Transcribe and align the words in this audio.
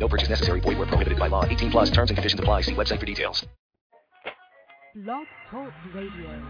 No 0.00 0.08
purchase 0.08 0.30
necessary. 0.30 0.60
Void 0.60 0.78
where 0.78 0.86
prohibited 0.86 1.18
by 1.18 1.28
law. 1.28 1.44
18 1.44 1.70
plus 1.70 1.90
terms 1.90 2.10
and 2.10 2.16
conditions 2.16 2.40
apply. 2.40 2.62
See 2.62 2.72
website 2.72 2.98
for 2.98 3.06
details. 3.06 3.46
Blog 4.94 5.26
Talk 5.50 5.72
Radio. 5.94 6.42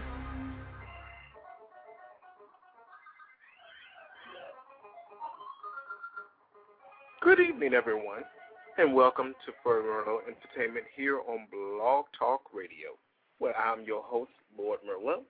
Good 7.21 7.39
evening, 7.39 7.73
everyone, 7.75 8.23
and 8.79 8.95
welcome 8.95 9.35
to 9.45 9.51
Fernando 9.61 10.21
Entertainment 10.25 10.85
here 10.95 11.19
on 11.19 11.45
Blog 11.51 12.05
Talk 12.17 12.41
Radio, 12.51 12.97
where 13.37 13.55
I'm 13.55 13.83
your 13.83 14.01
host, 14.01 14.31
Lord 14.57 14.79
Merlot. 14.87 15.21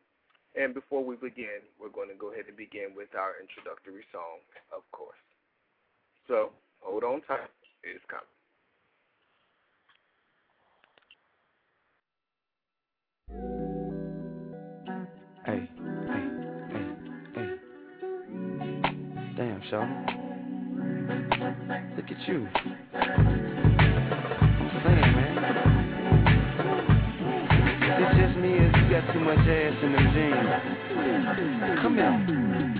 And 0.55 0.73
before 0.73 1.03
we 1.03 1.15
begin, 1.15 1.59
we're 1.81 1.89
going 1.89 2.07
to 2.09 2.15
go 2.15 2.31
ahead 2.31 2.45
and 2.47 2.55
begin 2.55 2.95
with 2.95 3.09
our 3.13 3.33
introductory 3.41 4.03
song, 4.13 4.39
of 4.73 4.83
course. 4.91 5.19
So, 6.27 6.51
hold 6.79 7.03
on 7.03 7.21
tight. 7.27 7.49
It's 7.83 8.05
coming. 8.07 8.25
Hey, 15.43 15.67
hey, 16.07 16.25
hey, 16.69 16.85
hey. 17.33 17.49
Damn, 19.35 19.61
Shawty. 19.71 19.95
Look 21.95 22.05
at 22.05 22.21
you. 22.27 22.47
Saying, 24.83 25.11
man. 25.15 25.35
It's 27.97 28.13
just 28.17 28.35
me 28.37 28.51
as 28.59 28.71
you 28.75 28.85
got 28.91 29.03
too 29.11 29.21
much 29.21 29.39
ass 29.39 29.83
in 29.83 29.91
them 29.91 30.07
jeans. 30.13 30.51
Come 31.81 31.95
here. 31.95 32.15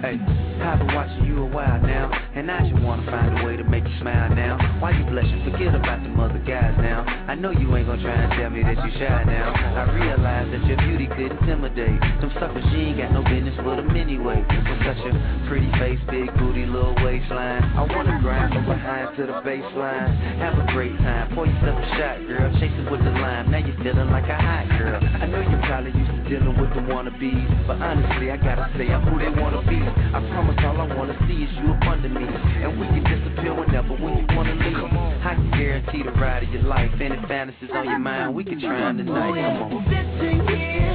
Hey, 0.01 0.17
I've 0.61 0.77
been 0.77 0.93
watching 0.93 1.25
you 1.25 1.41
a 1.41 1.45
while 1.45 1.81
now, 1.81 2.11
and 2.35 2.49
I 2.51 2.61
just 2.69 2.81
wanna 2.83 3.09
find 3.09 3.39
a 3.39 3.45
way 3.45 3.57
to 3.57 3.63
make 3.63 3.83
you 3.83 3.97
smile 3.99 4.29
now. 4.29 4.61
Why 4.79 4.91
you 4.91 5.03
blushing? 5.09 5.41
Forget 5.49 5.73
about 5.73 6.03
them 6.03 6.19
other 6.19 6.39
guys 6.45 6.77
now. 6.77 7.01
I 7.27 7.35
know 7.35 7.49
you 7.49 7.65
ain't 7.75 7.87
gonna 7.87 8.01
try 8.01 8.13
and 8.13 8.31
tell 8.37 8.49
me 8.49 8.61
that 8.61 8.77
you 8.77 8.91
shy 9.01 9.23
now. 9.25 9.51
I 9.51 9.89
realize 9.89 10.47
that 10.53 10.63
your 10.69 10.77
beauty 10.85 11.07
could 11.07 11.33
intimidate 11.33 11.99
them 12.21 12.31
suckers. 12.39 12.63
She 12.71 12.93
ain't 12.93 12.97
got 13.01 13.11
no 13.11 13.23
business 13.25 13.57
with 13.65 13.77
them 13.81 13.89
anyway. 13.97 14.45
With 14.45 14.81
such 14.85 15.01
a 15.01 15.11
pretty 15.49 15.69
face, 15.81 15.99
big 16.09 16.29
booty, 16.37 16.65
little 16.65 16.95
waistline. 17.01 17.65
I 17.73 17.81
wanna 17.81 18.21
grind 18.21 18.53
from 18.53 18.65
behind 18.65 19.17
to 19.17 19.25
the 19.25 19.41
baseline. 19.41 20.13
Have 20.37 20.61
a 20.61 20.65
great 20.71 20.95
time. 21.01 21.33
Pour 21.33 21.47
yourself 21.49 21.77
a 21.81 21.87
shot, 21.97 22.21
girl. 22.29 22.53
Chase 22.61 22.71
it 22.77 22.85
with 22.85 23.01
the 23.01 23.11
lime. 23.11 23.49
Now 23.49 23.65
you're 23.65 23.77
feeling 23.81 24.11
like 24.13 24.29
a 24.29 24.37
hot 24.37 24.69
girl. 24.77 25.01
I 25.01 25.25
know 25.25 25.41
you 25.41 25.57
probably 25.65 25.91
used 25.97 26.11
to 26.11 26.21
dealing 26.29 26.53
with 26.53 26.69
the 26.77 26.85
wannabes, 26.85 27.67
but 27.67 27.81
honestly, 27.81 28.29
I 28.29 28.37
gotta 28.37 28.69
say 28.77 28.93
I'm 28.93 29.01
who 29.09 29.17
they 29.17 29.33
wanna 29.33 29.65
be. 29.65 29.81
I 29.81 30.21
promise 30.31 30.50
all 30.59 30.81
I 30.81 30.95
wanna 30.95 31.17
see 31.27 31.43
is 31.43 31.51
you 31.57 31.71
up 31.73 31.83
under 31.87 32.09
me. 32.09 32.25
And 32.25 32.79
we 32.79 32.87
can 32.87 33.03
disappear 33.03 33.53
whenever 33.53 33.93
when 33.95 34.17
you 34.17 34.25
wanna 34.35 34.55
leave. 34.55 34.77
I 35.23 35.35
can 35.35 35.51
guarantee 35.51 36.03
the 36.03 36.11
ride 36.11 36.43
of 36.43 36.49
your 36.49 36.63
life. 36.63 36.91
Any 36.99 37.17
fantasies 37.27 37.69
on 37.73 37.85
your 37.85 37.99
mind, 37.99 38.35
we 38.35 38.43
can 38.43 38.59
try 38.59 38.79
them 38.79 38.97
tonight. 38.97 39.33
Come 39.33 39.73
on. 39.73 39.93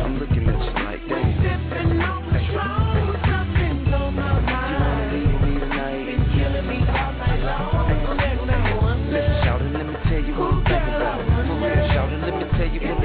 I'm 0.05 0.19
looking 0.19 0.49
at 0.49 0.59
you 0.61 0.73
like 0.85 1.09
that. 1.09 1.27
Listen, 9.07 9.45
shout 9.45 9.63
it, 9.63 9.73
let 9.73 9.87
me 9.87 9.95
tell 10.05 10.21
you 10.21 10.35
what 10.35 10.53
I'm 10.53 10.65
thinking 10.67 10.95
about. 10.95 11.19
For 11.25 11.55
real, 11.63 11.89
shout 11.95 12.13
it, 12.13 12.21
let 12.21 12.35
me 12.37 12.45
tell 12.59 12.69
you 12.69 12.81
what 12.81 12.91
I'm 12.91 13.01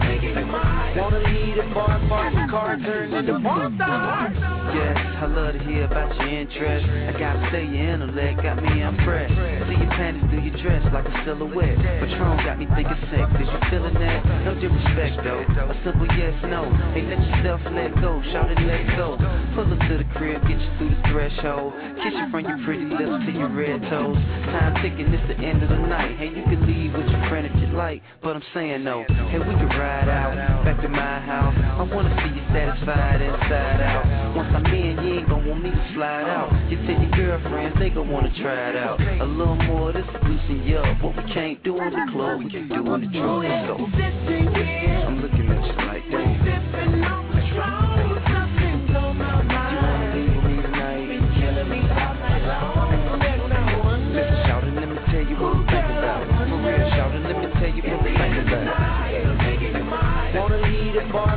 thinking 0.00 0.36
about. 0.36 0.96
Wanna 0.96 1.18
lead 1.18 1.58
a 1.58 1.74
bar, 1.74 1.98
bar, 2.08 2.30
the 2.30 2.50
car 2.50 2.76
turns 2.78 3.14
into 3.14 3.38
one 3.40 3.74
star. 3.76 4.59
Yes, 4.70 4.96
I 5.18 5.26
love 5.26 5.52
to 5.54 5.60
hear 5.66 5.84
about 5.84 6.14
your 6.14 6.28
interest. 6.28 6.86
I 6.86 7.12
gotta 7.18 7.42
say 7.50 7.66
your 7.66 7.90
intellect 7.90 8.42
got 8.42 8.62
me 8.62 8.82
impressed. 8.82 9.34
See 9.66 9.74
your 9.74 9.90
panties 9.98 10.22
through 10.30 10.46
your 10.46 10.56
dress 10.62 10.82
like 10.94 11.06
a 11.06 11.14
silhouette. 11.26 11.76
Patron 11.76 12.38
got 12.46 12.58
me 12.58 12.66
thinking 12.78 13.00
sex. 13.10 13.26
Is 13.42 13.50
you 13.50 13.60
feeling 13.70 13.94
that? 13.98 14.22
No 14.46 14.54
disrespect 14.54 15.26
though. 15.26 15.42
A 15.42 15.74
simple 15.82 16.06
yes, 16.14 16.34
no. 16.46 16.70
Hey, 16.94 17.02
let 17.02 17.18
yourself 17.18 17.60
let 17.74 17.90
go. 17.98 18.22
Shout 18.30 18.50
it, 18.50 18.62
let 18.62 18.86
go. 18.94 19.18
Pull 19.58 19.66
up 19.66 19.80
to 19.90 19.94
the 19.98 20.06
crib, 20.14 20.38
get 20.46 20.60
you 20.60 20.70
through 20.78 20.94
the 20.94 21.02
threshold. 21.10 21.74
Kiss 22.06 22.14
you 22.14 22.26
from 22.30 22.46
your 22.46 22.58
pretty 22.62 22.86
lips 22.86 23.26
to 23.26 23.32
your 23.34 23.50
red 23.50 23.82
toes. 23.90 24.18
Time 24.54 24.78
ticking, 24.82 25.10
it's 25.10 25.26
the 25.26 25.38
end 25.42 25.62
of 25.62 25.68
the 25.68 25.82
night. 25.82 26.14
Hey, 26.16 26.30
you 26.30 26.46
can 26.46 26.62
leave 26.62 26.94
with 26.94 27.10
your 27.10 27.22
friend 27.28 27.42
if 27.42 27.54
you 27.58 27.74
like, 27.74 28.02
but 28.22 28.38
I'm 28.38 28.46
saying 28.54 28.84
no. 28.84 29.02
Hey, 29.34 29.38
we 29.38 29.50
can 29.58 29.68
ride 29.74 30.08
out 30.08 30.64
back 30.64 30.80
to 30.82 30.88
my 30.88 31.18
house. 31.26 31.54
I 31.58 31.82
wanna 31.82 32.14
see 32.22 32.38
you 32.38 32.44
satisfied 32.54 33.20
inside 33.20 33.80
out. 33.82 34.36
Once 34.36 34.59
I'm 34.60 34.74
in, 34.74 34.98
you 35.04 35.20
ain't 35.20 35.28
gon' 35.28 35.46
want 35.48 35.62
me 35.62 35.70
to 35.70 35.90
slide 35.94 36.28
out. 36.28 36.52
You 36.70 36.76
tell 36.86 37.00
your 37.00 37.10
girlfriends 37.12 37.78
they 37.78 37.88
gon' 37.90 38.10
wanna 38.10 38.32
try 38.40 38.70
it 38.70 38.76
out. 38.76 39.00
A 39.00 39.24
little 39.24 39.56
more, 39.56 39.92
this 39.92 40.04
is 40.04 40.22
loosen 40.22 40.62
you 40.66 40.76
up. 40.76 41.02
What 41.02 41.16
we 41.16 41.22
can't 41.32 41.62
do 41.64 41.80
in 41.80 41.90
the 41.90 42.06
club, 42.12 42.38
we 42.44 42.50
can 42.50 42.68
do 42.68 42.94
in 42.94 43.00
the. 43.00 43.08
Let's. 43.96 44.16
I'm 45.06 45.22
looking 45.22 45.48
at 45.48 45.64
you 45.64 45.72
like 45.86 46.04
that. 46.10 46.28
Wanna 49.80 50.12
leave 50.14 50.36
with 50.36 50.44
me 50.44 50.56
tonight? 50.60 51.08
Listen, 54.10 54.36
shout 54.44 54.64
it, 54.64 54.74
let 54.74 54.88
me 54.88 54.96
tell 55.08 55.24
you 55.24 55.36
what 55.40 55.56
I'm 55.56 55.64
thinking. 55.72 55.96
For 56.50 56.58
real, 56.60 56.90
shout 56.90 57.12
let 57.14 57.36
me 57.38 57.46
tell 57.56 57.72
you 57.72 57.82
what 57.82 57.96
I'm 57.96 58.04
thinking 59.40 59.76
about. 59.80 60.34
Wanna 60.34 60.58
lead 60.58 60.96
a 60.96 61.12
bar, 61.12 61.36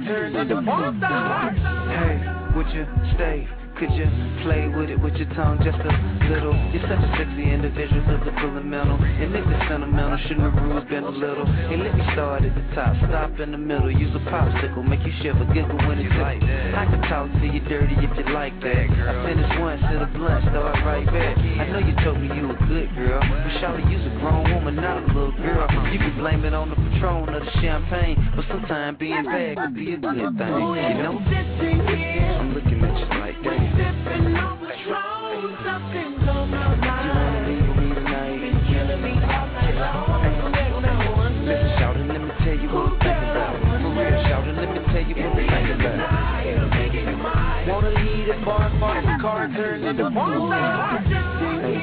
turns 0.00 0.36
into 0.36 0.56
one 0.56 0.98
star. 0.98 1.50
Hey, 1.52 2.56
would 2.56 2.66
you 2.74 2.86
stay? 3.14 3.63
Could 3.74 3.90
you 3.90 4.06
play 4.46 4.70
with 4.70 4.86
it 4.86 5.00
with 5.02 5.18
your 5.18 5.26
tongue 5.34 5.58
just 5.58 5.82
a 5.82 5.92
little? 6.30 6.54
You're 6.70 6.86
such 6.86 7.02
a 7.02 7.10
sexy 7.18 7.50
individual, 7.50 8.06
physical 8.06 8.54
and 8.54 8.70
mental. 8.70 8.94
And 9.02 9.34
if 9.34 9.42
it's 9.42 9.66
sentimental, 9.66 10.14
shouldn't 10.30 10.46
the 10.46 10.62
rules 10.62 10.86
been 10.86 11.02
a 11.02 11.10
little? 11.10 11.44
Hey, 11.66 11.76
let 11.82 11.90
me 11.90 12.06
start 12.14 12.46
at 12.46 12.54
the 12.54 12.62
top, 12.70 12.94
stop 13.10 13.34
in 13.42 13.50
the 13.50 13.58
middle. 13.58 13.90
Use 13.90 14.14
a 14.14 14.22
popsicle, 14.30 14.86
make 14.86 15.02
you 15.02 15.10
shiver, 15.26 15.42
giggle 15.50 15.74
when 15.90 15.98
it's 15.98 16.14
like 16.22 16.38
that. 16.38 16.74
I 16.78 16.86
can 16.86 17.02
talk 17.10 17.26
to 17.26 17.46
you 17.50 17.58
dirty 17.66 17.98
if 17.98 18.14
you 18.14 18.30
like 18.32 18.54
that. 18.62 18.86
I 18.94 19.12
finish 19.26 19.50
once, 19.58 19.82
hit 19.90 20.00
a 20.00 20.06
blunt, 20.06 20.46
start 20.54 20.78
right 20.86 21.06
back. 21.10 21.34
I 21.34 21.66
know 21.74 21.82
you 21.82 21.98
told 22.06 22.22
me 22.22 22.30
you 22.30 22.54
a 22.54 22.56
good 22.70 22.94
girl, 22.94 23.18
but 23.26 23.58
shawty, 23.58 23.90
you's 23.90 24.06
a 24.06 24.14
grown 24.22 24.54
woman, 24.54 24.76
not 24.78 25.02
a 25.02 25.06
little 25.10 25.34
girl. 25.34 25.66
You 25.90 25.98
can 25.98 26.14
blame 26.22 26.46
it 26.46 26.54
on 26.54 26.70
the 26.70 26.78
Patron 26.78 27.26
or 27.26 27.42
the 27.42 27.50
champagne, 27.58 28.22
but 28.38 28.46
sometimes 28.46 29.02
being 29.02 29.24
bad 29.26 29.58
could 29.58 29.74
be 29.74 29.94
a 29.94 29.98
good 29.98 30.30
thing, 30.38 30.62
you 30.78 30.94
know? 31.02 31.18
I'm 31.18 32.54
looking 32.54 32.78
at 32.86 32.94
you 33.02 33.18
like 33.18 33.33
that. 33.44 33.84
You 37.04 37.12
wanna 37.12 37.44
leave 37.48 37.68
with 37.68 37.76
me 37.76 37.94
tonight? 37.94 38.40
Listen, 41.44 41.68
shout 41.78 41.96
it, 41.96 42.08
let 42.08 42.20
me 42.24 42.30
tell 42.40 42.56
you 42.56 42.68
what 42.72 42.88
I'm 42.88 42.96
thinking 43.04 43.28
about. 43.36 43.60
For 43.60 43.92
real, 43.92 44.16
shout 44.24 44.48
it, 44.48 44.56
let 44.56 44.68
me 44.72 44.80
tell 44.88 45.04
you 45.04 45.14
what 45.20 45.28
I'm 45.28 45.44
thinking 45.44 45.84
about. 45.84 47.68
Wanna 47.68 47.90
lead 47.90 48.28
a 48.28 48.44
bar, 48.44 48.70
bar, 48.80 49.02
the 49.02 49.16
car 49.20 49.48
turns 49.48 49.84
into 49.84 50.04
one 50.04 50.52
Hey, 51.60 51.76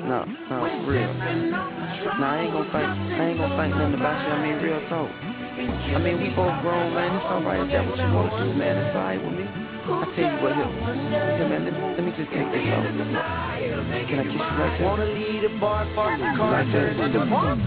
no, 0.00 0.24
no, 0.48 0.56
for 0.64 0.90
real. 0.90 1.12
Nah, 1.12 2.24
I 2.24 2.40
ain't 2.40 2.52
gonna 2.52 2.72
think, 2.72 2.88
I 3.20 3.28
ain't 3.28 3.38
gonna 3.38 3.56
think 3.56 3.74
nothing 3.76 3.94
about 4.00 4.16
you. 4.24 4.32
I 4.32 4.40
mean, 4.42 4.56
real 4.64 4.80
talk. 4.88 5.10
I 5.10 5.98
mean, 5.98 6.20
we 6.20 6.28
both 6.30 6.56
grown, 6.62 6.94
man. 6.94 7.16
It's 7.16 7.24
alright 7.26 7.60
if 7.60 7.68
that's 7.68 7.88
what 7.90 7.98
you 7.98 8.14
wanna 8.14 8.44
do, 8.44 8.54
man. 8.58 8.76
It's 8.78 8.96
alright 8.96 9.20
with 9.22 9.34
me. 9.36 9.49
I 9.82 10.04
tell 10.14 10.30
you 10.30 10.42
what, 10.42 10.54
here, 10.54 10.68
here, 11.36 11.48
man. 11.48 11.64
Let, 11.64 11.72
let 11.96 12.04
me 12.04 12.12
just 12.12 12.30
take 12.30 12.52
this 12.52 12.68
off. 12.68 12.84
Can 12.84 14.18
I 14.18 14.24
kiss 14.24 14.34
you 14.34 14.38
right 14.38 14.76
there? 14.78 14.86
Wanna 14.86 15.04
lead 15.06 15.44
a 15.44 15.58
bar, 15.58 15.84
bar, 15.94 16.18
the 16.18 16.36
car 16.36 16.64
turns 16.64 17.00
into 17.00 17.18
one 17.30 17.64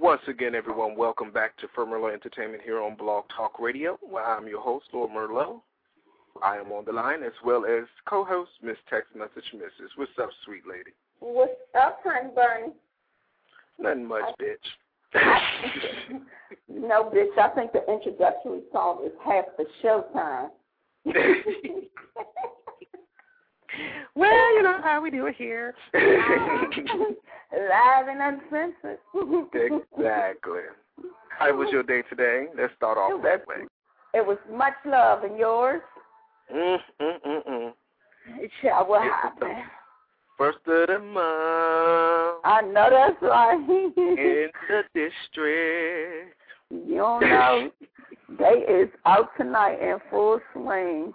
Once 0.00 0.22
again, 0.28 0.54
everyone, 0.54 0.96
welcome 0.96 1.30
back 1.30 1.56
to 1.58 1.66
Firmerlo 1.76 2.12
Entertainment 2.12 2.62
here 2.64 2.80
on 2.80 2.96
Blog 2.96 3.24
Talk 3.36 3.60
Radio, 3.60 3.98
where 4.00 4.24
I'm 4.24 4.48
your 4.48 4.60
host, 4.60 4.86
Lord 4.94 5.10
Merlot. 5.10 5.60
I 6.42 6.56
am 6.56 6.72
on 6.72 6.86
the 6.86 6.92
line 6.92 7.22
as 7.22 7.32
well 7.44 7.66
as 7.66 7.84
co-host 8.06 8.52
Miss 8.62 8.78
Text 8.88 9.14
Message 9.14 9.52
Mrs. 9.54 9.90
What's 9.96 10.12
up, 10.18 10.30
sweet 10.46 10.62
lady? 10.66 10.92
What's 11.18 11.52
up, 11.78 12.00
honey 12.02 12.30
bun? 12.34 12.72
Nothing 13.78 14.06
much, 14.06 14.24
bitch. 14.40 14.56
no, 16.68 17.10
bitch. 17.10 17.38
I 17.38 17.48
think 17.54 17.72
the 17.72 17.84
introductory 17.90 18.60
song 18.72 19.04
is 19.04 19.12
half 19.24 19.44
the 19.58 19.64
show 19.82 20.04
time. 20.12 20.50
well, 24.14 24.54
you 24.54 24.62
know 24.62 24.80
how 24.82 25.00
we 25.02 25.10
do 25.10 25.26
it 25.26 25.34
here. 25.36 25.74
Live 25.94 26.04
and 28.08 28.20
uncensored. 28.20 28.98
exactly. 29.54 30.60
How 31.38 31.56
was 31.56 31.68
your 31.72 31.82
day 31.82 32.02
today? 32.08 32.46
Let's 32.56 32.72
start 32.76 32.98
off 32.98 33.22
that 33.22 33.46
way. 33.48 33.66
It 34.12 34.26
was 34.26 34.38
much 34.52 34.74
love, 34.84 35.24
and 35.24 35.38
yours? 35.38 35.80
Mm, 36.54 36.78
mm, 37.00 37.16
mm, 37.26 37.48
mm. 37.48 37.72
Yeah, 38.62 38.82
what 38.82 39.04
It's 39.04 39.14
happened? 39.22 39.64
First 40.40 40.60
of 40.68 40.86
the 40.86 40.98
month 40.98 42.40
I 42.44 42.62
know 42.62 42.88
that's 42.90 43.20
right. 43.20 43.58
in 43.68 43.92
the 44.68 44.82
district. 44.94 46.34
you 46.70 46.94
don't 46.94 47.20
know. 47.20 47.70
They 48.38 48.64
is 48.72 48.88
out 49.04 49.28
tonight 49.36 49.78
in 49.82 49.98
full 50.08 50.40
swing. 50.54 51.12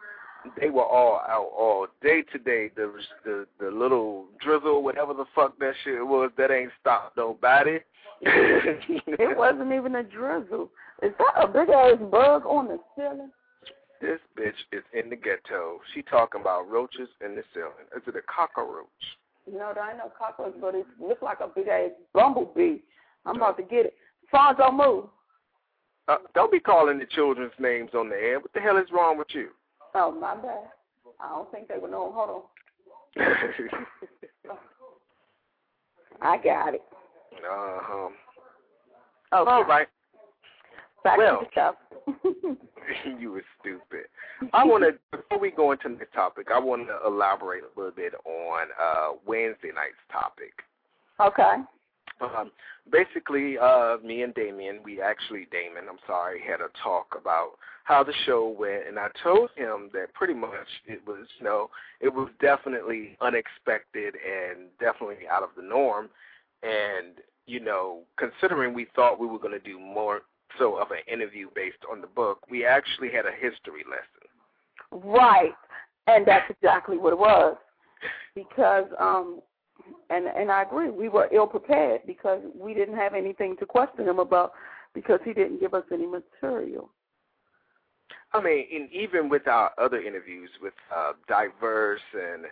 They 0.61 0.69
were 0.69 0.85
all 0.85 1.21
out 1.27 1.49
all 1.57 1.87
day 2.03 2.21
today. 2.31 2.69
The 2.75 2.93
the 3.23 3.47
the 3.59 3.71
little 3.71 4.25
drizzle, 4.39 4.83
whatever 4.83 5.15
the 5.15 5.25
fuck 5.33 5.57
that 5.57 5.73
shit 5.83 6.05
was, 6.05 6.29
that 6.37 6.51
ain't 6.51 6.69
stopped 6.79 7.17
nobody. 7.17 7.79
It 8.21 9.35
wasn't 9.35 9.73
even 9.73 9.95
a 9.95 10.03
drizzle. 10.03 10.69
Is 11.01 11.13
that 11.17 11.43
a 11.43 11.47
big 11.47 11.69
ass 11.69 11.97
bug 12.11 12.45
on 12.45 12.67
the 12.67 12.77
ceiling? 12.95 13.31
This 14.01 14.19
bitch 14.37 14.53
is 14.71 14.83
in 14.93 15.09
the 15.09 15.15
ghetto. 15.15 15.79
She 15.93 16.01
talking 16.01 16.41
about 16.41 16.69
roaches 16.69 17.09
in 17.23 17.35
the 17.35 17.43
ceiling. 17.53 17.87
Is 17.95 18.03
it 18.07 18.15
a 18.15 18.21
cockroach? 18.21 18.85
No, 19.51 19.71
there 19.73 19.87
ain't 19.87 19.97
no 19.97 20.11
cockroach, 20.17 20.55
but 20.59 20.75
it 20.75 20.85
looks 20.99 21.21
like 21.21 21.39
a 21.39 21.47
big 21.47 21.67
ass 21.67 21.91
bumblebee. 22.13 22.77
I'm 23.25 23.37
about 23.37 23.57
to 23.57 23.63
get 23.63 23.85
it. 23.85 23.93
Fonzo, 24.33 24.73
move. 24.73 25.05
Uh, 26.07 26.17
don't 26.33 26.51
be 26.51 26.59
calling 26.59 26.99
the 26.99 27.05
children's 27.05 27.53
names 27.59 27.91
on 27.95 28.09
the 28.09 28.15
air. 28.15 28.39
What 28.39 28.53
the 28.53 28.59
hell 28.59 28.77
is 28.77 28.85
wrong 28.91 29.17
with 29.17 29.29
you? 29.31 29.49
Oh, 29.93 30.11
my 30.11 30.35
bad. 30.35 30.69
I 31.19 31.29
don't 31.29 31.49
think 31.51 31.67
they 31.67 31.77
would 31.79 31.91
know. 31.91 32.11
Hold 32.13 32.29
on. 32.29 32.41
I 36.21 36.37
got 36.37 36.73
it. 36.73 36.83
uh-huh. 37.33 38.09
Okay. 39.33 39.51
All 39.51 39.63
right. 39.63 39.87
Back 41.05 41.19
well. 41.19 41.41
to 41.41 41.45
the 41.45 41.51
show. 41.53 42.57
you 43.19 43.31
were 43.31 43.43
stupid. 43.61 44.07
I 44.53 44.65
want 44.65 44.83
to 44.83 44.97
before 45.17 45.39
we 45.39 45.51
go 45.51 45.71
into 45.71 45.89
the 45.89 46.05
topic, 46.15 46.47
I 46.53 46.59
want 46.59 46.87
to 46.87 46.97
elaborate 47.05 47.61
a 47.63 47.79
little 47.79 47.95
bit 47.95 48.13
on 48.25 48.67
uh, 48.81 49.17
Wednesday 49.25 49.69
night's 49.73 50.01
topic. 50.11 50.63
okay. 51.21 51.63
Um, 52.21 52.49
basically, 52.91 53.57
uh, 53.57 53.97
me 54.03 54.23
and 54.23 54.33
Damien, 54.33 54.79
we 54.83 54.99
actually 54.99 55.47
Damon, 55.51 55.83
I'm 55.89 55.99
sorry, 56.07 56.39
had 56.41 56.61
a 56.61 56.69
talk 56.81 57.15
about 57.19 57.51
how 57.83 58.03
the 58.03 58.13
show 58.25 58.55
went, 58.57 58.87
and 58.87 58.97
I 58.97 59.09
told 59.21 59.51
him 59.55 59.91
that 59.93 60.13
pretty 60.13 60.33
much 60.33 60.49
it 60.87 61.05
was, 61.05 61.27
you 61.37 61.45
know, 61.45 61.69
it 62.01 62.11
was 62.11 62.29
definitely 62.41 63.15
unexpected 63.21 64.15
and 64.15 64.69
definitely 64.79 65.27
out 65.31 65.43
of 65.43 65.49
the 65.55 65.61
norm, 65.61 66.09
and 66.63 67.19
you 67.45 67.59
know, 67.59 67.99
considering 68.17 68.73
we 68.73 68.87
thought 68.95 69.19
we 69.19 69.27
were 69.27 69.37
going 69.37 69.51
to 69.51 69.59
do 69.59 69.77
more 69.77 70.21
so 70.57 70.75
of 70.77 70.91
an 70.91 70.99
interview 71.11 71.47
based 71.55 71.77
on 71.91 72.01
the 72.01 72.07
book, 72.07 72.39
we 72.49 72.65
actually 72.65 73.09
had 73.11 73.25
a 73.25 73.31
history 73.31 73.83
lesson. 73.89 74.27
Right. 74.91 75.53
And 76.07 76.25
that's 76.25 76.49
exactly 76.49 76.97
what 76.97 77.13
it 77.13 77.19
was. 77.19 77.57
Because 78.35 78.85
um 78.99 79.41
and 80.09 80.27
and 80.27 80.51
I 80.51 80.63
agree, 80.63 80.89
we 80.89 81.09
were 81.09 81.29
ill 81.33 81.47
prepared 81.47 82.01
because 82.05 82.41
we 82.55 82.73
didn't 82.73 82.95
have 82.95 83.13
anything 83.13 83.55
to 83.57 83.65
question 83.65 84.07
him 84.07 84.19
about 84.19 84.53
because 84.93 85.19
he 85.25 85.33
didn't 85.33 85.59
give 85.59 85.73
us 85.73 85.83
any 85.91 86.05
material. 86.05 86.89
I 88.33 88.41
mean, 88.41 88.65
and 88.73 88.91
even 88.91 89.29
with 89.29 89.47
our 89.47 89.71
other 89.77 90.01
interviews 90.01 90.49
with 90.61 90.73
uh, 90.95 91.13
Diverse 91.27 92.01
and 92.13 92.45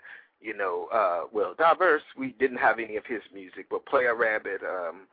you 0.43 0.55
know, 0.55 0.87
uh, 0.93 1.21
well, 1.31 1.55
Diverse, 1.57 2.03
we 2.17 2.35
didn't 2.37 2.57
have 2.57 2.77
any 2.77 2.97
of 2.97 3.05
his 3.05 3.21
music, 3.33 3.67
but 3.69 3.85
Player 3.85 4.13
Rabbit, 4.15 4.61
um, 4.61 5.07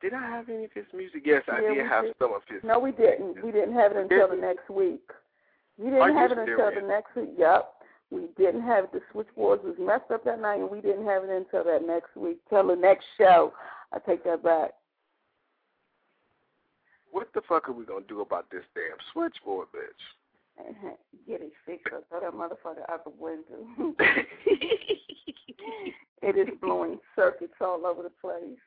did 0.00 0.14
I 0.14 0.20
have 0.20 0.48
any 0.48 0.64
of 0.64 0.72
his 0.72 0.86
music? 0.94 1.22
Yes, 1.24 1.42
I 1.50 1.60
did 1.60 1.86
have 1.86 2.04
did. 2.04 2.14
some 2.18 2.32
of 2.32 2.42
his. 2.48 2.60
No, 2.64 2.78
we 2.78 2.92
didn't. 2.92 3.42
We 3.44 3.52
didn't 3.52 3.74
have 3.74 3.92
it 3.92 3.98
until 3.98 4.28
the 4.28 4.36
next 4.36 4.70
week. 4.70 5.08
We 5.78 5.90
didn't 5.90 6.08
you 6.08 6.16
have 6.16 6.32
it 6.32 6.38
until 6.38 6.70
the 6.74 6.86
next 6.86 7.14
week. 7.16 7.30
Yep. 7.38 7.72
We 8.10 8.26
didn't 8.36 8.62
have 8.62 8.84
it. 8.84 8.92
The 8.92 9.00
switchboards 9.12 9.62
was 9.64 9.76
messed 9.78 10.10
up 10.12 10.24
that 10.24 10.40
night, 10.40 10.60
and 10.60 10.70
we 10.70 10.80
didn't 10.80 11.06
have 11.06 11.24
it 11.24 11.30
until 11.30 11.64
that 11.64 11.86
next 11.86 12.16
week, 12.16 12.38
till 12.48 12.66
the 12.66 12.76
next 12.76 13.04
show. 13.16 13.52
I 13.92 13.98
take 13.98 14.24
that 14.24 14.42
back. 14.42 14.70
What 17.12 17.28
the 17.34 17.42
fuck 17.48 17.68
are 17.68 17.72
we 17.72 17.84
gonna 17.84 18.04
do 18.08 18.20
about 18.20 18.50
this 18.50 18.64
damn 18.74 18.96
switchboard, 19.12 19.68
bitch? 19.74 20.19
And 20.66 20.76
get 21.26 21.40
it 21.40 21.52
fixed 21.66 21.92
up. 21.94 22.04
Throw 22.08 22.20
that 22.20 22.32
motherfucker 22.32 22.88
out 22.88 23.04
the 23.04 23.10
window. 23.10 23.66
it 26.22 26.36
is 26.36 26.48
blowing 26.60 26.98
circuits 27.16 27.54
all 27.60 27.86
over 27.86 28.02
the 28.02 28.10
place. 28.20 28.58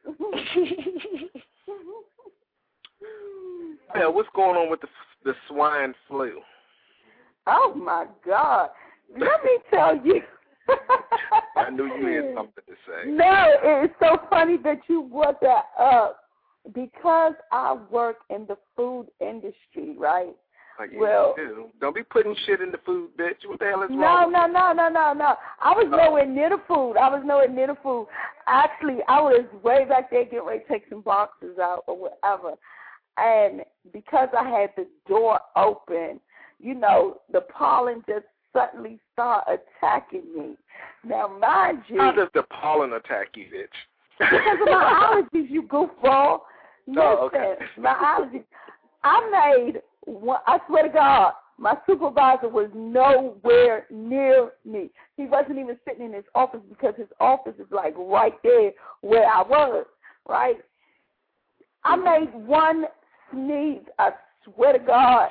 Yeah, 3.95 4.07
what's 4.07 4.29
going 4.35 4.57
on 4.57 4.69
with 4.69 4.81
the 4.81 4.87
the 5.23 5.33
swine 5.47 5.93
flu? 6.07 6.41
oh 7.47 7.73
my 7.75 8.05
God! 8.25 8.69
Let 9.11 9.43
me 9.43 9.57
tell 9.69 9.95
you. 10.03 10.21
I 11.57 11.69
knew 11.69 11.85
you 11.85 12.07
had 12.07 12.35
something 12.35 12.63
to 12.67 12.73
say. 12.87 13.11
No, 13.11 13.47
it's 13.63 13.93
so 13.99 14.17
funny 14.29 14.57
that 14.63 14.79
you 14.87 15.03
brought 15.11 15.41
that 15.41 15.65
up 15.79 16.19
because 16.73 17.33
I 17.51 17.77
work 17.91 18.17
in 18.29 18.45
the 18.47 18.57
food 18.75 19.07
industry, 19.19 19.95
right? 19.97 20.33
Like 20.79 20.91
you 20.91 20.99
Well- 20.99 21.33
do. 21.35 21.69
Don't 21.79 21.93
be 21.95 22.03
putting 22.03 22.33
shit 22.45 22.59
in 22.61 22.71
the 22.71 22.79
food, 22.79 23.15
bitch. 23.17 23.45
What 23.45 23.59
the 23.59 23.65
hell 23.65 23.83
is 23.83 23.89
No, 23.91 24.01
wrong? 24.01 24.31
no, 24.31 24.47
no, 24.47 24.73
no, 24.73 24.89
no, 24.89 24.89
no. 24.89 25.13
no. 25.13 25.37
I 25.61 25.71
was 25.73 25.85
Oh. 25.91 25.95
nowhere 25.97 26.25
near 26.25 26.49
the 26.49 26.57
food. 26.67 26.97
I 26.97 27.09
was 27.09 27.23
nowhere 27.23 27.47
near 27.47 27.67
the 27.67 27.75
food. 27.75 28.07
Actually, 28.47 29.03
I 29.07 29.21
was 29.21 29.45
way 29.61 29.85
back 29.85 30.09
there 30.09 30.23
getting 30.23 30.45
ready 30.45 30.61
to 30.61 30.67
take 30.67 30.87
some 30.89 31.01
boxes 31.01 31.59
out 31.59 31.83
or 31.87 31.95
whatever. 31.95 32.53
And 33.17 33.63
because 33.91 34.29
I 34.33 34.43
had 34.49 34.75
the 34.75 34.87
door 35.07 35.39
open, 35.55 36.19
you 36.59 36.73
know, 36.73 37.21
the 37.31 37.41
pollen 37.41 38.03
just 38.07 38.25
suddenly 38.51 38.99
start 39.13 39.45
attacking 39.47 40.23
me. 40.35 40.57
Now, 41.03 41.27
mind 41.27 41.83
you, 41.87 41.99
How 41.99 42.11
does 42.11 42.29
the 42.33 42.43
pollen 42.43 42.93
attack 42.93 43.35
you, 43.35 43.45
bitch? 43.45 43.67
because 44.19 44.59
of 44.61 44.67
my 44.69 45.23
allergies, 45.33 45.49
you 45.49 45.63
goofball. 45.63 46.41
Listen, 46.87 47.01
Oh, 47.03 47.17
okay. 47.27 47.55
my 47.77 47.93
allergies. 47.93 48.43
I 49.03 49.29
made. 49.29 49.81
I 50.07 50.59
swear 50.67 50.83
to 50.83 50.89
God, 50.89 51.33
my 51.57 51.75
supervisor 51.85 52.49
was 52.49 52.69
nowhere 52.73 53.85
near 53.91 54.51
me. 54.65 54.89
He 55.17 55.25
wasn't 55.25 55.59
even 55.59 55.77
sitting 55.87 56.05
in 56.05 56.13
his 56.13 56.25
office 56.35 56.61
because 56.69 56.95
his 56.97 57.07
office 57.19 57.53
is 57.59 57.67
like 57.71 57.93
right 57.97 58.33
there 58.43 58.71
where 59.01 59.27
I 59.27 59.41
was. 59.43 59.85
Right. 60.27 60.57
I 61.83 61.95
made 61.95 62.33
one 62.33 62.85
sneeze. 63.31 63.83
I 63.99 64.11
swear 64.45 64.73
to 64.73 64.79
God, 64.79 65.29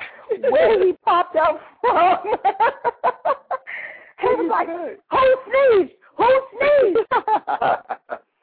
where 0.49 0.85
he 0.85 0.93
popped 1.05 1.35
out 1.35 1.59
from. 1.81 2.17
he 4.21 4.27
was 4.27 4.49
like, 4.49 4.67
"Who 5.11 5.35
sneezed? 5.45 5.93
Who 6.17 6.41
sneezed?" 6.51 7.07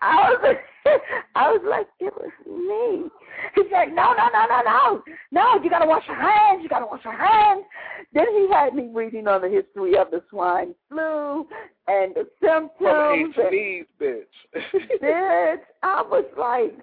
I 0.02 0.30
was, 0.30 0.56
I 1.34 1.50
was 1.52 1.62
like, 1.68 1.86
it 2.00 2.12
was 2.16 2.30
me. 2.46 3.08
He's 3.54 3.70
like, 3.72 3.88
no, 3.88 4.12
no, 4.12 4.28
no, 4.32 4.46
no, 4.48 4.60
no, 4.64 5.02
no. 5.32 5.62
You 5.62 5.70
gotta 5.70 5.86
wash 5.86 6.04
your 6.06 6.16
hands. 6.20 6.60
You 6.62 6.68
gotta 6.68 6.86
wash 6.86 7.04
your 7.04 7.16
hands. 7.16 7.64
Then 8.12 8.26
he 8.32 8.48
had 8.52 8.74
me 8.74 8.88
reading 8.92 9.26
on 9.28 9.40
the 9.42 9.48
history 9.48 9.96
of 9.96 10.10
the 10.10 10.22
swine 10.30 10.74
flu 10.88 11.46
and 11.88 12.14
the 12.14 12.26
From 12.40 12.70
symptoms. 12.78 13.34
and- 13.36 13.48
sneeze, 13.48 13.86
bitch. 14.00 14.24
bitch. 15.02 15.58
I 15.82 16.02
was 16.02 16.24
like, 16.38 16.74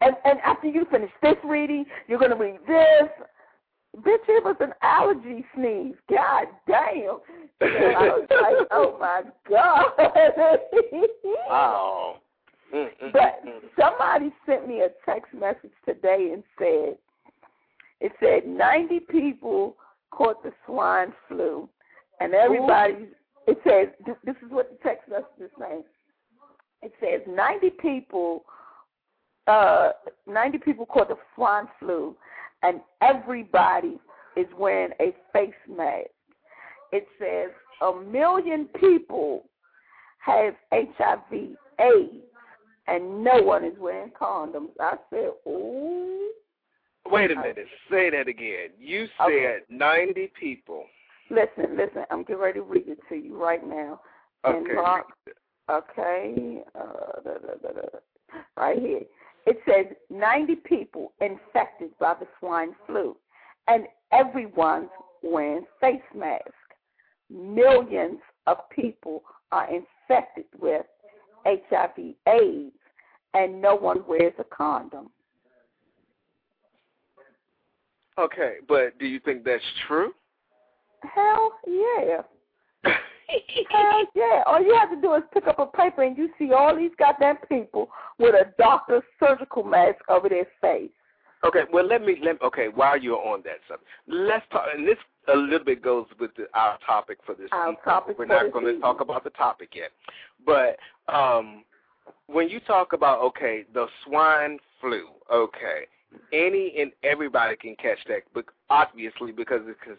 and 0.00 0.16
and 0.24 0.38
after 0.40 0.68
you 0.68 0.84
finish 0.90 1.10
this 1.22 1.36
reading, 1.44 1.84
you're 2.08 2.18
gonna 2.18 2.36
read 2.36 2.58
this. 2.66 3.08
Bitch, 3.98 4.24
it 4.26 4.42
was 4.42 4.56
an 4.60 4.72
allergy 4.82 5.44
sneeze. 5.54 5.94
God 6.08 6.46
damn. 6.66 7.18
And 7.60 7.96
I 7.96 8.08
was 8.08 8.26
like, 8.30 8.68
oh 8.70 8.96
my 8.98 9.22
god. 9.48 9.84
wow. 11.48 12.16
But 13.12 13.42
somebody 13.78 14.32
sent 14.46 14.66
me 14.66 14.80
a 14.80 14.88
text 15.04 15.34
message 15.34 15.72
today 15.84 16.30
and 16.32 16.42
said, 16.58 16.96
it 18.00 18.12
said 18.18 18.48
90 18.48 19.00
people 19.10 19.76
caught 20.10 20.42
the 20.42 20.52
swine 20.66 21.12
flu, 21.28 21.68
and 22.20 22.34
everybody, 22.34 23.08
it 23.46 23.58
says, 23.64 23.88
this 24.24 24.36
is 24.44 24.50
what 24.50 24.70
the 24.70 24.78
text 24.82 25.08
message 25.08 25.26
is 25.38 25.50
saying. 25.58 25.84
It 26.82 26.92
says 26.98 27.20
90 27.28 27.70
people, 27.80 28.44
uh, 29.46 29.90
90 30.26 30.58
people 30.58 30.86
caught 30.86 31.08
the 31.08 31.16
swine 31.34 31.68
flu, 31.78 32.16
and 32.62 32.80
everybody 33.02 34.00
is 34.36 34.46
wearing 34.58 34.92
a 34.98 35.14
face 35.32 35.52
mask. 35.68 36.08
It 36.90 37.06
says 37.18 37.50
a 37.82 38.00
million 38.00 38.68
people 38.80 39.44
have 40.18 40.54
HIV 40.72 41.56
AIDS 41.78 42.24
and 42.88 43.22
no 43.24 43.40
one 43.42 43.64
is 43.64 43.74
wearing 43.78 44.10
condoms. 44.10 44.70
I 44.80 44.96
said, 45.10 45.30
ooh. 45.46 46.30
Wait 47.06 47.30
a 47.30 47.36
minute. 47.36 47.66
Say 47.90 48.10
that 48.10 48.28
again. 48.28 48.70
You 48.78 49.06
said 49.18 49.26
Okay. 49.26 49.58
90 49.70 50.32
people. 50.38 50.84
Listen, 51.30 51.76
listen, 51.76 52.04
I'm 52.10 52.22
getting 52.22 52.42
ready 52.42 52.60
to 52.60 52.64
read 52.64 52.88
it 52.88 52.98
to 53.08 53.16
you 53.16 53.42
right 53.42 53.66
now. 53.66 54.00
Okay. 54.44 54.74
Okay, 55.70 56.62
uh, 56.74 57.20
da, 57.24 57.32
da, 57.38 57.72
da. 57.72 57.98
right 58.56 58.78
here. 58.78 59.02
It 59.46 59.58
says 59.64 59.86
90 60.10 60.56
people 60.56 61.12
infected 61.20 61.96
by 61.98 62.14
the 62.18 62.26
swine 62.38 62.74
flu, 62.86 63.16
and 63.68 63.86
everyone's 64.12 64.90
wearing 65.22 65.64
face 65.80 66.02
masks. 66.14 66.50
Millions 67.30 68.18
of 68.46 68.58
people 68.70 69.22
are 69.52 69.68
infected 69.72 70.44
with 70.60 70.84
HIV/AIDS, 71.44 72.72
and 73.34 73.60
no 73.60 73.74
one 73.74 74.04
wears 74.06 74.34
a 74.38 74.44
condom. 74.44 75.10
Okay, 78.18 78.56
but 78.68 78.98
do 78.98 79.06
you 79.06 79.20
think 79.20 79.44
that's 79.44 79.62
true? 79.86 80.12
Hell 81.02 81.52
yeah. 81.66 82.22
Hell 83.70 84.04
yeah. 84.14 84.42
All 84.46 84.62
you 84.62 84.76
have 84.78 84.90
to 84.90 85.00
do 85.00 85.14
is 85.14 85.22
pick 85.32 85.46
up 85.46 85.58
a 85.58 85.66
paper 85.66 86.02
and 86.02 86.16
you 86.16 86.28
see 86.38 86.52
all 86.52 86.76
these 86.76 86.90
goddamn 86.98 87.36
people 87.48 87.88
with 88.18 88.34
a 88.34 88.52
doctor's 88.58 89.02
surgical 89.18 89.64
mask 89.64 89.98
over 90.08 90.28
their 90.28 90.46
face. 90.60 90.90
Okay, 91.44 91.62
well 91.72 91.86
let 91.86 92.02
me 92.02 92.16
let 92.22 92.40
okay. 92.42 92.68
While 92.72 92.98
you're 92.98 93.16
on 93.16 93.42
that 93.44 93.58
subject, 93.66 93.88
let's 94.06 94.44
talk. 94.52 94.66
And 94.74 94.86
this 94.86 94.98
a 95.32 95.36
little 95.36 95.64
bit 95.64 95.82
goes 95.82 96.06
with 96.18 96.34
the, 96.36 96.46
our 96.54 96.78
topic 96.86 97.18
for 97.24 97.34
this. 97.34 97.48
Our 97.52 97.68
evening. 97.68 97.76
topic 97.84 98.18
We're 98.18 98.26
not 98.26 98.52
going 98.52 98.66
to 98.66 98.78
talk 98.80 99.00
about 99.00 99.24
the 99.24 99.30
topic 99.30 99.70
yet, 99.74 99.90
but 100.44 100.76
um, 101.12 101.64
when 102.26 102.48
you 102.48 102.60
talk 102.60 102.92
about 102.92 103.20
okay, 103.20 103.64
the 103.74 103.86
swine 104.04 104.58
flu, 104.80 105.08
okay, 105.32 105.82
any 106.32 106.74
and 106.80 106.92
everybody 107.02 107.56
can 107.56 107.76
catch 107.76 107.98
that, 108.08 108.22
but 108.34 108.44
obviously 108.70 109.32
because 109.32 109.60
because 109.66 109.98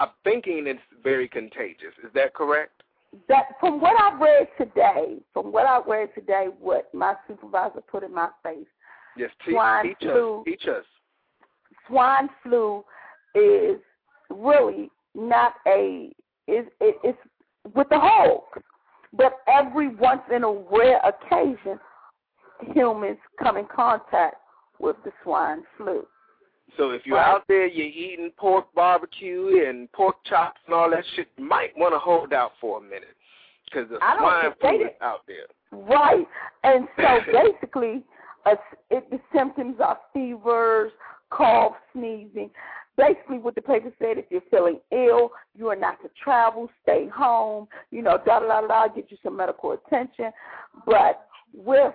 I'm 0.00 0.08
thinking 0.24 0.64
it's 0.66 0.80
very 1.02 1.28
contagious. 1.28 1.92
Is 2.04 2.10
that 2.14 2.34
correct? 2.34 2.82
That 3.28 3.44
from 3.60 3.80
what 3.80 4.00
I've 4.00 4.18
read 4.20 4.48
today, 4.58 5.18
from 5.32 5.52
what 5.52 5.66
I 5.66 5.80
read 5.86 6.08
today, 6.16 6.46
what 6.58 6.92
my 6.92 7.14
supervisor 7.28 7.80
put 7.80 8.02
in 8.02 8.12
my 8.12 8.28
face, 8.42 8.66
Yes. 9.16 9.30
Te- 9.44 9.52
Swine 9.52 9.84
teach 9.84 9.96
flu. 10.00 10.38
us. 10.40 10.44
Teach 10.44 10.66
us. 10.66 10.84
swine 11.86 12.28
flu 12.42 12.84
is 13.34 13.78
really 14.30 14.90
not 15.14 15.54
a 15.66 16.10
is 16.46 16.66
it, 16.80 16.96
it's 17.02 17.18
with 17.74 17.88
the 17.88 17.98
hogs, 17.98 18.62
but 19.12 19.38
every 19.48 19.88
once 19.88 20.20
in 20.34 20.44
a 20.44 20.50
rare 20.50 21.00
occasion, 21.00 21.78
humans 22.74 23.18
come 23.42 23.56
in 23.56 23.66
contact 23.74 24.36
with 24.78 24.96
the 25.04 25.12
swine 25.22 25.62
flu. 25.76 26.06
So 26.76 26.90
if 26.90 27.06
you're 27.06 27.16
Right. 27.16 27.26
out 27.26 27.44
there, 27.48 27.66
you're 27.66 27.86
eating 27.86 28.30
pork 28.36 28.66
barbecue 28.74 29.64
and 29.66 29.90
pork 29.92 30.16
chops 30.24 30.60
and 30.66 30.74
all 30.74 30.90
that 30.90 31.04
shit, 31.14 31.28
you 31.36 31.44
might 31.44 31.76
want 31.76 31.94
to 31.94 31.98
hold 31.98 32.32
out 32.32 32.52
for 32.60 32.78
a 32.78 32.80
minute 32.80 33.16
because 33.64 33.88
the 33.88 33.98
I 34.02 34.18
swine 34.18 34.54
flu 34.60 34.86
is 34.86 34.92
out 35.00 35.20
there. 35.26 35.46
Right, 35.72 36.26
and 36.64 36.88
so 36.96 37.20
basically, 37.32 38.02
uh, 38.44 38.56
it, 38.90 39.08
the 39.10 39.20
symptoms 39.34 39.76
are 39.80 39.98
fevers, 40.12 40.92
cough, 41.30 41.74
sneezing. 41.92 42.50
Basically, 42.96 43.38
what 43.38 43.54
the 43.56 43.62
paper 43.62 43.90
said, 43.98 44.18
if 44.18 44.26
you're 44.30 44.40
feeling 44.50 44.78
ill, 44.92 45.30
you 45.56 45.68
are 45.68 45.76
not 45.76 46.00
to 46.02 46.10
travel, 46.22 46.68
stay 46.82 47.08
home. 47.08 47.66
You 47.90 48.02
know, 48.02 48.18
da 48.24 48.40
da 48.40 48.60
da 48.60 48.66
da, 48.66 48.88
get 48.88 49.10
you 49.10 49.16
some 49.22 49.36
medical 49.36 49.72
attention. 49.72 50.30
But 50.86 51.26
with, 51.52 51.94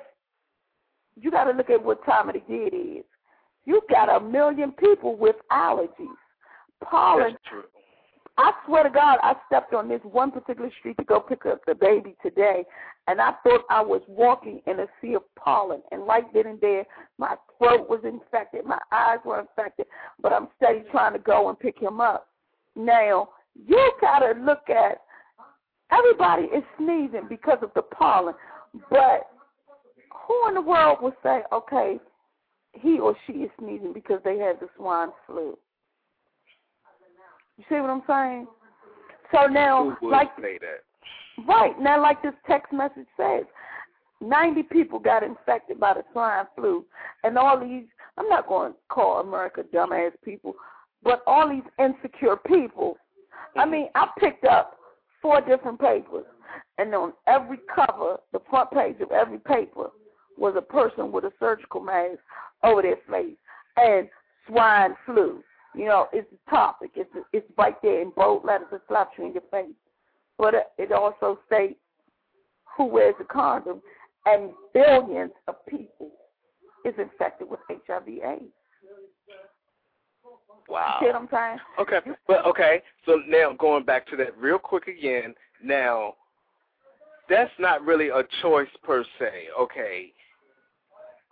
you 1.20 1.32
got 1.32 1.46
to 1.46 1.52
look 1.52 1.70
at 1.70 1.84
what 1.84 2.04
time 2.06 2.30
of 2.30 2.36
the 2.36 2.54
year 2.54 2.68
it 2.68 2.76
is. 2.76 3.06
You 3.66 3.82
got 3.90 4.14
a 4.14 4.20
million 4.20 4.72
people 4.74 5.16
with 5.16 5.36
allergies. 5.52 6.08
Pollen 6.84 7.32
That's 7.34 7.44
true. 7.50 7.64
I 8.42 8.54
swear 8.66 8.84
to 8.84 8.90
God, 8.90 9.20
I 9.22 9.36
stepped 9.48 9.74
on 9.74 9.90
this 9.90 10.00
one 10.04 10.32
particular 10.32 10.72
street 10.80 10.96
to 10.96 11.04
go 11.04 11.20
pick 11.20 11.46
up 11.46 11.60
the 11.68 11.76
baby 11.76 12.16
today, 12.24 12.64
and 13.08 13.20
I 13.20 13.34
thought 13.44 13.66
I 13.70 13.82
was 13.82 14.02
walking 14.08 14.62
in 14.66 14.80
a 14.80 14.86
sea 15.02 15.16
of 15.16 15.24
pollen. 15.36 15.82
And 15.92 16.08
right 16.08 16.24
then 16.34 16.48
and 16.48 16.62
there, 16.62 16.86
my 17.18 17.36
throat 17.58 17.90
was 17.90 18.00
infected, 18.06 18.66
my 18.66 18.80
eyes 18.94 19.18
were 19.26 19.42
infected, 19.42 19.88
but 20.22 20.32
I'm 20.32 20.48
steady 20.56 20.84
trying 20.90 21.12
to 21.14 21.20
go 21.20 21.50
and 21.50 21.60
pick 21.60 21.78
him 21.78 22.00
up. 22.00 22.30
Now, 22.78 23.28
you 23.68 23.92
got 24.00 24.20
to 24.20 24.40
look 24.40 24.70
at 24.70 25.02
everybody 25.92 26.44
is 26.44 26.64
sneezing 26.78 27.28
because 27.28 27.58
of 27.62 27.72
the 27.76 27.82
pollen, 27.82 28.36
but 28.90 29.28
who 30.26 30.48
in 30.48 30.54
the 30.54 30.62
world 30.62 31.00
would 31.02 31.16
say, 31.22 31.42
okay, 31.52 32.00
he 32.72 33.00
or 33.00 33.18
she 33.28 33.34
is 33.34 33.52
sneezing 33.60 33.92
because 33.92 34.22
they 34.24 34.38
had 34.38 34.62
the 34.62 34.70
swine 34.78 35.10
flu? 35.28 35.58
You 37.60 37.66
see 37.68 37.82
what 37.82 37.90
I'm 37.90 38.04
saying? 38.08 38.48
So 39.34 39.48
now, 39.48 39.98
like 40.02 40.30
right 41.46 41.74
now, 41.78 42.02
like 42.02 42.24
this 42.24 42.34
text 42.48 42.72
message 42.72 43.06
says, 43.18 43.44
90 44.22 44.64
people 44.64 44.98
got 44.98 45.24
infected 45.24 45.78
by 45.78 45.94
the 45.96 46.04
swine 46.14 46.46
flu, 46.56 46.86
and 47.26 47.38
all 47.38 47.60
these. 47.60 47.84
I'm 48.18 48.30
not 48.30 48.48
going 48.48 48.72
to 48.72 48.78
call 48.88 49.20
America 49.20 49.64
dumbass 49.74 50.12
people, 50.24 50.56
but 51.04 51.22
all 51.28 51.50
these 51.50 51.64
insecure 51.78 52.38
people. 52.38 52.96
I 53.58 53.66
mean, 53.66 53.90
I 53.94 54.08
picked 54.20 54.46
up 54.46 54.78
four 55.22 55.42
different 55.42 55.82
papers, 55.82 56.26
and 56.78 56.96
on 56.96 57.12
every 57.28 57.60
cover, 57.76 58.20
the 58.32 58.40
front 58.50 58.72
page 58.72 59.02
of 59.02 59.12
every 59.12 59.40
paper 59.40 59.90
was 60.38 60.56
a 60.58 60.62
person 60.62 61.12
with 61.12 61.26
a 61.26 61.34
surgical 61.42 61.82
mask 61.82 62.20
over 62.64 62.82
their 62.82 63.00
face 63.12 63.36
and 63.76 64.08
swine 64.48 64.96
flu. 65.06 65.44
You 65.80 65.86
know, 65.86 66.10
it's 66.12 66.28
a 66.34 66.50
topic. 66.50 66.92
It's 66.96 67.10
it's 67.32 67.48
right 67.58 67.82
there 67.82 68.02
in 68.02 68.10
bold 68.10 68.44
letters. 68.44 68.68
It 68.74 68.82
slaps 68.90 69.18
you 69.18 69.28
in 69.28 69.32
your 69.32 69.44
face. 69.50 69.74
But 70.38 70.54
it- 70.54 70.72
it 70.78 70.92
also 70.92 71.40
states 71.46 71.80
who 72.76 72.84
wears 72.84 73.16
a 73.22 73.24
condom, 73.24 73.82
and 74.26 74.54
billions 74.74 75.32
of 75.48 75.66
people 75.68 76.12
is 76.84 76.94
infected 76.98 77.50
with 77.50 77.62
HIV/AIDS. 77.70 78.54
Wow. 80.68 80.98
You 81.00 81.08
see 81.08 81.12
what 81.14 81.22
I'm 81.22 81.30
saying? 81.30 81.60
Okay, 81.80 82.02
but 82.28 82.46
okay. 82.46 82.84
So 83.06 83.22
now 83.28 83.54
going 83.54 83.86
back 83.86 84.06
to 84.08 84.18
that 84.18 84.38
real 84.38 84.60
quick 84.60 84.88
again. 84.88 85.34
Now, 85.64 86.16
that's 87.30 87.58
not 87.58 87.82
really 87.84 88.10
a 88.10 88.24
choice 88.42 88.70
per 88.84 89.06
se. 89.18 89.50
Okay, 89.58 90.14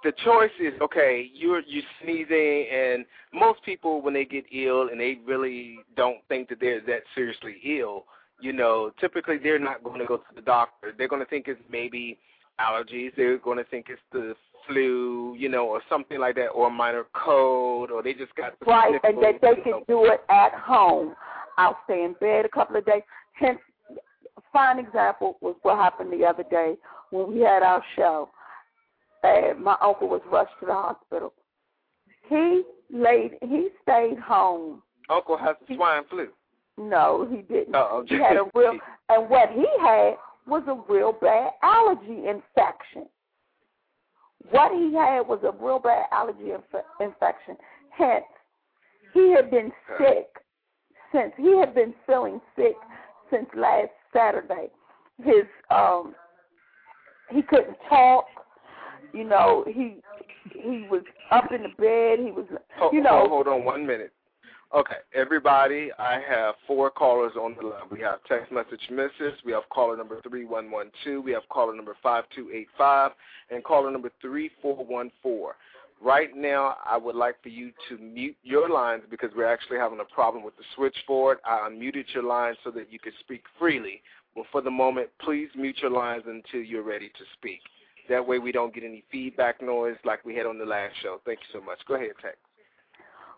the 0.07 0.13
choice 0.23 0.51
is 0.57 0.73
okay. 0.81 1.29
You're 1.33 1.59
you 1.67 1.81
sneezing, 2.01 2.67
and 2.73 3.05
most 3.33 3.61
people 3.65 4.01
when 4.01 4.13
they 4.13 4.23
get 4.23 4.45
ill 4.53 4.87
and 4.87 4.97
they 4.97 5.19
really 5.25 5.79
don't 5.97 6.19
think 6.29 6.47
that 6.47 6.61
they're 6.61 6.79
that 6.87 7.01
seriously 7.13 7.57
ill, 7.65 8.05
you 8.39 8.53
know, 8.53 8.91
typically 9.01 9.37
they're 9.37 9.59
not 9.59 9.83
going 9.83 9.99
to 9.99 10.05
go 10.05 10.15
to 10.15 10.23
the 10.33 10.41
doctor. 10.41 10.93
They're 10.97 11.09
going 11.09 11.21
to 11.21 11.27
think 11.27 11.49
it's 11.49 11.59
maybe 11.69 12.17
allergies. 12.57 13.11
They're 13.17 13.37
going 13.37 13.57
to 13.57 13.65
think 13.65 13.87
it's 13.89 13.99
the 14.13 14.33
flu, 14.65 15.35
you 15.37 15.49
know, 15.49 15.67
or 15.67 15.81
something 15.89 16.21
like 16.21 16.35
that, 16.35 16.47
or 16.47 16.67
a 16.67 16.71
minor 16.71 17.03
cold, 17.13 17.91
or 17.91 18.01
they 18.01 18.13
just 18.13 18.33
got 18.35 18.57
the 18.61 18.65
Right, 18.65 18.97
and 19.03 19.21
that 19.21 19.41
they 19.41 19.61
can 19.61 19.81
do 19.89 20.05
it 20.05 20.21
at 20.29 20.53
home. 20.53 21.15
I'll 21.57 21.79
stay 21.83 22.05
in 22.05 22.15
bed 22.21 22.45
a 22.45 22.49
couple 22.49 22.77
of 22.77 22.85
days. 22.85 23.01
Hence, 23.33 23.59
fine 24.53 24.79
example 24.79 25.37
was 25.41 25.57
what 25.63 25.77
happened 25.77 26.13
the 26.13 26.25
other 26.25 26.43
day 26.49 26.75
when 27.09 27.33
we 27.33 27.41
had 27.41 27.61
our 27.61 27.83
show. 27.97 28.29
My 29.23 29.75
uncle 29.81 30.07
was 30.07 30.21
rushed 30.31 30.53
to 30.61 30.65
the 30.67 30.73
hospital. 30.73 31.33
He 32.29 32.63
laid, 32.91 33.31
he 33.41 33.69
stayed 33.83 34.19
home. 34.19 34.81
Uncle 35.09 35.37
has 35.37 35.55
the 35.67 35.75
swine 35.75 36.03
flu. 36.09 36.27
No, 36.77 37.27
he 37.29 37.41
didn't. 37.41 37.75
Oh, 37.75 38.05
He 38.07 38.15
had 38.15 38.37
a 38.37 38.45
real, 38.53 38.77
and 39.09 39.29
what 39.29 39.49
he 39.49 39.65
had 39.81 40.15
was 40.45 40.63
a 40.67 40.93
real 40.93 41.13
bad 41.13 41.51
allergy 41.63 42.27
infection. 42.27 43.07
What 44.51 44.71
he 44.71 44.93
had 44.93 45.21
was 45.21 45.39
a 45.43 45.51
real 45.63 45.79
bad 45.79 46.05
allergy 46.11 46.51
inf- 46.51 46.85
infection. 46.99 47.57
Hence, 47.89 48.25
he 49.13 49.31
had 49.31 49.49
been 49.49 49.71
sick 49.97 50.27
since 51.11 51.33
he 51.37 51.57
had 51.57 51.73
been 51.73 51.93
feeling 52.05 52.39
sick 52.55 52.75
since 53.31 53.47
last 53.55 53.89
Saturday. 54.13 54.69
His 55.23 55.45
um, 55.69 56.13
he 57.31 57.41
couldn't 57.41 57.77
talk. 57.89 58.25
You 59.13 59.23
know, 59.23 59.63
he 59.67 59.97
he 60.51 60.87
was 60.89 61.03
up 61.31 61.51
in 61.51 61.63
the 61.63 61.69
bed. 61.69 62.19
He 62.19 62.31
was, 62.31 62.45
you 62.91 63.01
know, 63.01 63.19
hold, 63.19 63.29
hold 63.29 63.47
on 63.47 63.65
one 63.65 63.85
minute. 63.85 64.11
Okay, 64.75 64.97
everybody, 65.15 65.91
I 65.97 66.19
have 66.27 66.55
four 66.67 66.89
callers 66.89 67.33
on 67.39 67.55
the 67.59 67.67
line. 67.67 67.83
We 67.89 68.01
have 68.01 68.19
text 68.27 68.51
message 68.51 68.81
misses. 68.91 69.39
We 69.45 69.53
have 69.53 69.63
caller 69.69 69.95
number 69.95 70.21
3112. 70.21 71.23
We 71.23 71.31
have 71.31 71.43
caller 71.47 71.73
number 71.73 71.95
5285 72.03 73.11
and 73.49 73.63
caller 73.63 73.91
number 73.91 74.11
3414. 74.21 75.53
Right 76.01 76.35
now, 76.35 76.75
I 76.85 76.97
would 76.97 77.15
like 77.15 77.41
for 77.41 77.47
you 77.49 77.71
to 77.87 77.97
mute 77.97 78.35
your 78.43 78.69
lines 78.69 79.03
because 79.09 79.31
we're 79.35 79.51
actually 79.51 79.77
having 79.77 80.01
a 80.01 80.13
problem 80.13 80.43
with 80.43 80.57
the 80.57 80.63
switchboard. 80.75 81.37
I 81.45 81.69
unmuted 81.69 82.13
your 82.13 82.23
lines 82.23 82.57
so 82.63 82.69
that 82.71 82.91
you 82.91 82.99
could 82.99 83.13
speak 83.21 83.43
freely. 83.57 84.01
Well, 84.35 84.45
for 84.51 84.61
the 84.61 84.69
moment, 84.69 85.09
please 85.21 85.47
mute 85.55 85.77
your 85.81 85.91
lines 85.91 86.23
until 86.27 86.61
you're 86.61 86.83
ready 86.83 87.07
to 87.07 87.23
speak. 87.37 87.61
That 88.09 88.25
way 88.25 88.39
we 88.39 88.51
don't 88.51 88.73
get 88.73 88.83
any 88.83 89.03
feedback 89.11 89.61
noise 89.61 89.97
like 90.05 90.23
we 90.25 90.35
had 90.35 90.45
on 90.45 90.57
the 90.57 90.65
last 90.65 90.93
show. 91.01 91.19
Thank 91.25 91.39
you 91.39 91.59
so 91.59 91.65
much. 91.65 91.79
Go 91.87 91.95
ahead, 91.95 92.11
Tex. 92.21 92.37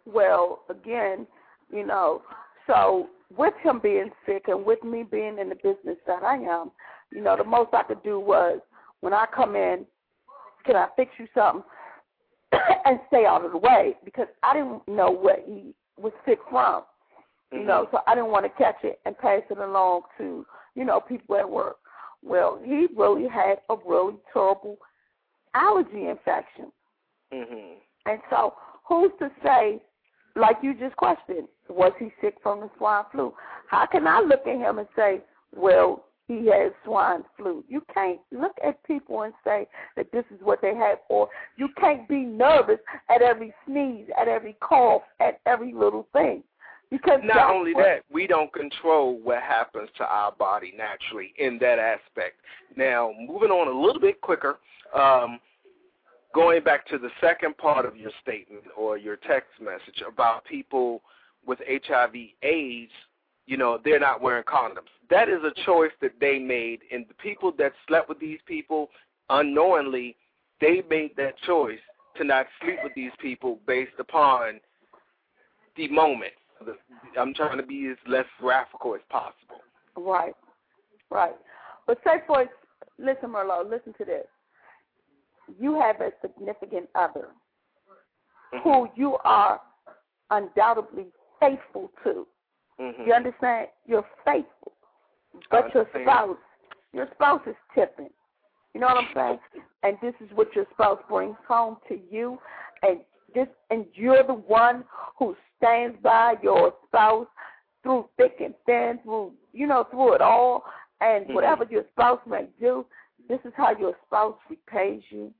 well, 0.05 0.61
again, 0.69 1.27
you 1.71 1.85
know, 1.85 2.21
so 2.67 3.07
with 3.35 3.53
him 3.63 3.79
being 3.81 4.11
sick 4.25 4.43
and 4.47 4.65
with 4.65 4.83
me 4.83 5.03
being 5.03 5.37
in 5.39 5.49
the 5.49 5.55
business 5.55 5.97
that 6.07 6.23
I 6.23 6.35
am, 6.35 6.71
You 7.11 7.21
know, 7.21 7.35
the 7.35 7.43
most 7.43 7.73
I 7.73 7.83
could 7.83 8.03
do 8.03 8.19
was 8.19 8.59
when 9.01 9.13
I 9.13 9.25
come 9.35 9.55
in, 9.55 9.85
can 10.65 10.75
I 10.75 10.87
fix 10.95 11.11
you 11.17 11.27
something 11.33 11.63
and 12.85 12.99
stay 13.07 13.25
out 13.25 13.45
of 13.45 13.51
the 13.51 13.57
way 13.57 13.95
because 14.05 14.27
I 14.43 14.53
didn't 14.53 14.87
know 14.87 15.09
what 15.09 15.43
he 15.47 15.73
was 15.97 16.13
sick 16.25 16.39
from. 16.49 16.83
You 17.51 17.63
know, 17.63 17.85
mm-hmm. 17.85 17.95
so 17.95 18.01
I 18.05 18.13
didn't 18.13 18.29
want 18.29 18.45
to 18.45 18.63
catch 18.63 18.83
it 18.83 18.99
and 19.05 19.17
pass 19.17 19.41
it 19.49 19.57
along 19.57 20.01
to, 20.19 20.45
you 20.75 20.85
know, 20.85 20.99
people 20.99 21.35
at 21.35 21.49
work. 21.49 21.78
Well, 22.23 22.59
he 22.63 22.87
really 22.95 23.27
had 23.27 23.61
a 23.69 23.75
really 23.85 24.15
terrible 24.33 24.77
allergy 25.53 26.07
infection. 26.07 26.71
Mhm. 27.31 27.81
And 28.05 28.21
so, 28.29 28.55
who's 28.83 29.11
to 29.19 29.31
say, 29.43 29.81
like 30.35 30.57
you 30.61 30.73
just 30.73 30.95
questioned, 30.95 31.47
was 31.69 31.93
he 31.99 32.11
sick 32.21 32.39
from 32.41 32.61
the 32.61 32.69
swine 32.77 33.05
flu? 33.11 33.33
How 33.67 33.85
can 33.85 34.07
I 34.07 34.19
look 34.19 34.47
at 34.47 34.57
him 34.57 34.79
and 34.79 34.87
say, 34.95 35.21
well, 35.55 36.05
he 36.27 36.47
has 36.47 36.71
swine 36.83 37.23
flu? 37.37 37.63
You 37.67 37.81
can't 37.93 38.19
look 38.31 38.57
at 38.63 38.83
people 38.83 39.23
and 39.23 39.33
say 39.43 39.67
that 39.95 40.11
this 40.11 40.25
is 40.31 40.41
what 40.41 40.61
they 40.61 40.75
have, 40.75 40.99
or 41.09 41.29
you 41.57 41.69
can't 41.79 42.07
be 42.07 42.21
nervous 42.21 42.79
at 43.09 43.21
every 43.21 43.53
sneeze, 43.65 44.09
at 44.19 44.27
every 44.27 44.53
cough, 44.53 45.03
at 45.19 45.39
every 45.45 45.73
little 45.73 46.07
thing. 46.13 46.43
Because 46.91 47.21
Not 47.23 47.51
only 47.51 47.73
what- 47.73 47.83
that, 47.83 48.03
we 48.09 48.25
don't 48.25 48.51
control 48.51 49.19
what 49.19 49.43
happens 49.43 49.91
to 49.97 50.07
our 50.07 50.31
body 50.31 50.71
naturally 50.71 51.33
in 51.37 51.59
that 51.59 51.77
aspect. 51.77 52.39
Now, 52.75 53.13
moving 53.19 53.51
on 53.51 53.67
a 53.67 53.71
little 53.71 54.01
bit 54.01 54.21
quicker, 54.21 54.59
um, 54.93 55.39
going 56.33 56.63
back 56.63 56.85
to 56.87 56.97
the 56.97 57.11
second 57.21 57.57
part 57.57 57.85
of 57.85 57.95
your 57.95 58.11
statement 58.21 58.63
or 58.75 58.97
your 58.97 59.17
text 59.17 59.59
message 59.61 60.01
about 60.01 60.45
people 60.45 61.03
with 61.45 61.59
HIV 61.67 62.35
AIDS, 62.41 62.91
you 63.45 63.57
know, 63.57 63.77
they're 63.77 63.99
not 63.99 64.21
wearing 64.21 64.43
condoms. 64.43 64.89
That 65.09 65.29
is 65.29 65.43
a 65.43 65.51
choice 65.65 65.91
that 66.01 66.19
they 66.19 66.39
made, 66.39 66.81
and 66.91 67.07
the 67.07 67.15
people 67.15 67.51
that 67.53 67.73
slept 67.87 68.09
with 68.09 68.19
these 68.19 68.41
people 68.45 68.89
unknowingly, 69.29 70.15
they 70.59 70.83
made 70.89 71.15
that 71.17 71.37
choice 71.39 71.79
to 72.15 72.23
not 72.23 72.47
sleep 72.61 72.79
with 72.83 72.93
these 72.95 73.11
people 73.19 73.59
based 73.65 73.97
upon 73.99 74.59
the 75.75 75.87
moment. 75.87 76.33
The, 76.65 76.75
I'm 77.19 77.33
trying 77.33 77.57
to 77.57 77.63
be 77.63 77.87
as 77.87 77.97
less 78.07 78.25
graphical 78.39 78.95
as 78.95 79.01
possible. 79.09 79.61
Right, 79.97 80.35
right. 81.09 81.35
But 81.87 81.99
say 82.03 82.21
for 82.27 82.45
listen, 82.97 83.29
Merlot, 83.29 83.69
listen 83.69 83.93
to 83.97 84.05
this. 84.05 84.27
You 85.59 85.79
have 85.79 86.01
a 86.01 86.11
significant 86.21 86.89
other 86.95 87.29
who 88.63 88.87
you 88.95 89.17
are 89.23 89.61
undoubtedly 90.31 91.07
faithful 91.39 91.91
to. 92.03 92.27
Mhm. 92.79 93.05
You 93.05 93.13
understand? 93.13 93.69
You're 93.85 94.07
faithful, 94.25 94.73
but 95.49 95.73
your 95.73 95.87
spouse, 96.01 96.37
your 96.93 97.07
spouse 97.11 97.45
is 97.47 97.55
tipping. 97.73 98.13
You 98.73 98.81
know 98.81 98.87
what 98.87 98.97
I'm 98.97 99.13
saying? 99.13 99.39
And 99.83 99.99
this 100.01 100.13
is 100.21 100.31
what 100.33 100.55
your 100.55 100.65
spouse 100.71 101.01
brings 101.09 101.37
home 101.47 101.77
to 101.87 101.95
you, 101.95 102.39
and 102.83 103.03
this, 103.33 103.47
and 103.69 103.85
you're 103.93 104.23
the 104.23 104.33
one 104.33 104.83
who 105.17 105.35
stands 105.57 105.97
by 106.01 106.35
your 106.41 106.73
spouse 106.87 107.27
through 107.83 108.09
thick 108.17 108.37
and 108.39 108.53
thin, 108.65 108.99
through 109.03 109.33
you 109.53 109.67
know, 109.67 109.85
through 109.89 110.13
it 110.13 110.21
all, 110.21 110.63
and 111.01 111.25
Mhm. 111.25 111.33
whatever 111.33 111.63
your 111.65 111.83
spouse 111.91 112.23
may 112.25 112.47
do, 112.59 112.85
this 113.27 113.39
is 113.45 113.53
how 113.55 113.71
your 113.71 113.95
spouse 114.05 114.37
repays 114.49 115.03
you. 115.11 115.33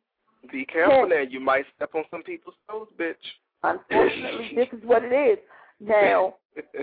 Be 0.51 0.65
careful 0.65 1.08
Yes. 1.08 1.10
now. 1.10 1.19
You 1.22 1.39
might 1.39 1.65
step 1.75 1.93
on 1.96 2.05
some 2.10 2.24
people's 2.24 2.55
toes, 2.69 2.89
bitch. 2.98 3.38
Unfortunately, 3.63 4.51
this 4.55 4.72
is 4.72 4.84
what 4.84 5.03
it 5.03 5.12
is. 5.12 5.39
Now, 5.79 6.36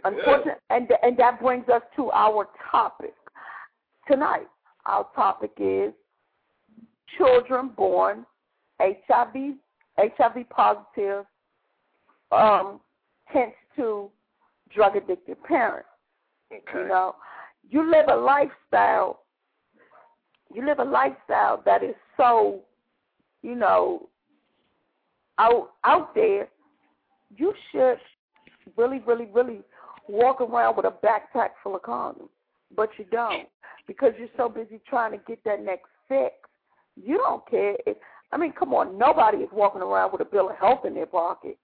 unfortunately, 0.05 0.61
and 0.71 0.91
and 1.03 1.17
that 1.17 1.41
brings 1.41 1.69
us 1.69 1.83
to 1.97 2.11
our 2.13 2.49
topic 2.71 3.15
tonight. 4.07 4.49
Our 4.85 5.05
topic 5.15 5.53
is 5.59 5.93
children 7.19 7.69
born 7.69 8.27
HIV 8.81 9.59
HIV 9.99 10.49
positive, 10.51 11.25
um, 12.33 12.81
hence 13.25 13.55
to 13.77 14.11
drug 14.75 14.97
addicted 14.97 15.43
parents. 15.45 15.89
okay. 16.53 16.63
You 16.75 16.89
know, 16.89 17.17
you 17.69 17.91
live 17.91 18.07
a 18.11 18.17
lifestyle. 18.17 19.23
You 20.55 20.65
live 20.65 20.79
a 20.79 20.85
lifestyle 20.85 21.63
that 21.65 21.83
is 21.83 21.95
so, 22.17 22.61
you 23.43 23.55
know, 23.55 24.09
out 25.39 25.71
out 25.85 26.15
there. 26.15 26.49
You 27.37 27.53
should 27.71 27.99
really, 28.77 29.01
really, 29.07 29.29
really 29.33 29.61
walk 30.09 30.41
around 30.41 30.77
with 30.77 30.87
a 30.87 30.95
backpack 31.05 31.51
full 31.63 31.75
of 31.75 31.83
condoms, 31.83 32.29
but 32.75 32.91
you 32.99 33.05
don't 33.11 33.49
because 33.87 34.13
you're 34.19 34.29
so 34.37 34.49
busy 34.49 34.81
trying 34.89 35.13
to 35.13 35.19
get 35.27 35.43
that 35.45 35.63
next 35.63 35.89
fix. 36.09 36.35
You 36.97 37.19
don't 37.19 37.49
care. 37.49 37.77
If, 37.87 37.97
I 38.33 38.37
mean, 38.37 38.53
come 38.53 38.75
on, 38.75 38.99
nobody 38.99 39.39
is 39.39 39.49
walking 39.53 39.83
around 39.83 40.13
with 40.13 40.21
a 40.21 40.25
bill 40.25 40.51
of 40.51 40.57
health 40.57 40.85
in 40.85 40.95
their 40.95 41.07
pocket. 41.07 41.59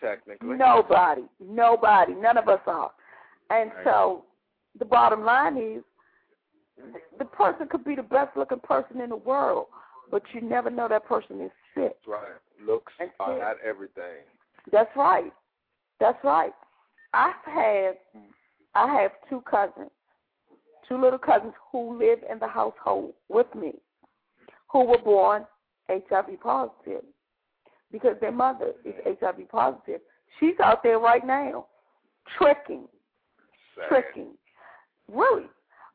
Technically. 0.00 0.56
Nobody, 0.56 1.22
nobody, 1.40 2.14
none 2.14 2.36
of 2.36 2.48
us 2.48 2.60
are. 2.66 2.90
And 3.50 3.72
Right. 3.72 3.84
so 3.84 4.24
the 4.78 4.84
bottom 4.84 5.24
line 5.24 5.56
is 5.56 5.82
the 7.18 7.24
person 7.24 7.68
could 7.68 7.84
be 7.84 7.94
the 7.94 8.02
best 8.02 8.36
looking 8.36 8.60
person 8.60 9.00
in 9.00 9.10
the 9.10 9.16
world, 9.16 9.66
but 10.10 10.22
you 10.34 10.40
never 10.40 10.70
know 10.70 10.88
that 10.88 11.06
person 11.06 11.40
is 11.40 11.50
sick. 11.74 11.96
That's 11.96 12.06
right. 12.06 12.32
Looks 12.60 12.92
And 12.98 13.10
are 13.20 13.32
kids. 13.32 13.40
not 13.40 13.56
everything. 13.60 14.22
That's 14.70 14.94
right. 14.96 15.32
That's 16.00 16.22
right. 16.24 16.52
I 17.12 17.32
have 17.46 17.96
I 18.74 18.92
have 19.00 19.12
two 19.30 19.40
cousins, 19.42 19.90
two 20.88 20.96
little 21.00 21.18
cousins 21.18 21.54
who 21.70 21.96
live 21.96 22.18
in 22.28 22.38
the 22.40 22.48
household 22.48 23.14
with 23.28 23.46
me, 23.54 23.74
who 24.68 24.84
were 24.84 24.98
born 24.98 25.46
HIV 25.88 26.40
positive 26.40 27.04
because 27.92 28.16
their 28.20 28.32
mother 28.32 28.72
is 28.84 28.94
HIV 29.04 29.48
positive. 29.48 30.00
She's 30.40 30.58
out 30.62 30.82
there 30.82 30.98
right 30.98 31.24
now, 31.24 31.66
tricking, 32.36 32.88
Sad. 33.76 33.88
tricking, 33.88 34.30
really. 35.12 35.46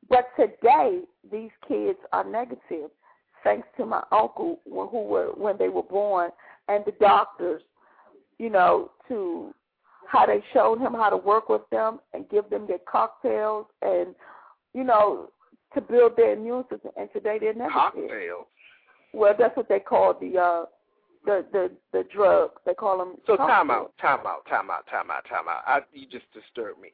But 0.09 0.29
today, 0.37 1.01
these 1.31 1.51
kids 1.67 1.99
are 2.13 2.23
negative, 2.23 2.89
thanks 3.43 3.67
to 3.77 3.85
my 3.85 4.03
uncle 4.11 4.59
who 4.65 5.03
were 5.03 5.31
when 5.35 5.57
they 5.57 5.69
were 5.69 5.83
born, 5.83 6.31
and 6.67 6.83
the 6.85 6.93
doctors, 6.99 7.61
you 8.37 8.49
know, 8.49 8.91
to 9.07 9.53
how 10.07 10.25
they 10.25 10.43
showed 10.53 10.79
him 10.79 10.93
how 10.93 11.09
to 11.09 11.17
work 11.17 11.49
with 11.49 11.61
them 11.69 11.99
and 12.13 12.27
give 12.29 12.49
them 12.49 12.65
their 12.65 12.79
cocktails 12.89 13.67
and, 13.81 14.15
you 14.73 14.83
know, 14.83 15.29
to 15.73 15.81
build 15.81 16.13
their 16.17 16.33
immune 16.33 16.63
system. 16.71 16.91
And 16.97 17.09
today 17.13 17.37
they're 17.39 17.53
negative. 17.53 17.73
Cocktails. 17.73 18.47
Well, 19.13 19.33
that's 19.37 19.55
what 19.57 19.67
they 19.69 19.79
call 19.79 20.13
the 20.19 20.37
uh 20.37 20.65
the 21.25 21.45
the 21.51 21.71
the 21.91 22.03
drug. 22.13 22.51
They 22.65 22.73
call 22.73 22.97
them. 22.97 23.15
So 23.27 23.35
time 23.37 23.71
out, 23.71 23.93
time 23.99 24.19
out, 24.25 24.45
time 24.47 24.69
out, 24.71 24.85
time 24.87 25.11
out, 25.11 25.25
time 25.27 25.47
out. 25.49 25.63
I, 25.65 25.79
you 25.93 26.05
just 26.07 26.25
disturbed 26.33 26.79
me. 26.79 26.89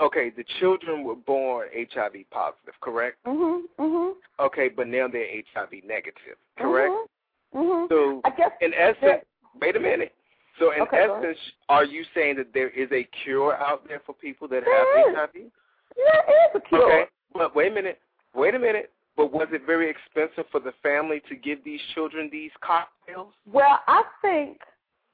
Okay, 0.00 0.30
the 0.30 0.44
children 0.60 1.02
were 1.02 1.16
born 1.16 1.68
HIV 1.74 2.30
positive, 2.30 2.74
correct? 2.80 3.16
Mhm. 3.26 3.62
Mhm. 3.78 4.14
Okay, 4.38 4.68
but 4.68 4.86
now 4.86 5.08
they're 5.08 5.26
HIV 5.54 5.82
negative, 5.84 6.36
correct? 6.56 6.92
Mhm. 6.92 7.08
Mhm. 7.54 7.88
So 7.88 8.20
I 8.24 8.30
guess 8.30 8.52
in 8.60 8.72
essence, 8.74 9.24
wait 9.60 9.74
a 9.76 9.80
minute. 9.80 10.14
So 10.58 10.70
in 10.72 10.82
Okay, 10.82 10.98
essence, 11.08 11.38
are 11.68 11.84
you 11.84 12.04
saying 12.14 12.36
that 12.36 12.52
there 12.52 12.68
is 12.70 12.90
a 12.92 13.04
cure 13.04 13.56
out 13.56 13.86
there 13.86 14.00
for 14.00 14.12
people 14.12 14.48
that 14.48 14.64
There 14.64 14.98
is. 15.10 15.16
have 15.16 15.30
HIV? 15.30 15.50
yeah, 15.96 16.20
it 16.28 16.50
is 16.50 16.54
a 16.54 16.60
cure. 16.60 16.82
Okay, 16.84 17.06
but 17.32 17.54
wait 17.54 17.72
a 17.72 17.74
minute, 17.74 18.00
wait 18.34 18.54
a 18.54 18.58
minute. 18.58 18.92
But 19.18 19.32
was 19.32 19.48
it 19.50 19.66
very 19.66 19.90
expensive 19.90 20.44
for 20.52 20.60
the 20.60 20.72
family 20.80 21.20
to 21.28 21.34
give 21.34 21.64
these 21.64 21.80
children 21.92 22.30
these 22.30 22.52
cocktails? 22.64 23.34
Well, 23.52 23.80
I 23.88 24.04
think 24.22 24.58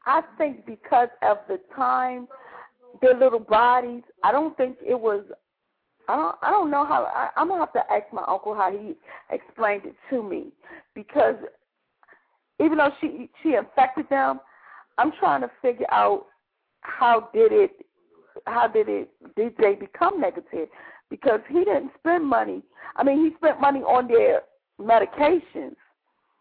I 0.04 0.20
think 0.36 0.66
because 0.66 1.08
of 1.22 1.38
the 1.48 1.58
time, 1.74 2.28
their 3.00 3.18
little 3.18 3.40
bodies. 3.40 4.02
I 4.22 4.30
don't 4.30 4.54
think 4.58 4.76
it 4.86 5.00
was. 5.00 5.24
I 6.06 6.16
don't. 6.16 6.36
I 6.42 6.50
don't 6.50 6.70
know 6.70 6.84
how. 6.84 7.04
I, 7.04 7.30
I'm 7.36 7.48
gonna 7.48 7.60
have 7.60 7.72
to 7.72 7.92
ask 7.92 8.04
my 8.12 8.22
uncle 8.28 8.54
how 8.54 8.70
he 8.70 8.94
explained 9.30 9.86
it 9.86 9.94
to 10.10 10.22
me 10.22 10.48
because 10.94 11.36
even 12.62 12.76
though 12.76 12.90
she 13.00 13.30
she 13.42 13.54
infected 13.54 14.06
them, 14.10 14.38
I'm 14.98 15.12
trying 15.18 15.40
to 15.40 15.50
figure 15.62 15.90
out 15.90 16.26
how 16.80 17.30
did 17.32 17.52
it 17.52 17.70
how 18.46 18.68
did 18.68 18.90
it 18.90 19.08
did 19.34 19.54
they 19.58 19.74
become 19.74 20.20
negative 20.20 20.68
because 21.10 21.40
he 21.48 21.64
didn't 21.64 21.92
spend 21.98 22.24
money. 22.24 22.62
I 22.96 23.04
mean, 23.04 23.24
he 23.24 23.34
spent 23.36 23.60
money 23.60 23.80
on 23.80 24.08
their 24.08 24.42
medications, 24.80 25.76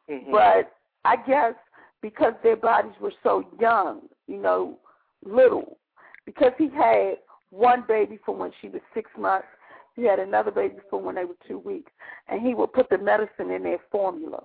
Mhm. 0.09 0.31
but 0.31 0.75
I 1.05 1.15
guess 1.17 1.55
because 2.01 2.33
their 2.43 2.55
bodies 2.55 2.97
were 2.99 3.13
so 3.23 3.45
young, 3.59 4.09
you 4.27 4.37
know, 4.37 4.79
little, 5.23 5.77
because 6.25 6.53
he 6.57 6.69
had 6.69 7.19
one 7.49 7.81
baby 7.87 8.17
from 8.17 8.39
when 8.39 8.51
she 8.59 8.69
was 8.69 8.81
six 8.93 9.09
months, 9.17 9.47
he 9.95 10.03
had 10.03 10.19
another 10.19 10.51
baby 10.51 10.79
from 10.89 11.03
when 11.03 11.15
they 11.15 11.25
were 11.25 11.35
two 11.47 11.59
weeks, 11.59 11.91
and 12.27 12.41
he 12.41 12.53
would 12.53 12.73
put 12.73 12.89
the 12.89 12.97
medicine 12.97 13.51
in 13.51 13.63
their 13.63 13.79
formula, 13.91 14.43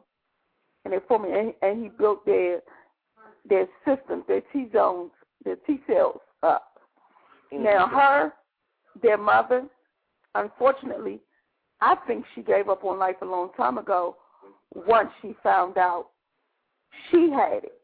in 0.85 0.90
their 0.90 1.00
formula, 1.02 1.38
and, 1.38 1.54
and 1.62 1.83
he 1.83 1.88
built 1.88 2.24
their 2.26 2.61
their 3.44 3.66
systems, 3.85 4.24
their 4.26 4.42
T 4.52 4.68
zones, 4.72 5.11
their 5.44 5.57
T 5.57 5.81
cells 5.87 6.20
up. 6.42 6.81
Mhm. 7.50 7.61
Now 7.61 7.87
her, 7.87 8.33
their 9.00 9.16
mother, 9.16 9.66
unfortunately, 10.38 11.20
I 11.81 11.96
think 12.07 12.24
she 12.35 12.42
gave 12.42 12.68
up 12.68 12.85
on 12.85 12.98
life 12.98 13.16
a 13.22 13.27
long 13.27 13.51
time 13.57 13.79
ago 13.79 14.16
once 14.74 15.11
she 15.22 15.35
found 15.42 15.79
out 15.79 16.09
she 17.11 17.31
had 17.31 17.64
it. 17.64 17.81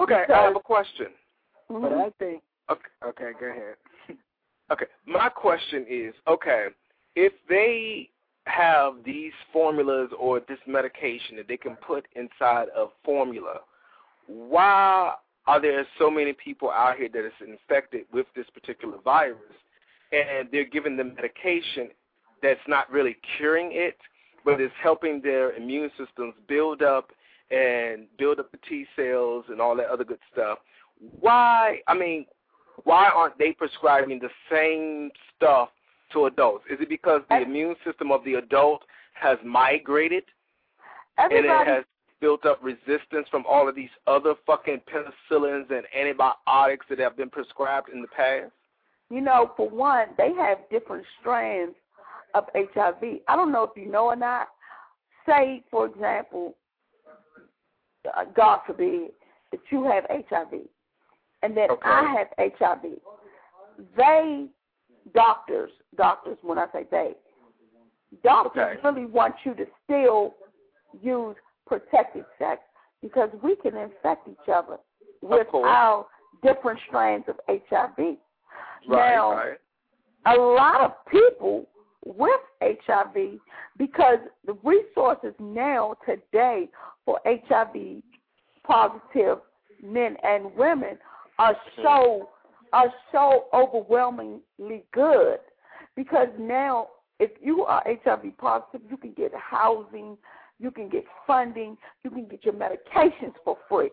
Okay, 0.00 0.24
I 0.32 0.44
have 0.44 0.56
a 0.56 0.60
question. 0.60 1.08
Mhm. 1.70 1.82
But 1.82 1.92
I 1.92 2.10
think 2.18 2.42
Okay. 2.70 2.90
okay, 3.04 3.32
go 3.38 3.46
ahead. 3.46 3.76
Okay, 4.72 4.86
my 5.04 5.28
question 5.28 5.84
is, 5.88 6.14
okay, 6.28 6.68
if 7.16 7.32
they 7.48 8.08
have 8.46 9.02
these 9.04 9.32
formulas 9.52 10.12
or 10.16 10.38
this 10.38 10.60
medication 10.64 11.34
that 11.36 11.48
they 11.48 11.56
can 11.56 11.74
put 11.74 12.06
inside 12.14 12.68
of 12.68 12.92
formula, 13.04 13.62
why 14.28 15.16
are 15.48 15.60
there 15.60 15.84
so 15.98 16.08
many 16.08 16.32
people 16.32 16.70
out 16.70 16.98
here 16.98 17.08
that 17.08 17.26
is 17.26 17.32
infected 17.40 18.06
with 18.12 18.26
this 18.36 18.48
particular 18.50 18.98
virus 18.98 19.38
and 20.12 20.48
they're 20.50 20.64
giving 20.64 20.96
them 20.96 21.14
medication 21.14 21.88
that's 22.42 22.60
not 22.66 22.90
really 22.90 23.16
curing 23.36 23.70
it, 23.72 23.96
but 24.44 24.60
it's 24.60 24.74
helping 24.82 25.20
their 25.20 25.52
immune 25.52 25.90
systems 25.98 26.34
build 26.48 26.82
up 26.82 27.10
and 27.50 28.06
build 28.18 28.38
up 28.38 28.50
the 28.52 28.58
T 28.68 28.86
cells 28.96 29.44
and 29.48 29.60
all 29.60 29.76
that 29.76 29.88
other 29.88 30.04
good 30.04 30.18
stuff? 30.32 30.58
Why, 31.20 31.80
I 31.86 31.94
mean, 31.94 32.26
why 32.84 33.08
aren't 33.08 33.38
they 33.38 33.52
prescribing 33.52 34.20
the 34.20 34.30
same 34.50 35.10
stuff 35.36 35.70
to 36.12 36.26
adults? 36.26 36.64
Is 36.70 36.78
it 36.80 36.88
because 36.88 37.22
the 37.28 37.42
immune 37.42 37.76
system 37.84 38.10
of 38.10 38.24
the 38.24 38.34
adult 38.34 38.82
has 39.14 39.38
migrated 39.44 40.24
and 41.18 41.32
it 41.32 41.44
has 41.66 41.84
built 42.20 42.46
up 42.46 42.58
resistance 42.62 43.26
from 43.30 43.44
all 43.48 43.68
of 43.68 43.74
these 43.74 43.90
other 44.06 44.34
fucking 44.46 44.80
penicillins 44.92 45.70
and 45.70 45.84
antibiotics 45.98 46.86
that 46.88 46.98
have 46.98 47.16
been 47.16 47.30
prescribed 47.30 47.88
in 47.90 48.02
the 48.02 48.08
past? 48.08 48.52
You 49.10 49.20
know, 49.20 49.52
for 49.56 49.68
one, 49.68 50.08
they 50.16 50.32
have 50.34 50.58
different 50.70 51.04
strands 51.20 51.74
of 52.34 52.44
HIV. 52.54 53.20
I 53.28 53.36
don't 53.36 53.52
know 53.52 53.64
if 53.64 53.70
you 53.76 53.90
know 53.90 54.06
or 54.06 54.16
not. 54.16 54.48
Say, 55.26 55.64
for 55.70 55.86
example, 55.86 56.56
uh, 58.06 58.24
God 58.34 58.60
forbid 58.66 59.10
that 59.50 59.60
you 59.70 59.84
have 59.84 60.04
HIV 60.08 60.60
and 61.42 61.56
that 61.56 61.70
Okay. 61.70 61.88
I 61.88 62.14
have 62.16 62.28
HIV. 62.58 63.00
They, 63.96 64.46
doctors, 65.14 65.70
doctors, 65.96 66.38
when 66.42 66.58
I 66.58 66.66
say 66.72 66.86
they, 66.90 67.16
doctors 68.22 68.62
Okay. 68.62 68.80
really 68.84 69.06
want 69.06 69.34
you 69.44 69.54
to 69.54 69.66
still 69.84 70.34
use 71.02 71.36
protected 71.66 72.24
sex 72.38 72.62
because 73.02 73.30
we 73.42 73.56
can 73.56 73.76
infect 73.76 74.28
each 74.28 74.48
other 74.52 74.78
with 75.22 75.46
our 75.54 76.06
different 76.42 76.78
strands 76.88 77.28
of 77.28 77.38
HIV. 77.48 78.16
Right, 78.88 79.14
now, 79.14 79.32
right. 79.34 79.58
a 80.26 80.34
lot 80.34 80.80
of 80.80 80.92
people 81.10 81.66
with 82.04 82.40
HIV 82.62 83.38
because 83.76 84.18
the 84.46 84.56
resources 84.64 85.34
now 85.38 85.94
today 86.06 86.68
for 87.04 87.20
HIV 87.26 88.02
positive 88.66 89.38
men 89.82 90.16
and 90.22 90.54
women 90.56 90.98
are 91.38 91.56
so 91.82 92.30
are 92.72 92.92
so 93.10 93.46
overwhelmingly 93.52 94.84
good 94.92 95.38
because 95.96 96.28
now 96.38 96.88
if 97.18 97.30
you 97.42 97.64
are 97.64 97.82
HIV 97.86 98.36
positive 98.38 98.80
you 98.88 98.96
can 98.96 99.12
get 99.12 99.32
housing, 99.34 100.16
you 100.58 100.70
can 100.70 100.88
get 100.88 101.04
funding, 101.26 101.76
you 102.04 102.10
can 102.10 102.26
get 102.26 102.44
your 102.44 102.54
medications 102.54 103.34
for 103.44 103.58
free. 103.68 103.90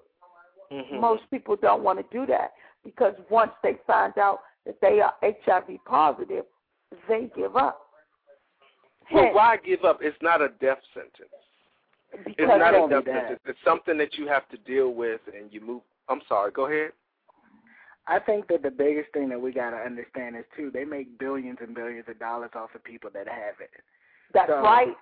Mhm. 0.72 1.00
Most 1.00 1.24
people 1.32 1.56
don't 1.56 1.82
want 1.82 1.98
to 1.98 2.18
do 2.18 2.26
that 2.28 2.54
because 2.88 3.14
once 3.30 3.52
they 3.64 3.78
find 3.86 4.18
out 4.18 4.40
that 4.66 4.80
they 4.82 5.02
are 5.02 5.14
HIV 5.22 5.78
positive, 5.86 6.46
they 7.10 7.30
give 7.36 7.58
up. 7.58 7.82
Well, 9.14 9.34
why 9.34 9.58
give 9.58 9.84
up? 9.84 10.00
It's 10.02 10.18
not 10.22 10.42
a 10.42 10.50
death 10.62 10.80
sentence. 10.94 11.30
It's 12.38 12.40
not 12.40 12.74
a 12.74 12.88
death 12.90 13.04
sentence. 13.06 13.40
It's 13.46 13.60
something 13.66 13.98
that 13.98 14.18
you 14.18 14.28
have 14.28 14.48
to 14.50 14.58
deal 14.60 14.94
with, 14.94 15.22
and 15.38 15.52
you 15.52 15.60
move. 15.62 15.82
I'm 16.08 16.22
sorry. 16.30 16.52
Go 16.52 16.68
ahead. 16.68 16.92
I 18.08 18.20
think 18.20 18.48
that 18.48 18.64
the 18.64 18.72
biggest 18.72 19.12
thing 19.12 19.28
that 19.30 19.42
we 19.42 19.52
got 19.52 19.72
to 19.72 19.78
understand 19.78 20.38
is 20.38 20.46
too 20.56 20.72
they 20.74 20.86
make 20.86 21.20
billions 21.20 21.58
and 21.60 21.76
billions 21.76 22.06
of 22.08 22.18
dollars 22.20 22.52
off 22.56 22.70
of 22.74 22.84
people 22.86 23.10
that 23.14 23.28
have 23.28 23.56
it. 23.60 23.70
that's 24.34 24.50
so- 24.50 24.62
right. 24.62 24.96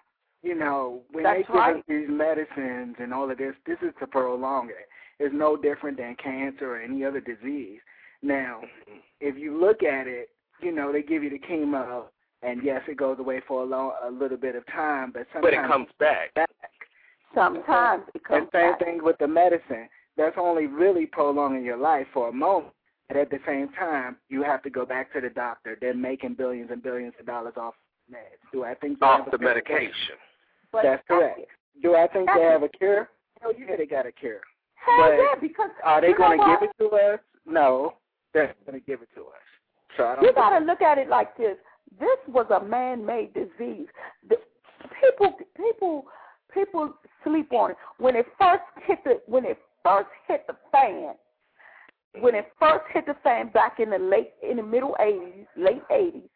You 0.44 0.54
know, 0.54 1.02
when 1.12 1.24
That's 1.24 1.40
they 1.40 1.44
give 1.44 1.56
right. 1.56 1.76
us 1.78 1.84
these 1.88 2.08
medicines 2.08 2.98
and 3.00 3.12
all 3.12 3.32
of 3.32 3.36
this, 3.40 3.56
this 3.66 3.78
is 3.82 3.92
to 4.00 4.06
prolong 4.06 4.70
it. 4.70 4.88
It's 5.20 5.34
no 5.34 5.56
different 5.58 5.98
than 5.98 6.16
cancer 6.22 6.76
or 6.76 6.82
any 6.82 7.04
other 7.06 7.22
disease. 7.22 7.80
Now, 8.22 8.62
mm-hmm. 8.64 8.98
if 9.22 9.38
you 9.38 9.60
look 9.60 9.84
at 9.84 10.08
it, 10.08 10.30
you 10.62 10.72
know, 10.74 10.92
they 10.92 11.02
give 11.04 11.24
you 11.24 11.30
the 11.30 11.40
chemo, 11.40 12.04
and 12.42 12.62
yes, 12.64 12.82
it 12.88 12.98
goes 12.98 13.20
away 13.20 13.42
for 13.48 13.62
a 13.64 13.66
long, 13.66 13.94
a 14.06 14.10
little 14.12 14.38
bit 14.38 14.56
of 14.56 14.66
time, 14.68 15.12
but 15.14 15.26
sometimes 15.34 15.44
But 15.44 15.54
sometimes 15.54 15.66
it 15.66 15.72
comes 15.72 15.88
back. 16.00 16.34
back. 16.34 16.50
Sometimes 17.34 18.04
it 18.14 18.24
comes 18.24 18.44
And 18.44 18.50
same 18.54 18.72
back. 18.72 18.80
thing 18.80 19.04
with 19.04 19.18
the 19.20 19.28
medicine. 19.28 19.90
That's 20.18 20.36
only 20.40 20.68
really 20.68 21.06
prolonging 21.06 21.66
your 21.66 21.78
life 21.78 22.08
for 22.14 22.30
a 22.30 22.32
moment. 22.34 22.74
But 23.08 23.18
at 23.18 23.30
the 23.30 23.40
same 23.46 23.70
time, 23.78 24.18
you 24.30 24.42
have 24.44 24.64
to 24.64 24.70
go 24.70 24.86
back 24.86 25.12
to 25.14 25.22
the 25.22 25.30
doctor. 25.30 25.78
They're 25.80 25.94
making 25.94 26.36
billions 26.36 26.72
and 26.72 26.82
billions 26.82 27.14
of 27.20 27.26
dollars 27.26 27.54
off 27.58 27.76
meds. 28.12 28.40
Do 28.52 28.64
I 28.64 28.74
think 28.76 29.02
Off 29.02 29.30
the 29.30 29.38
cure? 29.38 29.50
medication. 29.54 30.16
That's 30.74 31.04
correct. 31.08 31.42
Do 31.84 31.96
I 31.96 32.08
think 32.08 32.30
they 32.34 32.42
have 32.42 32.64
a 32.64 32.70
cure? 32.70 33.10
Hell 33.42 33.52
yeah, 33.58 33.76
they 33.78 33.86
got 33.86 34.06
a 34.06 34.12
cure. 34.12 34.40
Hell 34.86 34.98
But 34.98 35.16
yeah, 35.16 35.36
because 35.42 35.70
Are 35.84 36.02
they 36.02 36.14
going 36.14 36.40
to 36.40 36.46
give 36.46 36.70
it 36.70 36.84
to 36.84 36.96
us? 36.96 37.20
No, 37.46 37.94
they're 38.34 38.56
going 38.66 38.80
to 38.80 38.86
give 38.86 39.02
it 39.02 39.10
to 39.16 39.22
us. 39.22 39.46
So 39.98 40.06
I 40.06 40.16
don't. 40.16 40.24
You 40.24 40.34
got 40.34 40.58
to 40.58 40.66
look 40.66 40.82
at 40.82 40.98
it 40.98 41.10
like 41.10 41.36
this. 41.38 41.58
This 42.00 42.18
was 42.28 42.46
a 42.50 42.64
man-made 42.64 43.34
disease. 43.34 43.88
The, 44.28 44.36
people, 45.02 45.38
people, 45.56 46.06
people 46.54 46.94
sleep 47.24 47.52
on 47.54 47.72
it. 47.72 47.78
When 47.98 48.16
it 48.16 48.26
first 48.40 48.64
hit 48.86 49.00
the, 49.04 49.22
when 49.28 49.46
it 49.46 49.58
first 49.84 50.10
hit 50.28 50.46
the 50.48 50.56
fan, 50.72 51.14
when 52.20 52.36
it 52.36 52.52
first 52.60 52.86
hit 52.94 53.06
the 53.06 53.16
fan 53.24 53.50
back 53.50 53.80
in 53.80 53.90
the 53.92 54.00
late, 54.00 54.34
in 54.48 54.58
the 54.58 54.64
middle 54.64 54.96
'80s, 55.00 55.46
late 55.56 55.84
'80s, 55.92 56.30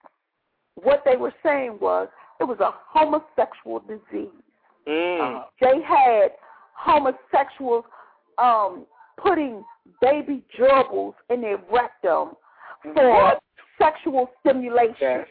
what 0.76 1.04
they 1.06 1.18
were 1.18 1.34
saying 1.44 1.78
was 1.82 2.08
it 2.40 2.46
was 2.46 2.60
a 2.60 2.72
homosexual 2.88 3.80
disease. 3.80 4.30
Mm. 4.88 5.44
They 5.60 5.82
had 5.86 6.30
homosexuals 6.74 7.84
um, 8.42 8.86
putting 9.18 9.64
baby 10.02 10.44
gerbils 10.58 11.14
in 11.30 11.42
their 11.42 11.58
rectum 11.72 12.32
for 12.94 13.34
sexual 13.78 14.30
stimulation. 14.40 15.26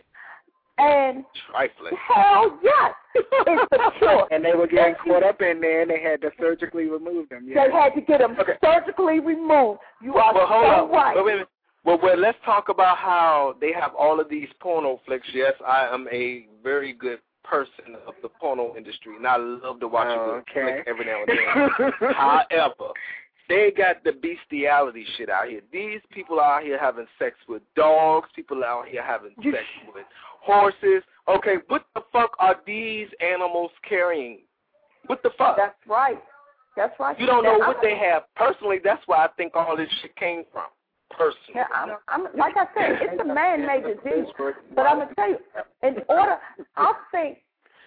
And 0.81 1.25
Trifling. 1.51 1.93
hell 2.15 2.57
yes, 2.63 2.95
it's 3.17 3.69
the 3.73 3.91
cure. 3.99 4.29
And 4.31 4.45
they 4.45 4.53
were 4.55 4.69
getting 4.69 4.95
caught 5.05 5.25
up 5.25 5.43
in 5.43 5.61
there, 5.61 5.83
and 5.83 5.91
they 5.91 6.01
had 6.01 6.21
to 6.21 6.31
surgically 6.39 6.85
remove 6.89 7.29
them. 7.31 7.49
They 7.53 7.55
had 7.73 7.95
to 7.97 8.01
get 8.01 8.21
them 8.21 8.37
Okay. 8.39 8.53
surgically 8.63 9.19
removed. 9.19 9.81
You 10.01 10.15
are 10.15 10.33
Well, 10.33 10.47
hold 10.47 10.65
so 10.67 10.85
on. 10.85 10.91
right. 10.93 11.17
Wait, 11.17 11.25
wait. 11.39 11.47
Well, 11.85 11.99
well, 12.01 12.17
let's 12.17 12.39
talk 12.45 12.69
about 12.69 12.97
how 12.99 13.57
they 13.61 13.73
have 13.73 13.93
all 13.99 14.21
of 14.21 14.29
these 14.29 14.49
porno 14.61 15.01
flicks. 15.05 15.27
Yes, 15.35 15.55
I 15.67 15.87
am 15.93 16.07
a 16.13 16.47
very 16.63 16.93
good 16.93 17.19
person 17.49 17.97
of 18.07 18.15
the 18.23 18.29
porno 18.29 18.75
industry, 18.77 19.17
and 19.17 19.27
I 19.27 19.37
love 19.37 19.81
to 19.81 19.89
watch 19.89 20.09
a 20.09 20.43
good 20.45 20.45
Okay. 20.63 20.83
every 20.87 21.05
now 21.07 21.23
and 21.27 21.39
then. 21.79 21.93
However, 22.15 22.93
they 23.49 23.73
got 23.77 24.05
the 24.05 24.13
bestiality 24.13 25.07
shit 25.17 25.31
out 25.31 25.49
here. 25.49 25.63
These 25.73 26.01
people 26.11 26.39
out 26.41 26.63
here 26.63 26.79
having 26.79 27.07
sex 27.19 27.37
with 27.49 27.63
dogs. 27.75 28.29
People 28.37 28.63
out 28.63 28.87
here 28.89 29.03
having 29.03 29.31
sex 29.43 29.65
with 29.95 30.05
horses. 30.43 31.03
Okay, 31.29 31.55
what 31.69 31.87
the 31.95 32.03
fuck 32.13 32.33
are 32.39 32.57
these 32.67 33.09
animals 33.21 33.71
carrying? 33.89 34.41
What 35.07 35.23
the 35.23 35.31
fuck? 35.39 35.57
That's 35.57 35.75
right. 35.89 36.23
That's 36.77 36.99
right. 37.01 37.19
You 37.19 37.27
don't 37.27 37.43
know 37.43 37.59
what 37.59 37.79
they 37.83 37.97
have. 37.97 38.25
Personally, 38.37 38.79
that's 38.83 39.03
where 39.07 39.19
I 39.19 39.29
think 39.37 39.53
all 39.57 39.77
this 39.77 39.89
shit 40.03 40.15
came 40.17 40.45
from. 40.53 40.67
Personally. 41.11 41.55
Yeah, 41.55 41.65
I'm, 41.75 41.91
I'm, 42.09 42.37
like 42.37 42.55
I 42.57 42.67
said, 42.75 42.99
it's 43.01 43.21
a 43.21 43.25
man-made 43.25 43.83
disease. 43.83 44.27
But 44.75 44.83
I'm 44.83 44.99
gonna 44.99 45.15
tell 45.15 45.31
you, 45.31 45.39
in 45.83 45.97
order, 46.09 46.37
I 46.77 46.93
think, 47.11 47.39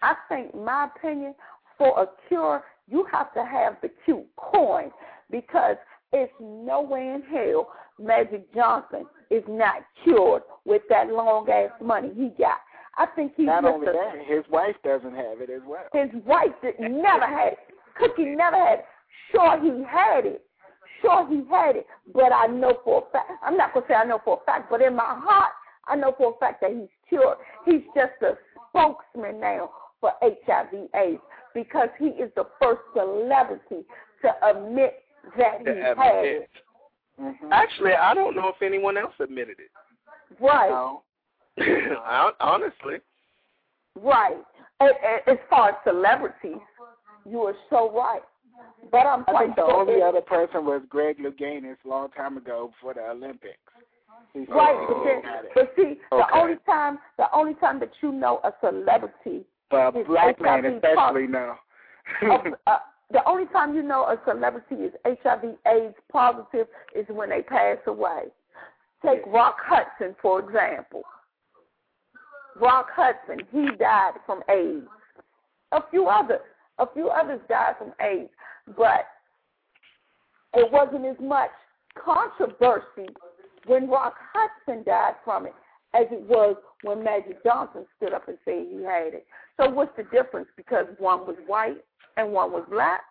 I 0.01 0.15
think, 0.27 0.55
my 0.55 0.88
opinion, 0.95 1.36
for 1.77 2.01
a 2.01 2.07
cure, 2.27 2.63
you 2.88 3.05
have 3.12 3.34
to 3.34 3.45
have 3.45 3.77
the 3.81 3.89
cute 4.05 4.25
coin 4.38 4.91
because 5.29 5.77
it's 6.12 6.34
no 6.39 6.81
way 6.81 7.07
in 7.15 7.21
hell 7.31 7.69
Magic 7.99 8.53
Johnson 8.53 9.05
is 9.29 9.43
not 9.47 9.84
cured 10.03 10.41
with 10.65 10.81
that 10.89 11.07
long 11.07 11.47
ass 11.49 11.69
money 11.81 12.12
he 12.15 12.29
got. 12.38 12.57
I 12.97 13.05
think 13.15 13.34
he's 13.38 13.45
Not 13.45 13.63
only 13.63 13.88
a, 13.88 13.91
that, 13.93 14.25
his 14.27 14.43
wife 14.49 14.75
doesn't 14.84 15.15
have 15.15 15.39
it 15.39 15.49
as 15.49 15.62
well. 15.65 15.86
his 15.93 16.10
wife 16.25 16.51
did, 16.62 16.79
never 16.79 17.25
had 17.25 17.53
it. 17.53 17.60
Cookie 17.97 18.25
never 18.25 18.57
had 18.57 18.79
it. 18.79 18.86
Sure, 19.31 19.60
he 19.62 19.84
had 19.84 20.25
it. 20.25 20.43
Sure, 21.01 21.27
he 21.27 21.43
had 21.49 21.75
it. 21.77 21.87
But 22.13 22.31
I 22.33 22.47
know 22.47 22.77
for 22.83 23.03
a 23.07 23.11
fact, 23.11 23.31
I'm 23.43 23.57
not 23.57 23.73
going 23.73 23.85
to 23.85 23.91
say 23.91 23.95
I 23.95 24.03
know 24.05 24.21
for 24.23 24.39
a 24.41 24.45
fact, 24.45 24.69
but 24.69 24.81
in 24.81 24.95
my 24.95 25.03
heart, 25.05 25.51
I 25.87 25.95
know 25.95 26.13
for 26.17 26.33
a 26.35 26.37
fact 26.39 26.61
that 26.61 26.71
he's 26.71 26.87
cured. 27.09 27.37
He's 27.65 27.81
just 27.95 28.13
a 28.21 28.37
spokesman 28.69 29.39
now 29.39 29.71
for 29.99 30.11
HIV 30.21 30.89
AIDS 30.95 31.21
because 31.53 31.89
he 31.99 32.07
is 32.07 32.31
the 32.35 32.45
first 32.61 32.81
celebrity 32.93 33.85
to 34.21 34.31
admit 34.47 35.03
that 35.37 35.59
he 35.59 35.65
to 35.65 35.93
had 35.97 36.25
it. 36.25 36.41
it. 36.43 36.49
Mm-hmm. 37.19 37.51
Actually, 37.51 37.93
I 37.93 38.13
don't 38.13 38.35
know 38.35 38.47
if 38.49 38.61
anyone 38.61 38.97
else 38.97 39.13
admitted 39.19 39.57
it. 39.59 39.71
Right. 40.39 40.69
No. 40.69 41.03
Honestly, 42.39 42.95
Right. 43.95 44.37
as 44.79 45.37
far 45.49 45.69
as 45.69 45.75
celebrities, 45.83 46.61
you 47.29 47.41
are 47.41 47.55
so 47.69 47.91
right. 47.91 48.21
But 48.91 49.06
I'm 49.06 49.24
I 49.28 49.43
think 49.43 49.56
the 49.56 49.62
sure 49.67 49.82
only 49.82 50.02
other 50.02 50.21
person 50.21 50.65
was 50.65 50.82
Greg 50.89 51.17
Louganis 51.19 51.78
a 51.86 51.88
long 51.88 52.10
time 52.12 52.38
ago 52.38 52.71
before 52.71 52.93
the 52.93 53.10
Olympics. 53.10 53.58
He 54.34 54.45
said 54.45 54.54
Right, 54.56 54.76
he 54.80 54.93
but, 54.93 55.04
then, 55.04 55.21
got 55.21 55.43
but 55.56 55.74
see, 55.76 55.93
the 56.12 56.26
only 56.34 56.56
time 56.65 57.00
the 57.17 57.26
only 57.34 57.54
time 57.56 57.80
that 57.80 57.91
you 58.02 58.12
know 58.12 58.39
a 58.43 58.54
celebrity, 58.60 59.45
But 59.69 59.95
a 59.95 60.04
black 60.04 60.41
man 60.41 60.65
especially 60.65 61.28
now. 61.28 61.60
uh, 62.67 62.78
the 63.12 63.28
only 63.28 63.45
time 63.47 63.76
you 63.76 63.84
know 63.84 64.04
a 64.04 64.19
celebrity 64.30 64.76
is 64.76 64.93
HIV 65.06 65.56
AIDS 65.67 65.95
positive 66.12 66.67
is 66.95 67.06
when 67.10 67.30
they 67.30 67.41
pass 67.41 67.78
away. 67.88 68.24
Take 69.06 69.21
Rock 69.28 69.58
Hudson 69.63 70.15
for 70.21 70.39
example. 70.39 71.04
Rock 72.60 72.88
Hudson, 72.93 73.45
he 73.52 73.69
died 73.78 74.13
from 74.26 74.41
AIDS. 74.50 74.88
A 75.71 75.80
few 75.89 76.08
others, 76.08 76.41
a 76.82 76.88
few 76.94 77.10
others 77.10 77.39
died 77.48 77.76
from 77.78 77.94
AIDS, 78.02 78.30
but 78.76 79.06
it 80.54 80.70
wasn't 80.72 81.06
as 81.06 81.15
much 81.22 81.52
controversy 82.04 83.13
when 83.67 83.88
Rock 83.88 84.15
Hudson 84.34 84.84
died 84.84 85.13
from 85.24 85.46
it 85.46 85.54
as 85.94 86.08
it 86.12 86.22
was 86.22 86.56
when 86.84 87.04
Magic 87.04 87.44
Johnson 87.44 87.86
stood 87.98 88.13
up 88.13 88.28
and 88.28 88.38
said 88.44 88.65
he 88.70 88.84
had 88.84 89.13
it. 89.13 89.26
So 89.58 89.70
what's 89.70 89.96
the 89.96 90.04
difference? 90.04 90.48
Because 90.58 90.86
one 90.98 91.28
was 91.28 91.36
white 91.46 91.84
and 92.17 92.32
one 92.32 92.52
was 92.52 92.65
black. 92.70 93.02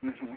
hmm 0.00 0.34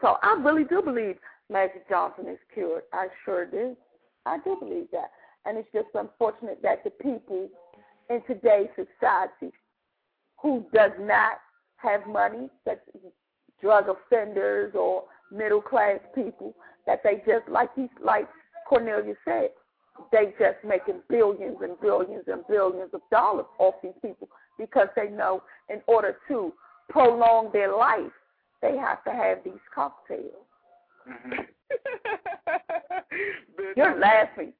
So 0.00 0.16
I 0.22 0.40
really 0.40 0.64
do 0.64 0.80
believe 0.82 1.16
Magic 1.50 1.86
Johnson 1.88 2.26
is 2.28 2.38
cured. 2.54 2.84
I 2.92 3.08
sure 3.24 3.44
do. 3.44 3.76
I 4.24 4.38
do 4.44 4.56
believe 4.58 4.86
that. 4.92 5.10
And 5.44 5.58
it's 5.58 5.68
just 5.74 5.88
unfortunate 5.94 6.60
that 6.62 6.84
the 6.84 6.90
people 6.90 7.48
in 8.08 8.22
today's 8.26 8.68
society 8.76 9.52
who 10.42 10.66
does 10.74 10.90
not 11.00 11.38
have 11.76 12.06
money, 12.06 12.50
that's 12.66 12.80
drug 13.60 13.84
offenders 13.88 14.74
or 14.74 15.04
middle 15.30 15.62
class 15.62 16.00
people, 16.14 16.54
that 16.86 17.00
they 17.04 17.22
just 17.26 17.48
like 17.48 17.70
he 17.76 17.88
like 18.04 18.28
Cornelia 18.68 19.14
said, 19.24 19.50
they 20.10 20.34
just 20.38 20.56
making 20.66 21.00
billions 21.08 21.58
and 21.62 21.80
billions 21.80 22.24
and 22.26 22.42
billions 22.48 22.90
of 22.92 23.00
dollars 23.10 23.46
off 23.58 23.74
these 23.82 23.92
people 24.02 24.28
because 24.58 24.88
they 24.96 25.08
know 25.08 25.42
in 25.68 25.80
order 25.86 26.16
to 26.28 26.52
prolong 26.88 27.50
their 27.52 27.74
life, 27.76 28.12
they 28.60 28.76
have 28.76 29.02
to 29.04 29.10
have 29.12 29.38
these 29.44 29.54
cocktails. 29.74 30.46
hmm 31.06 31.32
You're 33.76 33.98
laughing, 33.98 34.52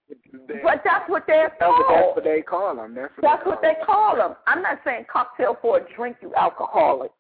but 0.63 0.83
that's 0.85 1.09
what 1.09 1.25
they're 1.27 1.53
that's 1.61 1.73
what 2.15 2.25
they 2.25 2.43
call 2.43 2.77
them. 2.77 2.95
That's 2.95 3.13
what 3.17 3.23
That's 3.23 3.45
they 3.45 3.51
what 3.51 3.63
they 3.63 3.75
call 3.85 4.17
them. 4.17 4.35
I'm 4.47 4.63
not 4.63 4.79
saying 4.85 5.07
cocktail 5.13 5.57
for 5.61 5.79
a 5.79 5.95
drink, 5.97 6.17
you 6.23 6.33
alcoholic. 6.35 7.11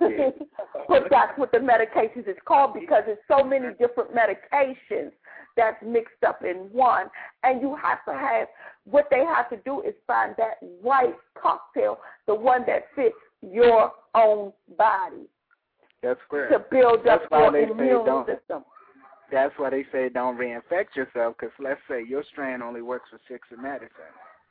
Yeah. 0.00 0.30
but 0.88 1.04
that's 1.10 1.36
what 1.36 1.52
the 1.52 1.58
medications 1.58 2.28
is 2.28 2.36
called 2.46 2.74
because 2.74 3.02
there's 3.06 3.18
so 3.28 3.44
many 3.44 3.68
different 3.78 4.10
medications 4.14 5.10
that's 5.56 5.76
mixed 5.84 6.22
up 6.26 6.42
in 6.42 6.68
one. 6.72 7.06
And 7.42 7.60
you 7.60 7.76
have 7.76 8.04
to 8.06 8.12
have, 8.12 8.48
what 8.84 9.08
they 9.10 9.24
have 9.24 9.50
to 9.50 9.56
do 9.64 9.82
is 9.82 9.94
find 10.06 10.34
that 10.38 10.58
right 10.82 11.14
cocktail, 11.40 11.98
the 12.26 12.34
one 12.34 12.64
that 12.66 12.84
fits 12.94 13.14
your 13.42 13.92
own 14.14 14.52
body 14.78 15.26
That's 16.02 16.20
correct. 16.30 16.52
to 16.52 16.58
build 16.70 17.00
That's 17.04 17.24
up 17.24 17.52
your 17.52 17.56
immune 17.56 18.24
system. 18.26 18.64
That's 19.30 19.54
why 19.56 19.70
they 19.70 19.84
say 19.92 20.08
don't 20.08 20.36
reinfect 20.36 20.94
yourself 20.94 21.36
because 21.38 21.54
let's 21.58 21.80
say 21.88 22.04
your 22.06 22.22
strand 22.32 22.62
only 22.62 22.82
works 22.82 23.08
for 23.10 23.20
six 23.28 23.48
of 23.52 23.60
medicine. 23.60 23.90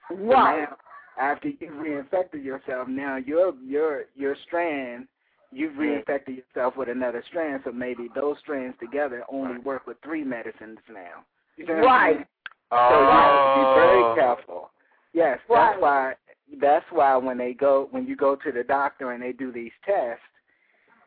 So 0.09 0.15
now, 0.25 0.75
after 1.19 1.49
you've 1.49 1.73
reinfected 1.73 2.43
yourself, 2.43 2.87
now 2.87 3.17
your 3.17 3.53
your 3.63 4.05
your 4.15 4.35
strand, 4.47 5.07
you've 5.51 5.73
reinfected 5.73 6.37
yourself 6.37 6.77
with 6.77 6.89
another 6.89 7.23
strand. 7.27 7.61
So 7.65 7.71
maybe 7.71 8.09
those 8.15 8.37
strands 8.39 8.75
together 8.79 9.23
only 9.29 9.59
work 9.59 9.85
with 9.85 9.97
three 10.03 10.23
medicines 10.23 10.79
now. 10.91 11.25
You 11.57 11.65
see 11.65 11.73
what 11.73 11.79
I'm 11.79 11.83
Right. 11.83 12.27
So 12.71 13.01
you 13.01 13.09
have 13.09 13.43
to 13.43 13.59
be 13.59 13.65
Oh. 13.65 13.73
very 13.73 14.15
careful. 14.15 14.71
Yes, 15.13 15.39
Right. 15.47 15.71
that's 15.71 15.81
why. 15.81 16.15
That's 16.59 16.91
why 16.91 17.15
when 17.15 17.37
they 17.37 17.53
go 17.53 17.87
when 17.91 18.05
you 18.05 18.15
go 18.15 18.35
to 18.35 18.51
the 18.51 18.63
doctor 18.63 19.11
and 19.11 19.21
they 19.21 19.31
do 19.31 19.51
these 19.51 19.71
tests, 19.83 20.23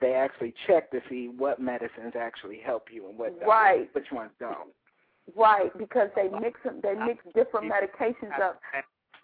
they 0.04 0.12
actually 0.12 0.52
check 0.66 0.90
to 0.90 1.00
see 1.08 1.28
what 1.28 1.58
medicines 1.58 2.12
actually 2.14 2.58
help 2.64 2.88
you 2.92 3.08
and 3.08 3.16
what 3.16 3.38
don't, 3.40 3.48
Right. 3.48 3.88
which 3.94 4.12
ones 4.12 4.30
don't. 4.38 4.68
Right, 5.34 5.76
because 5.78 6.10
they 6.14 6.28
mix 6.28 6.62
them, 6.62 6.80
they 6.82 6.94
mix 6.94 7.24
different 7.34 7.72
medications 7.72 8.38
up. 8.38 8.60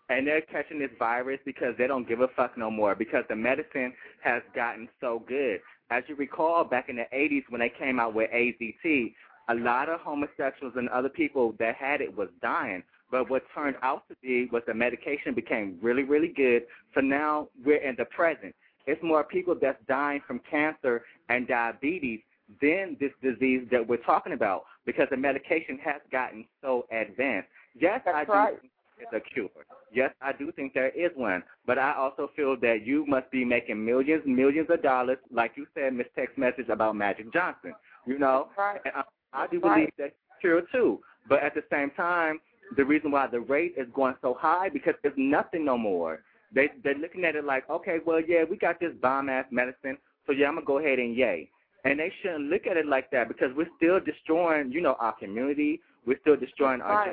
and 0.08 0.26
they're 0.26 0.40
catching 0.40 0.78
this 0.78 0.90
virus 0.98 1.38
because 1.44 1.76
they 1.76 1.86
don't 1.86 2.08
give 2.08 2.20
a 2.20 2.28
fuck 2.28 2.56
no 2.56 2.70
more 2.70 2.94
because 2.94 3.24
the 3.28 3.36
medicine 3.36 3.92
has 4.22 4.42
gotten 4.54 4.88
so 5.00 5.22
good. 5.28 5.60
As 5.90 6.02
you 6.08 6.14
recall, 6.16 6.64
back 6.64 6.88
in 6.88 6.96
the 6.96 7.06
80s 7.12 7.44
when 7.50 7.60
they 7.60 7.68
came 7.68 8.00
out 8.00 8.14
with 8.14 8.30
AZT, 8.32 9.14
a 9.50 9.54
lot 9.54 9.88
of 9.90 10.00
homosexuals 10.00 10.72
and 10.76 10.88
other 10.88 11.10
people 11.10 11.52
that 11.58 11.74
had 11.76 12.00
it 12.00 12.16
was 12.16 12.28
dying. 12.40 12.82
But 13.10 13.28
what 13.28 13.42
turned 13.54 13.76
out 13.82 14.08
to 14.08 14.16
be 14.22 14.46
was 14.46 14.62
the 14.66 14.74
medication 14.74 15.34
became 15.34 15.78
really, 15.82 16.04
really 16.04 16.28
good. 16.28 16.62
So 16.94 17.00
now 17.00 17.48
we're 17.64 17.82
in 17.82 17.96
the 17.98 18.04
present. 18.06 18.54
It's 18.90 19.02
more 19.04 19.22
people 19.22 19.54
that's 19.54 19.78
dying 19.86 20.20
from 20.26 20.40
cancer 20.50 21.04
and 21.28 21.46
diabetes 21.46 22.18
than 22.60 22.96
this 22.98 23.12
disease 23.22 23.68
that 23.70 23.86
we're 23.86 23.98
talking 23.98 24.32
about 24.32 24.64
because 24.84 25.06
the 25.12 25.16
medication 25.16 25.78
has 25.78 26.00
gotten 26.10 26.44
so 26.60 26.86
advanced. 26.90 27.48
Yes, 27.78 28.00
That's 28.04 28.16
I 28.16 28.24
do 28.24 28.32
right. 28.32 28.60
think 28.60 28.72
it's 28.98 29.12
a 29.12 29.20
cure. 29.32 29.48
Yes, 29.92 30.10
I 30.20 30.32
do 30.32 30.50
think 30.50 30.74
there 30.74 30.88
is 30.88 31.12
one, 31.14 31.44
but 31.66 31.78
I 31.78 31.94
also 31.94 32.32
feel 32.34 32.56
that 32.62 32.84
you 32.84 33.06
must 33.06 33.30
be 33.30 33.44
making 33.44 33.84
millions, 33.84 34.24
millions 34.26 34.66
of 34.70 34.82
dollars, 34.82 35.18
like 35.30 35.52
you 35.54 35.68
said, 35.72 35.94
Miss 35.94 36.08
Text 36.16 36.36
Message 36.36 36.68
about 36.68 36.96
Magic 36.96 37.32
Johnson. 37.32 37.72
You 38.06 38.18
know, 38.18 38.48
Right. 38.58 38.80
and 38.84 38.94
uh, 38.96 39.02
I, 39.32 39.44
I 39.44 39.46
do 39.46 39.60
Right. 39.60 39.74
believe 39.76 39.90
that's 39.96 40.14
true 40.40 40.66
too. 40.72 40.98
But 41.28 41.44
at 41.44 41.54
the 41.54 41.62
same 41.70 41.90
time, 41.90 42.40
the 42.76 42.84
reason 42.84 43.12
why 43.12 43.28
the 43.28 43.38
rate 43.40 43.74
is 43.76 43.86
going 43.94 44.16
so 44.20 44.34
high 44.34 44.68
because 44.68 44.94
it's 45.04 45.14
nothing 45.16 45.64
no 45.64 45.78
more. 45.78 46.24
They 46.52 46.70
they're 46.82 46.94
looking 46.96 47.24
at 47.24 47.36
it 47.36 47.44
like, 47.44 47.68
okay, 47.70 47.98
well, 48.04 48.20
yeah, 48.20 48.44
we 48.48 48.56
got 48.56 48.80
this 48.80 48.92
bomb 49.00 49.28
ass 49.28 49.46
medicine, 49.50 49.96
so 50.26 50.32
yeah, 50.32 50.48
I'm 50.48 50.54
gonna 50.54 50.66
go 50.66 50.78
ahead 50.78 50.98
and 50.98 51.14
yay. 51.14 51.48
And 51.84 51.98
they 51.98 52.12
shouldn't 52.20 52.50
look 52.50 52.66
at 52.66 52.76
it 52.76 52.86
like 52.86 53.10
that 53.10 53.28
because 53.28 53.50
we're 53.56 53.68
still 53.76 54.00
destroying, 54.00 54.70
you 54.70 54.80
know, 54.82 54.96
our 55.00 55.14
community. 55.14 55.80
We're 56.06 56.18
still 56.20 56.36
destroying 56.36 56.82
our 56.82 56.96
Right. 56.96 57.06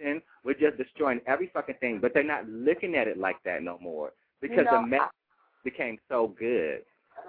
generation. 0.00 0.22
We're 0.44 0.54
just 0.54 0.76
destroying 0.76 1.20
every 1.26 1.48
fucking 1.48 1.76
thing. 1.76 1.98
But 2.00 2.14
they're 2.14 2.24
not 2.24 2.48
looking 2.48 2.96
at 2.96 3.06
it 3.06 3.16
like 3.18 3.40
that 3.44 3.62
no 3.62 3.78
more 3.80 4.12
because 4.40 4.64
know, 4.64 4.80
the 4.80 4.86
medicine 4.86 5.10
became 5.64 5.98
so 6.08 6.28
good. 6.28 6.84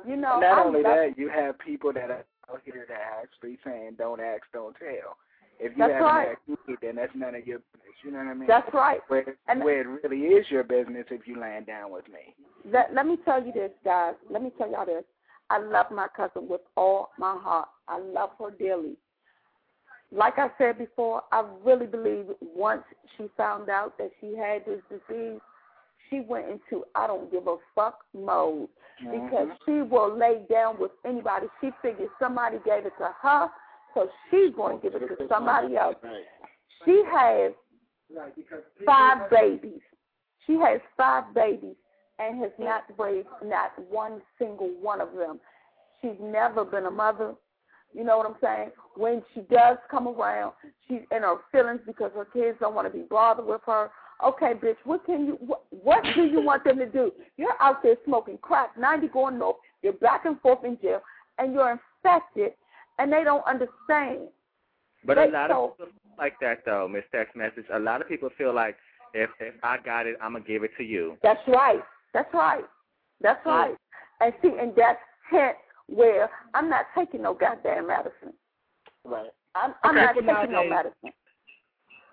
You 0.08 0.16
know, 0.16 0.40
Not 0.40 0.60
I'm 0.60 0.68
only 0.68 0.82
not- 0.82 0.96
that, 0.96 1.18
you 1.18 1.30
have 1.30 1.60
people 1.60 1.92
that 1.94 2.10
are 2.10 2.26
out 2.50 2.62
here 2.64 2.86
that 2.88 3.00
are 3.00 3.22
actually 3.22 3.58
saying 3.64 3.96
don't 3.98 4.20
ask, 4.22 4.44
don't 4.52 4.76
tell. 4.78 5.18
If 5.60 5.74
you 5.74 5.78
That's 5.80 5.94
haven't 5.94 6.08
right. 6.08 6.38
me, 6.48 6.76
then 6.82 6.96
that's 6.96 7.12
none 7.16 7.36
of 7.36 7.46
your 7.46 7.60
business. 7.60 7.96
You 8.04 8.12
know 8.12 8.20
what 8.20 8.28
I 8.28 8.34
mean? 8.34 8.48
That's 8.48 8.74
right. 8.74 9.02
where, 9.10 9.36
And- 9.48 9.64
where 9.64 9.82
it 9.82 10.04
really 10.04 10.28
is 10.28 10.50
your 10.50 10.64
business 10.64 11.06
if 11.12 11.28
you 11.28 11.38
land 11.40 11.68
down 11.68 11.92
with 11.92 12.08
me. 12.08 12.34
Let, 12.66 12.94
let 12.94 13.06
me 13.06 13.18
tell 13.26 13.44
you 13.44 13.52
this, 13.52 13.72
guys. 13.84 14.16
Let 14.30 14.42
me 14.42 14.52
tell 14.58 14.72
y'all 14.72 14.86
this. 14.86 15.04
I 15.50 15.58
love 15.60 15.88
my 15.92 16.08
cousin 16.16 16.48
with 16.48 16.62
all 16.78 17.10
my 17.18 17.36
heart. 17.38 17.68
I 17.88 18.00
love 18.00 18.30
her 18.40 18.52
dearly. 18.52 18.96
Like 20.12 20.38
I 20.38 20.50
said 20.58 20.78
before, 20.78 21.24
I 21.32 21.44
really 21.64 21.88
believe 21.88 22.26
once 22.42 22.84
she 23.18 23.28
found 23.36 23.70
out 23.70 23.98
that 23.98 24.12
she 24.22 24.36
had 24.36 24.66
this 24.66 24.82
disease, 24.90 25.40
she 26.10 26.22
went 26.22 26.48
into 26.48 26.84
I 26.96 27.08
don't 27.08 27.32
give 27.32 27.48
a 27.48 27.58
fuck 27.76 28.00
mode 28.14 28.70
mm-hmm. 29.04 29.26
because 29.26 29.48
she 29.66 29.82
will 29.82 30.18
lay 30.18 30.42
down 30.50 30.80
with 30.80 30.92
anybody. 31.06 31.48
She 31.62 31.70
figured 31.82 32.10
somebody 32.20 32.58
gave 32.66 32.86
it 32.86 32.94
to 32.98 33.10
her, 33.22 33.50
so 34.00 34.10
she's 34.32 34.56
going 34.56 34.80
to 34.80 34.90
give 34.90 35.02
it 35.02 35.08
to 35.08 35.28
somebody 35.28 35.76
else. 35.76 35.96
She 36.86 37.04
has 37.12 37.52
five 38.86 39.30
babies. 39.30 39.82
She 40.48 40.54
has 40.54 40.80
five 40.96 41.34
babies 41.36 41.76
and 42.18 42.40
has 42.42 42.52
not 42.58 42.84
raised 42.98 43.28
not 43.44 43.72
one 43.90 44.22
single 44.38 44.70
one 44.82 45.02
of 45.02 45.10
them. 45.14 45.40
She's 46.02 46.18
never 46.22 46.64
been 46.64 46.86
a 46.86 46.92
mother. 46.92 47.34
You 47.94 48.04
know 48.04 48.18
what 48.18 48.28
I'm 48.28 48.36
saying? 48.42 48.72
When 48.96 49.22
she 49.34 49.42
does 49.42 49.78
come 49.90 50.08
around, 50.08 50.54
she's 50.88 51.02
in 51.12 51.24
her 51.24 51.38
feelings 51.52 51.82
because 51.86 52.12
her 52.16 52.26
kids 52.26 52.58
don't 52.60 52.76
want 52.76 52.92
to 52.92 52.98
be 52.98 53.06
bothered 53.10 53.46
with 53.46 53.62
her. 53.66 53.90
Okay, 54.26 54.54
bitch, 54.54 54.76
what 54.84 55.06
can 55.06 55.26
you 55.26 55.38
what, 55.42 55.64
what 55.70 56.04
do 56.16 56.24
you 56.24 56.42
want 56.42 56.64
them 56.64 56.78
to 56.78 56.86
do? 56.86 57.12
You're 57.38 57.56
out 57.60 57.82
there 57.84 57.96
smoking 58.06 58.38
crack, 58.42 58.78
90 58.78 59.08
going 59.08 59.40
north, 59.40 59.56
you're 59.82 59.94
back 59.94 60.26
and 60.26 60.40
forth 60.42 60.64
in 60.66 60.78
jail, 60.82 61.02
and 61.38 61.54
you're 61.54 61.72
infected, 61.72 62.52
and 63.00 63.12
they 63.12 63.24
don't 63.24 63.46
understand. 63.46 64.28
But 65.06 65.18
a 65.18 65.26
lot 65.26 65.50
so- 65.50 65.76
of 65.80 65.88
people 65.88 65.94
like 66.18 66.34
that 66.42 66.60
though, 66.66 66.88
Miss 66.88 67.04
Text 67.12 67.36
Message. 67.36 67.66
A 67.74 67.80
lot 67.80 68.02
of 68.02 68.08
people 68.08 68.30
feel 68.38 68.54
like 68.54 68.76
if 69.14 69.30
if 69.40 69.56
I 69.64 69.78
got 69.78 70.06
it, 70.06 70.18
I'm 70.22 70.34
gonna 70.34 70.44
give 70.46 70.64
it 70.64 70.72
to 70.78 70.84
you. 70.84 71.18
That's 71.24 71.42
right. 71.48 71.82
That's 72.14 72.32
right. 72.34 72.66
That's 73.22 73.44
right. 73.46 73.76
And 74.22 74.34
see, 74.42 74.52
and 74.60 74.74
that's 74.76 75.00
hence 75.32 75.56
where 75.88 76.30
I'm 76.54 76.70
not 76.70 76.86
taking 76.96 77.22
no 77.24 77.34
goddamn 77.34 77.88
medicine. 77.88 78.34
Right. 79.06 79.30
I'm, 79.56 79.74
I'm 79.84 79.92
Okay, 79.98 80.06
not 80.06 80.16
but 80.16 80.22
taking 80.22 80.52
no 80.52 80.64
nowadays- 80.64 80.72
medicine. 81.02 81.14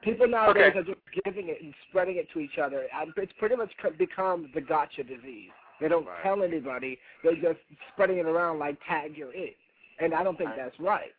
People 0.03 0.29
nowadays 0.29 0.71
Okay. 0.71 0.79
are 0.79 0.83
just 0.85 1.01
giving 1.25 1.49
it 1.49 1.61
and 1.61 1.75
spreading 1.89 2.17
it 2.17 2.29
to 2.33 2.39
each 2.39 2.59
other. 2.59 2.87
And 2.95 3.13
It's 3.17 3.33
pretty 3.39 3.57
much 3.57 3.73
become 3.99 4.51
the 4.55 4.61
gotcha 4.61 5.03
disease. 5.03 5.51
They 5.81 5.89
don't 5.89 6.07
Right. 6.07 6.23
tell 6.23 6.43
anybody. 6.45 6.99
They're 7.25 7.35
just 7.35 7.59
spreading 7.93 8.19
it 8.19 8.27
around 8.27 8.59
like 8.61 8.77
tag 8.87 9.17
you're 9.17 9.35
it. 9.35 9.57
And 9.99 10.15
I 10.15 10.23
don't 10.23 10.37
think 10.37 10.51
Right. 10.51 10.57
that's 10.59 10.79
right. 10.81 11.15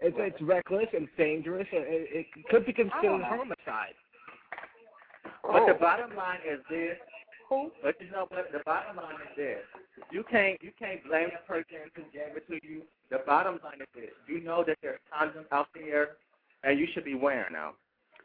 It's 0.00 0.16
Right. 0.16 0.32
it's 0.32 0.40
reckless 0.42 0.88
and 0.94 1.08
dangerous 1.16 1.68
and 1.72 1.84
it, 1.84 2.26
it 2.34 2.46
could 2.48 2.64
be 2.64 2.72
considered 2.72 3.18
know. 3.18 3.24
homicide. 3.24 3.94
But 5.42 5.66
the 5.66 5.74
Oh. 5.74 5.78
bottom 5.78 6.14
line 6.16 6.40
is 6.44 6.64
this. 6.68 6.98
Who? 7.48 7.72
But 7.82 8.00
you 8.00 8.10
know 8.10 8.26
what? 8.30 8.52
The 8.52 8.60
bottom 8.60 8.96
line 8.96 9.16
is 9.28 9.36
this. 9.36 9.66
You 10.10 10.22
can't 10.24 10.62
you 10.62 10.72
can't 10.78 11.02
blame 11.04 11.30
the 11.30 11.38
person 11.46 11.90
who 11.94 12.02
gave 12.04 12.36
it 12.36 12.46
to 12.48 12.58
you. 12.66 12.82
The 13.10 13.18
bottom 13.18 13.58
line 13.64 13.80
is 13.80 13.88
this. 13.94 14.10
You 14.26 14.40
know 14.40 14.62
that 14.64 14.78
there's 14.80 15.00
condoms 15.12 15.46
out 15.50 15.68
there, 15.74 16.16
and 16.62 16.78
you 16.78 16.86
should 16.86 17.04
be 17.04 17.14
wearing 17.16 17.52
them. 17.54 17.74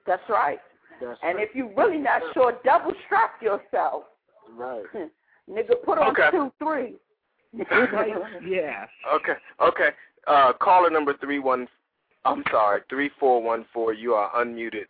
That's 0.05 0.27
right. 0.29 0.61
That's 1.01 1.19
And 1.23 1.39
if 1.39 1.53
you're 1.55 1.73
really 1.75 1.97
not 1.97 2.21
sure, 2.33 2.53
double 2.63 2.93
strap 3.05 3.41
yourself. 3.41 4.05
right. 4.51 4.85
Nigga, 5.49 5.83
put 5.83 5.97
on 5.99 6.07
Okay. 6.11 6.29
two, 6.31 6.51
three. 6.59 6.95
yeah. 8.45 8.85
Okay, 9.13 9.33
okay. 9.61 9.89
Uh, 10.27 10.53
caller 10.53 10.89
number 10.89 11.15
three 11.17 11.39
one. 11.39 11.67
I'm 12.25 12.43
sorry, 12.49 12.81
three 12.89 13.11
four 13.19 13.41
one 13.41 13.65
four. 13.73 13.93
You 13.93 14.13
are 14.13 14.31
unmuted, 14.43 14.85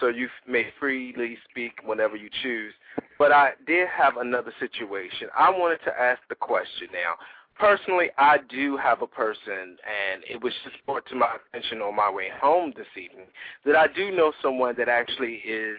so 0.00 0.08
you 0.08 0.28
may 0.46 0.66
freely 0.78 1.38
speak 1.48 1.72
whenever 1.84 2.16
you 2.16 2.28
choose. 2.42 2.72
But 3.18 3.32
I 3.32 3.52
did 3.66 3.88
have 3.88 4.16
another 4.16 4.52
situation. 4.58 5.28
I 5.38 5.50
wanted 5.50 5.80
to 5.84 6.00
ask 6.00 6.20
the 6.28 6.34
question 6.34 6.88
now. 6.92 7.14
Personally, 7.58 8.06
I 8.16 8.38
do 8.48 8.78
have 8.78 9.02
a 9.02 9.06
person, 9.06 9.76
and 9.84 10.24
it 10.28 10.42
was 10.42 10.54
just 10.64 10.76
brought 10.86 11.06
to 11.08 11.14
my 11.14 11.36
attention 11.52 11.82
on 11.82 11.94
my 11.94 12.10
way 12.10 12.28
home 12.40 12.72
this 12.74 12.86
evening 12.96 13.26
that 13.66 13.76
I 13.76 13.86
do 13.94 14.10
know 14.10 14.32
someone 14.42 14.74
that 14.78 14.88
actually 14.88 15.42
is, 15.46 15.76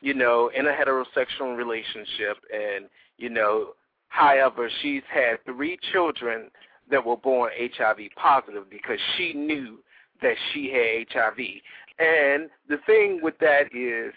you 0.00 0.14
know, 0.14 0.52
in 0.56 0.66
a 0.68 0.70
heterosexual 0.70 1.56
relationship, 1.56 2.36
and 2.54 2.86
you 3.18 3.28
know, 3.28 3.70
however, 4.08 4.70
she's 4.82 5.02
had 5.12 5.44
three 5.44 5.78
children 5.92 6.50
that 6.90 7.04
were 7.04 7.16
born 7.16 7.50
HIV 7.58 7.98
positive 8.16 8.70
because 8.70 8.98
she 9.16 9.32
knew 9.32 9.78
that 10.22 10.34
she 10.52 10.70
had 10.70 11.06
HIV. 11.12 11.38
And 11.98 12.48
the 12.68 12.78
thing 12.86 13.20
with 13.22 13.38
that 13.40 13.74
is, 13.74 14.12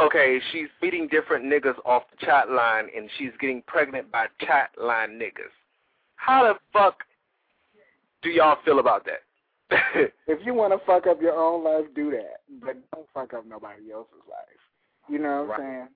okay, 0.00 0.40
she's 0.52 0.68
meeting 0.82 1.08
different 1.10 1.44
niggas 1.44 1.76
off 1.84 2.04
the 2.10 2.24
chat 2.26 2.50
line 2.50 2.88
and 2.94 3.08
she's 3.18 3.30
getting 3.40 3.62
pregnant 3.66 4.10
by 4.10 4.26
chat 4.40 4.70
line 4.80 5.18
niggas. 5.18 5.52
How 6.16 6.44
the 6.44 6.54
fuck 6.72 7.04
do 8.22 8.30
y'all 8.30 8.58
feel 8.64 8.78
about 8.78 9.06
that? 9.06 9.22
If 10.28 10.44
you 10.44 10.54
want 10.54 10.72
to 10.72 10.84
fuck 10.84 11.06
up 11.06 11.22
your 11.22 11.36
own 11.36 11.62
life, 11.64 11.86
do 11.94 12.10
that. 12.10 12.40
But 12.60 12.76
don't 12.92 13.06
fuck 13.14 13.32
up 13.32 13.46
nobody 13.46 13.92
else's 13.92 14.14
life. 14.28 14.60
You 15.08 15.18
know 15.20 15.44
what 15.44 15.48
Right. 15.50 15.60
I'm 15.60 15.66
saying? 15.66 15.88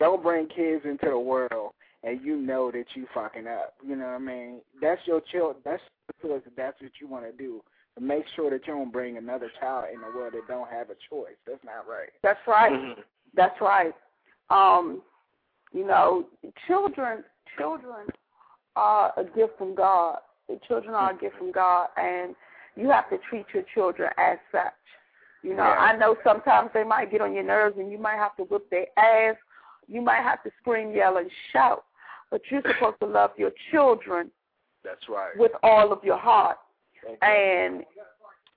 Don't 0.00 0.22
bring 0.22 0.48
kids 0.48 0.84
into 0.84 1.06
the 1.06 1.18
world 1.18 1.74
and 2.02 2.20
you 2.24 2.36
know 2.36 2.70
that 2.72 2.86
you 2.94 3.06
fucking 3.14 3.46
up. 3.46 3.74
You 3.86 3.94
know 3.94 4.06
what 4.06 4.14
I 4.14 4.18
mean? 4.18 4.60
That's 4.80 5.00
your 5.06 5.20
child. 5.32 5.56
That's 5.64 5.82
your 6.22 6.38
choice. 6.38 6.50
That's 6.56 6.80
what 6.80 6.92
you 7.00 7.06
want 7.06 7.26
to 7.26 7.32
do. 7.32 7.62
Make 8.00 8.24
sure 8.34 8.50
that 8.50 8.66
you 8.66 8.72
don't 8.72 8.90
bring 8.92 9.18
another 9.18 9.50
child 9.60 9.84
in 9.92 10.00
the 10.00 10.06
world 10.16 10.32
that 10.32 10.48
don't 10.48 10.70
have 10.70 10.88
a 10.88 10.96
choice. 11.10 11.36
That's 11.46 11.62
not 11.64 11.86
right. 11.86 12.08
That's 12.22 12.40
right. 12.46 12.72
Mhm. 12.72 13.04
That's 13.34 13.60
right. 13.60 13.94
Um, 14.48 15.02
you 15.72 15.84
know, 15.84 16.26
children 16.66 17.22
children 17.58 18.06
are 18.76 19.12
a 19.16 19.24
gift 19.24 19.58
from 19.58 19.74
God. 19.74 20.18
The 20.48 20.58
children 20.66 20.94
are 20.94 21.10
a 21.10 21.14
gift 21.14 21.36
from 21.36 21.52
God 21.52 21.88
and 21.96 22.34
you 22.74 22.88
have 22.88 23.10
to 23.10 23.18
treat 23.18 23.46
your 23.52 23.64
children 23.74 24.10
as 24.16 24.38
such. 24.50 24.72
You 25.42 25.54
know, 25.54 25.64
Yeah. 25.64 25.80
I 25.80 25.96
know 25.96 26.16
sometimes 26.24 26.72
they 26.72 26.84
might 26.84 27.10
get 27.10 27.20
on 27.20 27.34
your 27.34 27.42
nerves 27.42 27.76
and 27.78 27.90
you 27.92 27.98
might 27.98 28.16
have 28.16 28.34
to 28.36 28.44
whip 28.44 28.68
their 28.70 28.86
ass. 28.96 29.36
You 29.90 30.00
might 30.00 30.22
have 30.22 30.42
to 30.44 30.50
scream, 30.60 30.92
yell, 30.94 31.16
and 31.16 31.30
shout. 31.52 31.84
But 32.30 32.42
you're 32.50 32.62
supposed 32.62 33.00
to 33.00 33.06
love 33.06 33.30
your 33.36 33.50
children 33.72 34.30
That's 34.84 35.08
right. 35.08 35.36
with 35.36 35.52
all 35.62 35.92
of 35.92 36.04
your 36.04 36.16
heart. 36.18 36.58
And 37.22 37.82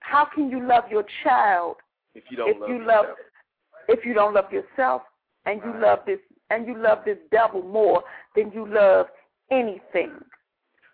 how 0.02 0.26
can 0.26 0.50
you 0.50 0.66
love 0.66 0.84
your 0.92 1.06
child 1.24 1.78
if 2.14 2.24
you 2.30 2.38
don't 2.38 2.50
if 2.50 2.60
love 2.60 2.70
you 2.70 2.86
love 2.86 3.06
if 3.88 4.06
you 4.06 4.14
don't 4.14 4.34
love 4.34 4.52
yourself 4.52 5.02
and 5.46 5.62
you 5.64 5.72
Right. 5.72 5.82
love 5.82 6.00
this 6.06 6.20
and 6.50 6.68
you 6.68 6.78
love 6.78 7.00
this 7.06 7.18
devil 7.32 7.64
more 7.64 8.04
than 8.36 8.52
you 8.52 8.68
love 8.68 9.08
anything. 9.50 10.12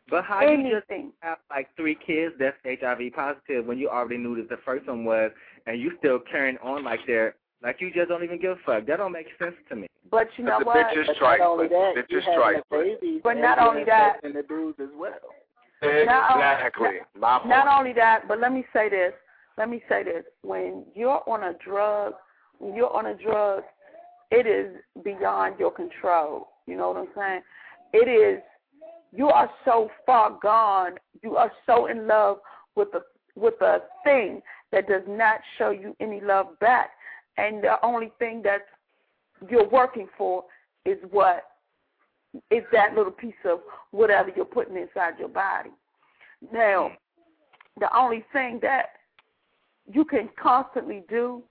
But 0.09 0.23
how 0.23 0.41
you 0.41 0.71
just 0.71 0.89
Anything. 0.89 1.11
have 1.19 1.37
like 1.49 1.67
three 1.75 1.95
kids 1.95 2.33
that's 2.39 2.57
HIV 2.65 3.13
positive 3.13 3.65
when 3.65 3.77
you 3.77 3.89
already 3.89 4.17
knew 4.17 4.35
that 4.37 4.49
the 4.49 4.57
first 4.65 4.87
one 4.87 5.05
was, 5.05 5.31
and 5.67 5.79
you 5.79 5.91
still 5.99 6.19
carrying 6.19 6.57
on 6.63 6.83
like 6.83 6.99
they're 7.05 7.35
like 7.63 7.81
you 7.81 7.91
just 7.93 8.09
don't 8.09 8.23
even 8.23 8.39
give 8.39 8.51
a 8.51 8.55
fuck. 8.65 8.85
That 8.87 8.97
don't 8.97 9.11
make 9.11 9.27
sense 9.37 9.55
to 9.69 9.75
me. 9.75 9.87
But 10.09 10.27
you 10.37 10.45
know 10.45 10.59
the 10.59 10.65
what? 10.65 10.77
bitches 10.77 11.07
But 11.07 11.15
strike, 11.15 11.39
not 11.39 11.49
only 11.49 11.67
that, 11.67 11.93
bitches 11.97 12.09
you 12.09 12.21
having 12.21 12.61
strike. 12.67 13.23
But 13.23 13.33
not 13.37 13.59
only 13.59 13.83
that- 13.85 14.15
infecting 14.23 14.33
the 14.33 14.47
dudes 14.47 14.79
as 14.79 14.89
well. 14.95 15.11
Exactly. 15.81 16.99
My 17.17 17.37
point. 17.39 17.49
Not 17.49 17.67
only 17.67 17.93
that, 17.93 18.27
but 18.27 18.39
let 18.39 18.51
me 18.51 18.65
say 18.73 18.89
this. 18.89 19.13
Let 19.57 19.69
me 19.69 19.81
say 19.87 20.03
this. 20.03 20.23
When 20.41 20.85
you're 20.93 21.21
on 21.27 21.43
a 21.43 21.53
drug, 21.63 22.13
when 22.59 22.75
you're 22.75 22.93
on 22.93 23.07
a 23.07 23.15
drug, 23.15 23.63
it 24.31 24.45
is 24.45 24.75
beyond 25.03 25.55
your 25.59 25.71
control. 25.71 26.49
You 26.67 26.77
know 26.77 26.89
what 26.89 26.97
I'm 26.97 27.07
saying? 27.15 27.41
It 27.93 28.09
is 28.09 28.41
you 29.11 29.27
are 29.29 29.49
so 29.65 29.89
far 30.05 30.37
gone. 30.41 30.93
You 31.23 31.35
are 31.37 31.51
so 31.65 31.87
in 31.87 32.07
love 32.07 32.39
with 32.75 32.91
the 32.91 33.01
with 33.35 33.59
a 33.61 33.79
thing 34.03 34.41
that 34.71 34.87
does 34.87 35.03
not 35.07 35.39
show 35.57 35.71
you 35.71 35.95
any 35.99 36.21
love 36.21 36.59
back. 36.59 36.91
And 37.39 37.63
the 37.63 37.83
only 37.83 38.11
thing 38.19 38.41
that 38.43 38.65
you're 39.49 39.69
working 39.69 40.07
for 40.17 40.43
is 40.85 40.97
what 41.09 41.45
is 42.51 42.63
that 42.71 42.93
little 42.95 43.11
piece 43.11 43.33
of 43.45 43.59
whatever 43.91 44.29
you're 44.35 44.45
putting 44.45 44.77
inside 44.77 45.13
your 45.17 45.29
body. 45.29 45.71
Now, 46.53 46.91
the 47.79 47.95
only 47.97 48.23
thing 48.33 48.59
that 48.61 48.87
you 49.91 50.05
can 50.05 50.29
constantly 50.41 51.03
do 51.09 51.41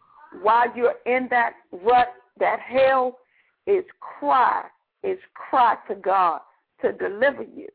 while 0.43 0.67
you're 0.77 0.95
in 1.07 1.27
that 1.31 1.55
rut, 1.73 2.09
that 2.39 2.61
hell, 2.61 3.19
is 3.67 3.85
cry, 4.01 4.65
is 5.03 5.19
cry 5.35 5.77
to 5.89 5.95
God 5.95 6.41
to 6.83 6.93
deliver 6.93 7.43
you, 7.43 7.69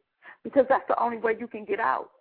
because 0.43 0.65
that's 0.69 0.88
the 0.88 1.02
only 1.02 1.17
way 1.17 1.36
you 1.38 1.47
can 1.47 1.65
get 1.65 1.80
out. 1.80 2.12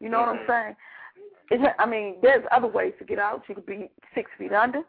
You 0.00 0.08
know 0.08 0.20
what 0.20 0.28
I'm 0.30 0.36
mm-hmm. 0.38 0.50
saying? 0.50 1.62
It, 1.62 1.74
I 1.78 1.86
mean, 1.86 2.16
there's 2.22 2.44
other 2.50 2.66
ways 2.66 2.94
to 2.98 3.04
get 3.04 3.18
out. 3.18 3.42
You 3.48 3.54
could 3.54 3.66
be 3.66 3.90
six 4.14 4.30
feet 4.36 4.52
under, 4.52 4.82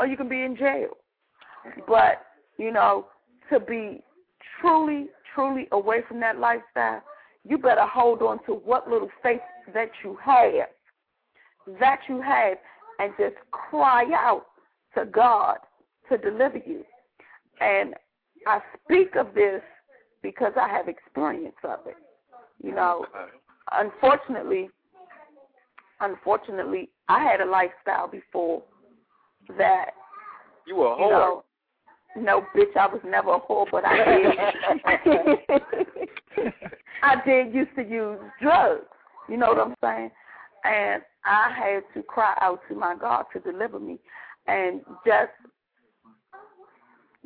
or 0.00 0.06
you 0.06 0.16
can 0.16 0.28
be 0.28 0.42
in 0.42 0.56
jail. 0.56 0.96
But 1.86 2.22
you 2.58 2.72
know, 2.72 3.06
to 3.52 3.60
be 3.60 4.02
truly, 4.60 5.06
truly 5.34 5.68
away 5.72 5.98
from 6.08 6.18
that 6.20 6.38
lifestyle, 6.38 7.02
you 7.46 7.58
better 7.58 7.86
hold 7.86 8.22
on 8.22 8.42
to 8.46 8.52
what 8.52 8.88
little 8.88 9.10
faith 9.22 9.40
that 9.74 9.90
you 10.02 10.16
have, 10.24 10.68
that 11.78 12.00
you 12.08 12.20
have, 12.22 12.56
and 12.98 13.12
just 13.18 13.36
cry 13.50 14.04
out 14.14 14.46
to 14.96 15.04
God 15.04 15.58
to 16.10 16.18
deliver 16.18 16.58
you. 16.58 16.84
And 17.60 17.94
I 18.46 18.60
speak 18.84 19.16
of 19.16 19.34
this 19.34 19.62
because 20.22 20.52
I 20.60 20.68
have 20.68 20.88
experience 20.88 21.56
of 21.62 21.80
it. 21.86 21.96
You 22.62 22.74
know, 22.74 23.06
unfortunately, 23.72 24.70
unfortunately, 26.00 26.88
I 27.08 27.22
had 27.22 27.40
a 27.40 27.50
lifestyle 27.50 28.08
before 28.08 28.62
that 29.58 29.90
You 30.66 30.76
were 30.76 30.86
a 30.94 30.96
you 30.98 31.04
whore. 31.04 31.10
know, 31.10 31.44
no, 32.16 32.44
bitch, 32.56 32.76
I 32.76 32.86
was 32.86 33.00
never 33.04 33.34
a 33.34 33.40
whore, 33.40 33.66
but 33.70 33.84
I 33.84 33.96
did. 36.36 36.52
I 37.02 37.14
did 37.24 37.54
used 37.54 37.74
to 37.76 37.82
use 37.82 38.18
drugs. 38.40 38.84
You 39.28 39.36
know 39.36 39.48
what 39.48 39.58
I'm 39.58 39.74
saying? 39.82 40.10
And 40.64 41.02
I 41.24 41.50
had 41.56 41.82
to 41.94 42.02
cry 42.02 42.36
out 42.40 42.60
to 42.68 42.74
my 42.74 42.96
God 42.98 43.26
to 43.32 43.40
deliver 43.40 43.78
me. 43.78 43.98
And 44.46 44.80
just 45.06 45.30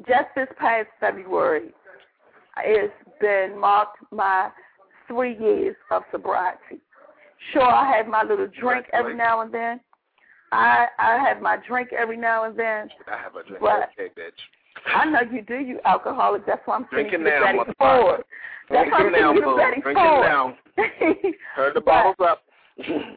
just 0.06 0.28
this 0.34 0.48
past 0.58 0.88
February, 1.00 1.70
it's 2.58 2.92
been 3.20 3.58
marked 3.58 3.98
my 4.10 4.50
three 5.08 5.38
years 5.38 5.76
of 5.90 6.02
sobriety. 6.10 6.80
Sure, 7.52 7.62
I 7.62 7.96
have 7.96 8.06
my 8.06 8.22
little 8.22 8.48
drink 8.60 8.86
every 8.92 9.14
now 9.16 9.40
and 9.40 9.52
then. 9.52 9.80
I 10.54 10.86
I 10.98 11.18
have 11.18 11.40
my 11.42 11.56
drink 11.66 11.90
every 11.92 12.16
now 12.16 12.44
and 12.44 12.56
then. 12.58 12.88
I 13.12 13.16
have 13.18 13.34
a 13.36 13.42
drink. 13.42 13.60
But- 13.60 13.90
okay, 13.98 14.10
bitch. 14.18 14.32
I 14.86 15.04
know 15.06 15.20
you 15.32 15.40
do, 15.42 15.56
you 15.56 15.78
alcoholic. 15.84 16.44
That's 16.46 16.60
why 16.66 16.76
I'm 16.76 16.84
Drink 16.90 17.10
sending 17.10 17.26
it 17.26 17.32
you 17.32 17.40
now, 17.40 17.46
Betty 17.46 17.58
motherfucker. 17.58 18.00
Ford. 18.02 18.24
That's 18.70 18.90
why 18.90 18.98
I'm 18.98 19.02
Drink 19.10 19.16
it 19.16 19.20
now, 19.20 19.28
sending 19.28 19.36
you 19.36 19.42
boo. 19.44 19.50
to 19.50 19.56
Betty 19.56 19.80
Drink 19.80 19.98
it 19.98 20.02
Ford. 20.02 20.26
now. 20.26 20.58
Turn 21.56 21.74
the 21.74 21.80
But- 21.80 21.84
bottles 21.84 22.16
up. 22.20 22.42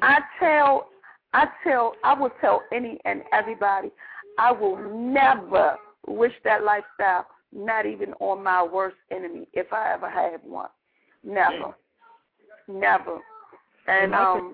I 0.01 0.19
tell, 0.39 0.89
I 1.33 1.47
tell, 1.63 1.95
I 2.03 2.13
will 2.13 2.29
tell 2.41 2.61
any 2.71 2.99
and 3.05 3.23
everybody, 3.33 3.91
I 4.37 4.51
will 4.51 4.77
never 4.93 5.77
wish 6.05 6.33
that 6.43 6.63
lifestyle, 6.63 7.25
not 7.51 7.85
even 7.87 8.13
on 8.19 8.43
my 8.43 8.61
worst 8.63 8.97
enemy, 9.11 9.47
if 9.53 9.73
I 9.73 9.93
ever 9.93 10.09
had 10.09 10.41
one. 10.43 10.69
Never, 11.23 11.75
never. 12.67 13.17
And 13.87 14.05
In 14.05 14.11
my 14.11 14.17
um, 14.23 14.53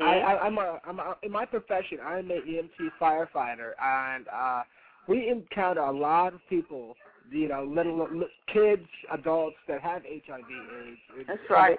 I, 0.00 0.18
I, 0.18 0.46
I'm 0.46 0.58
a, 0.58 0.80
I'm 0.86 0.98
a, 0.98 1.16
in 1.22 1.32
my 1.32 1.44
profession. 1.44 1.98
I'm 2.04 2.30
an 2.30 2.42
EMT 2.48 2.90
firefighter, 3.00 3.70
and 3.82 4.26
uh, 4.28 4.62
we 5.06 5.28
encounter 5.28 5.80
a 5.80 5.92
lot 5.92 6.34
of 6.34 6.40
people, 6.48 6.94
you 7.30 7.48
know, 7.48 7.64
little, 7.64 7.96
little 7.98 8.28
kids, 8.52 8.86
adults 9.12 9.56
that 9.66 9.80
have 9.82 10.02
HIV/AIDS. 10.02 11.26
That's 11.26 11.40
right. 11.50 11.78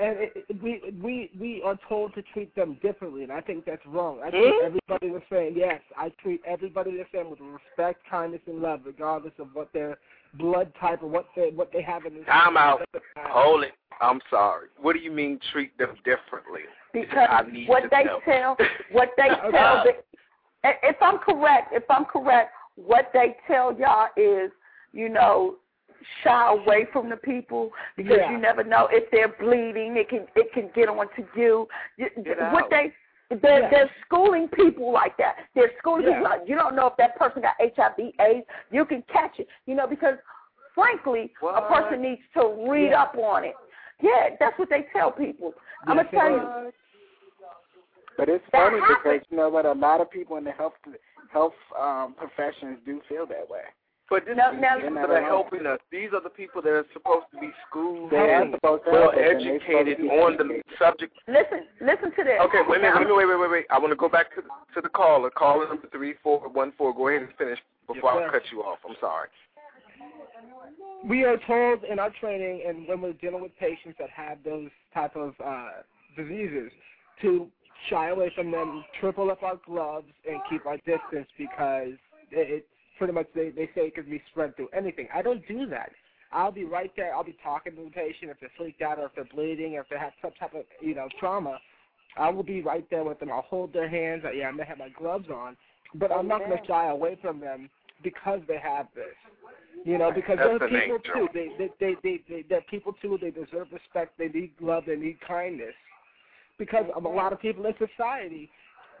And 0.00 0.16
it, 0.18 0.46
it, 0.48 0.62
we 0.62 0.80
we 1.02 1.30
we 1.40 1.60
are 1.64 1.76
told 1.88 2.14
to 2.14 2.22
treat 2.32 2.54
them 2.54 2.78
differently, 2.80 3.24
and 3.24 3.32
I 3.32 3.40
think 3.40 3.64
that's 3.64 3.84
wrong. 3.84 4.20
I 4.24 4.30
treat 4.30 4.54
Hmm? 4.60 4.66
everybody 4.66 5.08
the 5.10 5.22
same. 5.28 5.54
Yes, 5.56 5.80
I 5.96 6.10
treat 6.22 6.40
everybody 6.46 6.92
the 6.92 7.04
same 7.12 7.30
with 7.30 7.40
respect, 7.40 8.02
kindness, 8.08 8.40
and 8.46 8.62
love, 8.62 8.82
regardless 8.84 9.32
of 9.40 9.48
what 9.54 9.72
their 9.72 9.98
blood 10.34 10.72
type 10.80 11.02
or 11.02 11.08
what 11.08 11.26
they 11.36 11.50
what 11.50 11.70
they 11.72 11.82
have 11.82 12.04
in 12.06 12.14
their 12.14 12.24
Time 12.24 12.56
out. 12.56 12.80
Hold 13.16 13.64
it. 13.64 13.72
I'm 14.00 14.20
sorry. 14.30 14.68
What 14.80 14.92
do 14.94 15.00
you 15.00 15.10
mean 15.10 15.40
treat 15.52 15.76
them 15.78 15.96
differently? 16.04 16.62
because 16.92 17.28
I 17.30 17.42
need 17.42 17.68
what 17.68 17.84
they 17.90 18.04
know. 18.04 18.20
tell, 18.24 18.56
what 18.92 19.10
they 19.16 19.28
tell, 19.50 19.84
the, 19.84 19.92
if 20.82 20.96
I'm 21.00 21.18
correct, 21.18 21.72
if 21.72 21.84
I'm 21.90 22.04
correct, 22.04 22.52
what 22.76 23.10
they 23.12 23.36
tell 23.46 23.76
y'all 23.78 24.08
is, 24.16 24.50
you 24.92 25.08
know, 25.08 25.56
shy 26.22 26.52
away 26.52 26.86
from 26.92 27.10
the 27.10 27.16
people 27.16 27.70
because 27.96 28.18
Yeah. 28.18 28.30
you 28.32 28.38
never 28.38 28.64
know 28.64 28.88
if 28.90 29.10
they're 29.10 29.28
bleeding. 29.28 29.96
It 29.96 30.08
can 30.08 30.26
it 30.36 30.52
can 30.52 30.70
get 30.74 30.88
onto 30.88 31.26
you. 31.36 31.68
You- 31.96 32.10
Get 32.24 32.38
What 32.52 32.64
out. 32.64 32.70
they 32.70 32.92
they're, 33.30 33.60
Yeah. 33.60 33.70
they're 33.70 33.90
schooling 34.04 34.48
people 34.48 34.90
like 34.90 35.16
that. 35.18 35.36
They're 35.54 35.72
schooling 35.78 36.06
Yeah. 36.06 36.14
people 36.14 36.24
like 36.30 36.48
you 36.48 36.56
don't 36.56 36.74
know 36.74 36.86
if 36.86 36.96
that 36.96 37.16
person 37.16 37.42
got 37.42 37.54
HIV/AIDS. 37.60 38.46
You 38.70 38.84
can 38.84 39.02
catch 39.02 39.38
it, 39.38 39.48
you 39.66 39.74
know, 39.74 39.86
because 39.86 40.16
frankly, 40.74 41.34
a 41.42 41.62
person 41.62 42.00
needs 42.02 42.22
to 42.34 42.70
read 42.70 42.90
Yeah. 42.90 43.02
up 43.02 43.16
on 43.18 43.44
it. 43.44 43.56
Yeah, 44.00 44.36
that's 44.38 44.56
what 44.58 44.68
they 44.70 44.82
tell 44.92 45.10
people. 45.10 45.54
I'm 45.86 45.96
Yes, 45.96 46.06
gonna 46.12 46.24
tell 46.24 46.34
it 46.36 46.64
you. 46.64 46.72
But 48.16 48.28
it's 48.28 48.44
That 48.50 48.70
funny 48.70 48.80
happens. 48.80 48.98
because 49.02 49.30
you 49.30 49.36
know 49.36 49.48
what? 49.48 49.66
A 49.66 49.72
lot 49.72 50.00
of 50.00 50.10
people 50.10 50.36
in 50.36 50.44
the 50.44 50.52
health 50.52 50.74
health 51.30 51.54
um, 51.78 52.14
professions 52.14 52.78
do 52.84 53.00
feel 53.08 53.26
that 53.26 53.48
way. 53.48 53.62
But 54.10 54.24
this 54.24 54.36
Now- 54.36 54.52
is 54.52 54.60
now- 54.60 54.76
the 54.76 54.88
people 54.88 54.94
that 55.02 55.10
are 55.10 55.22
helping 55.22 55.66
us. 55.66 55.78
These 55.90 56.12
are 56.14 56.20
the 56.20 56.30
people 56.30 56.62
that 56.62 56.72
are 56.72 56.86
supposed 56.94 57.26
to 57.32 57.40
be 57.40 57.52
schooled 57.66 58.10
They 58.10 58.16
and 58.34 58.56
well 58.62 58.80
help 58.84 58.86
us, 58.86 58.86
and 58.86 58.96
they 58.96 59.00
supposed 59.00 59.64
to 59.66 59.76
educated 59.76 60.00
on 60.10 60.36
the 60.38 60.62
subject. 60.78 61.12
Listen, 61.28 61.66
listen 61.80 62.12
to 62.12 62.24
this. 62.24 62.40
Okay, 62.40 62.62
wait 62.66 62.78
a 62.78 62.82
minute, 62.82 62.94
Now, 62.94 63.14
wait, 63.16 63.26
wait, 63.26 63.26
wait, 63.26 63.40
wait, 63.40 63.50
wait. 63.50 63.66
I 63.70 63.78
want 63.78 63.92
to 63.92 63.96
go 63.96 64.08
back 64.08 64.34
to 64.34 64.40
the, 64.40 64.48
to 64.74 64.80
the 64.80 64.88
caller. 64.88 65.28
Caller 65.30 65.68
number 65.68 65.88
three 65.88 66.14
four 66.22 66.40
one 66.48 66.72
four. 66.72 66.94
Go 66.94 67.08
ahead 67.08 67.22
and 67.22 67.34
finish 67.36 67.58
before 67.86 68.14
Yes, 68.20 68.28
I 68.28 68.32
cut 68.32 68.42
you 68.50 68.62
off. 68.62 68.78
I'm 68.88 68.96
sorry. 69.00 69.28
we 71.04 71.24
are 71.24 71.36
told 71.46 71.84
in 71.84 71.98
our 71.98 72.10
training 72.18 72.64
and 72.66 72.88
when 72.88 73.00
we're 73.00 73.12
dealing 73.14 73.42
with 73.42 73.56
patients 73.58 73.96
that 73.98 74.10
have 74.10 74.38
those 74.44 74.70
type 74.94 75.16
of 75.16 75.34
uh, 75.44 75.68
diseases 76.16 76.72
to 77.22 77.48
shy 77.88 78.08
away 78.08 78.30
from 78.34 78.50
them, 78.50 78.84
triple 79.00 79.30
up 79.30 79.42
our 79.42 79.56
gloves, 79.64 80.08
and 80.28 80.40
keep 80.50 80.66
our 80.66 80.76
distance 80.78 81.28
because 81.36 81.92
it, 82.30 82.64
it 82.64 82.66
pretty 82.98 83.12
much 83.12 83.26
they, 83.34 83.50
they 83.50 83.66
say 83.74 83.86
it 83.86 83.94
could 83.94 84.10
be 84.10 84.22
spread 84.30 84.56
through 84.56 84.68
anything. 84.76 85.08
I 85.14 85.22
don't 85.22 85.46
do 85.48 85.66
that. 85.66 85.90
I'll 86.32 86.52
be 86.52 86.64
right 86.64 86.92
there. 86.96 87.14
I'll 87.14 87.24
be 87.24 87.36
talking 87.42 87.74
to 87.76 87.84
the 87.84 87.90
patient 87.90 88.30
if 88.30 88.38
they're 88.40 88.50
freaked 88.56 88.82
out 88.82 88.98
or 88.98 89.06
if 89.06 89.14
they're 89.14 89.24
bleeding 89.24 89.76
or 89.76 89.80
if 89.80 89.88
they 89.88 89.98
have 89.98 90.12
some 90.20 90.32
type 90.38 90.54
of 90.54 90.64
you 90.80 90.94
know 90.94 91.08
trauma. 91.18 91.58
I 92.18 92.30
will 92.30 92.42
be 92.42 92.62
right 92.62 92.88
there 92.90 93.04
with 93.04 93.20
them. 93.20 93.30
I'll 93.30 93.42
hold 93.42 93.72
their 93.72 93.88
hands. 93.88 94.24
I, 94.26 94.32
Yeah, 94.32 94.48
I 94.48 94.52
may 94.52 94.64
have 94.64 94.78
my 94.78 94.88
gloves 94.90 95.28
on, 95.32 95.56
but 95.94 96.10
I'm 96.10 96.26
not 96.28 96.40
going 96.40 96.58
to 96.58 96.66
shy 96.66 96.88
away 96.88 97.16
from 97.22 97.40
them 97.40 97.70
because 98.02 98.40
they 98.48 98.58
have 98.58 98.86
this. 98.94 99.14
You 99.84 99.96
know, 99.96 100.10
because 100.10 100.38
That's 100.38 100.48
they're 100.48 100.58
the 100.58 100.66
people 100.66 100.98
nature. 100.98 101.12
too. 101.14 101.28
They, 101.32 101.48
they, 101.56 101.70
they, 101.78 101.94
they, 102.02 102.20
they, 102.28 102.44
they're 102.48 102.60
people 102.62 102.92
too. 103.00 103.18
They 103.20 103.30
deserve 103.30 103.68
respect. 103.72 104.18
They 104.18 104.28
need 104.28 104.52
love. 104.60 104.84
They 104.86 104.96
need 104.96 105.18
kindness. 105.26 105.74
Because 106.58 106.86
of 106.96 107.04
a 107.04 107.08
lot 107.08 107.32
of 107.32 107.40
people 107.40 107.64
in 107.66 107.74
society, 107.78 108.50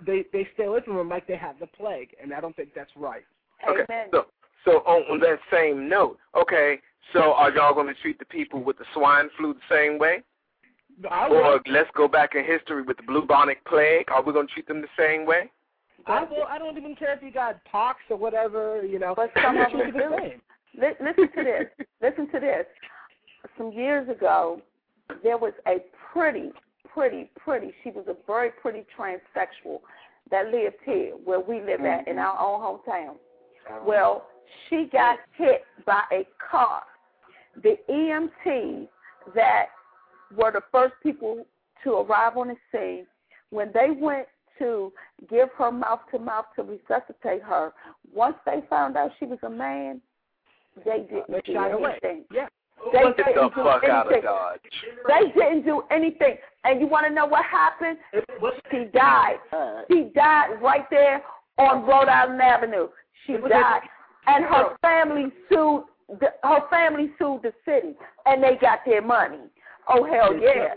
they 0.06 0.24
they 0.32 0.46
stay 0.54 0.64
away 0.64 0.80
from 0.84 0.96
them 0.96 1.08
like 1.08 1.26
they 1.26 1.36
have 1.36 1.58
the 1.58 1.66
plague, 1.66 2.10
and 2.22 2.32
I 2.32 2.40
don't 2.40 2.54
think 2.54 2.70
that's 2.74 2.90
right. 2.96 3.24
Okay, 3.68 3.82
Amen. 3.88 4.08
so 4.12 4.26
so 4.64 4.78
on, 4.86 5.02
on 5.10 5.20
that 5.20 5.38
same 5.50 5.88
note, 5.88 6.18
okay, 6.36 6.78
so 7.12 7.32
are 7.34 7.50
y'all 7.50 7.74
going 7.74 7.86
to 7.86 7.94
treat 8.02 8.18
the 8.18 8.24
people 8.26 8.62
with 8.62 8.76
the 8.78 8.84
swine 8.94 9.30
flu 9.36 9.54
the 9.54 9.74
same 9.74 9.98
way? 9.98 10.22
I 11.10 11.28
Or 11.28 11.52
will. 11.52 11.60
let's 11.68 11.88
go 11.96 12.08
back 12.08 12.34
in 12.34 12.44
history 12.44 12.82
with 12.82 12.96
the 12.96 13.02
bubonic 13.04 13.64
plague. 13.64 14.10
Are 14.10 14.22
we 14.22 14.32
going 14.32 14.46
to 14.48 14.52
treat 14.52 14.66
them 14.66 14.82
the 14.82 14.88
same 14.98 15.24
way? 15.26 15.50
I 16.06 16.24
will. 16.24 16.44
I 16.48 16.58
don't 16.58 16.76
even 16.76 16.94
care 16.96 17.14
if 17.14 17.22
you 17.22 17.30
got 17.30 17.62
pox 17.64 18.00
or 18.10 18.16
whatever. 18.16 18.84
You 18.84 18.98
know, 18.98 19.14
But 19.14 19.30
some 19.42 19.56
of 19.56 19.70
them 19.70 19.80
treated 19.80 19.94
the 19.94 19.98
do. 19.98 20.16
same. 20.18 20.40
Listen 21.00 21.28
to 21.36 21.44
this. 21.44 21.86
listen 22.02 22.30
to 22.30 22.40
this. 22.40 22.66
Some 23.56 23.72
years 23.72 24.08
ago, 24.08 24.60
there 25.22 25.38
was 25.38 25.52
a 25.66 25.78
pretty, 26.12 26.50
pretty, 26.92 27.30
pretty. 27.36 27.72
She 27.82 27.90
was 27.90 28.04
a 28.08 28.16
very 28.26 28.50
pretty 28.50 28.84
transsexual 28.96 29.80
that 30.30 30.46
lived 30.48 30.76
here, 30.84 31.12
where 31.24 31.40
we 31.40 31.60
live 31.60 31.80
at 31.80 32.06
in 32.06 32.16
mm-hmm. 32.16 32.18
our 32.18 32.38
own 32.38 32.60
hometown. 32.60 33.16
Well, 33.84 34.26
she 34.68 34.88
got 34.92 35.18
hit 35.36 35.62
by 35.86 36.02
a 36.12 36.26
car. 36.50 36.82
The 37.62 37.76
EMTs 37.90 38.88
that 39.34 39.66
were 40.36 40.52
the 40.52 40.62
first 40.70 40.94
people 41.02 41.46
to 41.84 41.92
arrive 41.92 42.36
on 42.36 42.48
the 42.48 42.56
scene, 42.72 43.06
when 43.50 43.70
they 43.72 43.90
went 43.90 44.26
to 44.58 44.92
give 45.30 45.48
her 45.56 45.70
mouth 45.70 46.00
to 46.12 46.18
mouth 46.18 46.46
to 46.56 46.62
resuscitate 46.62 47.42
her, 47.42 47.72
once 48.12 48.36
they 48.44 48.62
found 48.68 48.96
out 48.96 49.10
she 49.18 49.26
was 49.26 49.38
a 49.42 49.50
man, 49.50 50.00
they 50.84 51.06
didn't 51.10 51.30
They 51.30 51.52
do 51.52 51.58
anything. 51.58 52.24
Yeah. 52.32 52.46
They 52.92 52.98
Get 52.98 53.16
didn't 53.16 53.34
do 53.34 53.50
fuck 53.56 53.84
out 53.84 54.06
of 54.06 54.12
anything. 54.12 54.22
Dodge. 54.22 54.60
They 55.08 55.40
didn't 55.40 55.64
do 55.64 55.82
anything. 55.90 56.36
And 56.64 56.80
you 56.80 56.86
want 56.86 57.06
to 57.06 57.12
know 57.12 57.26
what 57.26 57.44
happened? 57.44 57.98
She 58.70 58.84
died. 58.92 59.36
She 59.90 60.10
died 60.14 60.62
right 60.62 60.88
there 60.90 61.22
on 61.58 61.84
Rhode 61.86 62.08
Island 62.08 62.40
Avenue. 62.40 62.88
She 63.28 63.36
died, 63.48 63.82
and 64.26 64.44
her 64.44 64.76
family 64.82 65.26
sued. 65.50 65.84
The, 66.20 66.28
her 66.42 66.60
family 66.70 67.10
sued 67.18 67.42
the 67.42 67.52
city, 67.66 67.94
and 68.24 68.42
they 68.42 68.56
got 68.60 68.78
their 68.86 69.02
money. 69.02 69.40
Oh 69.88 70.04
hell 70.10 70.32
They 70.32 70.40
yeah, 70.46 70.74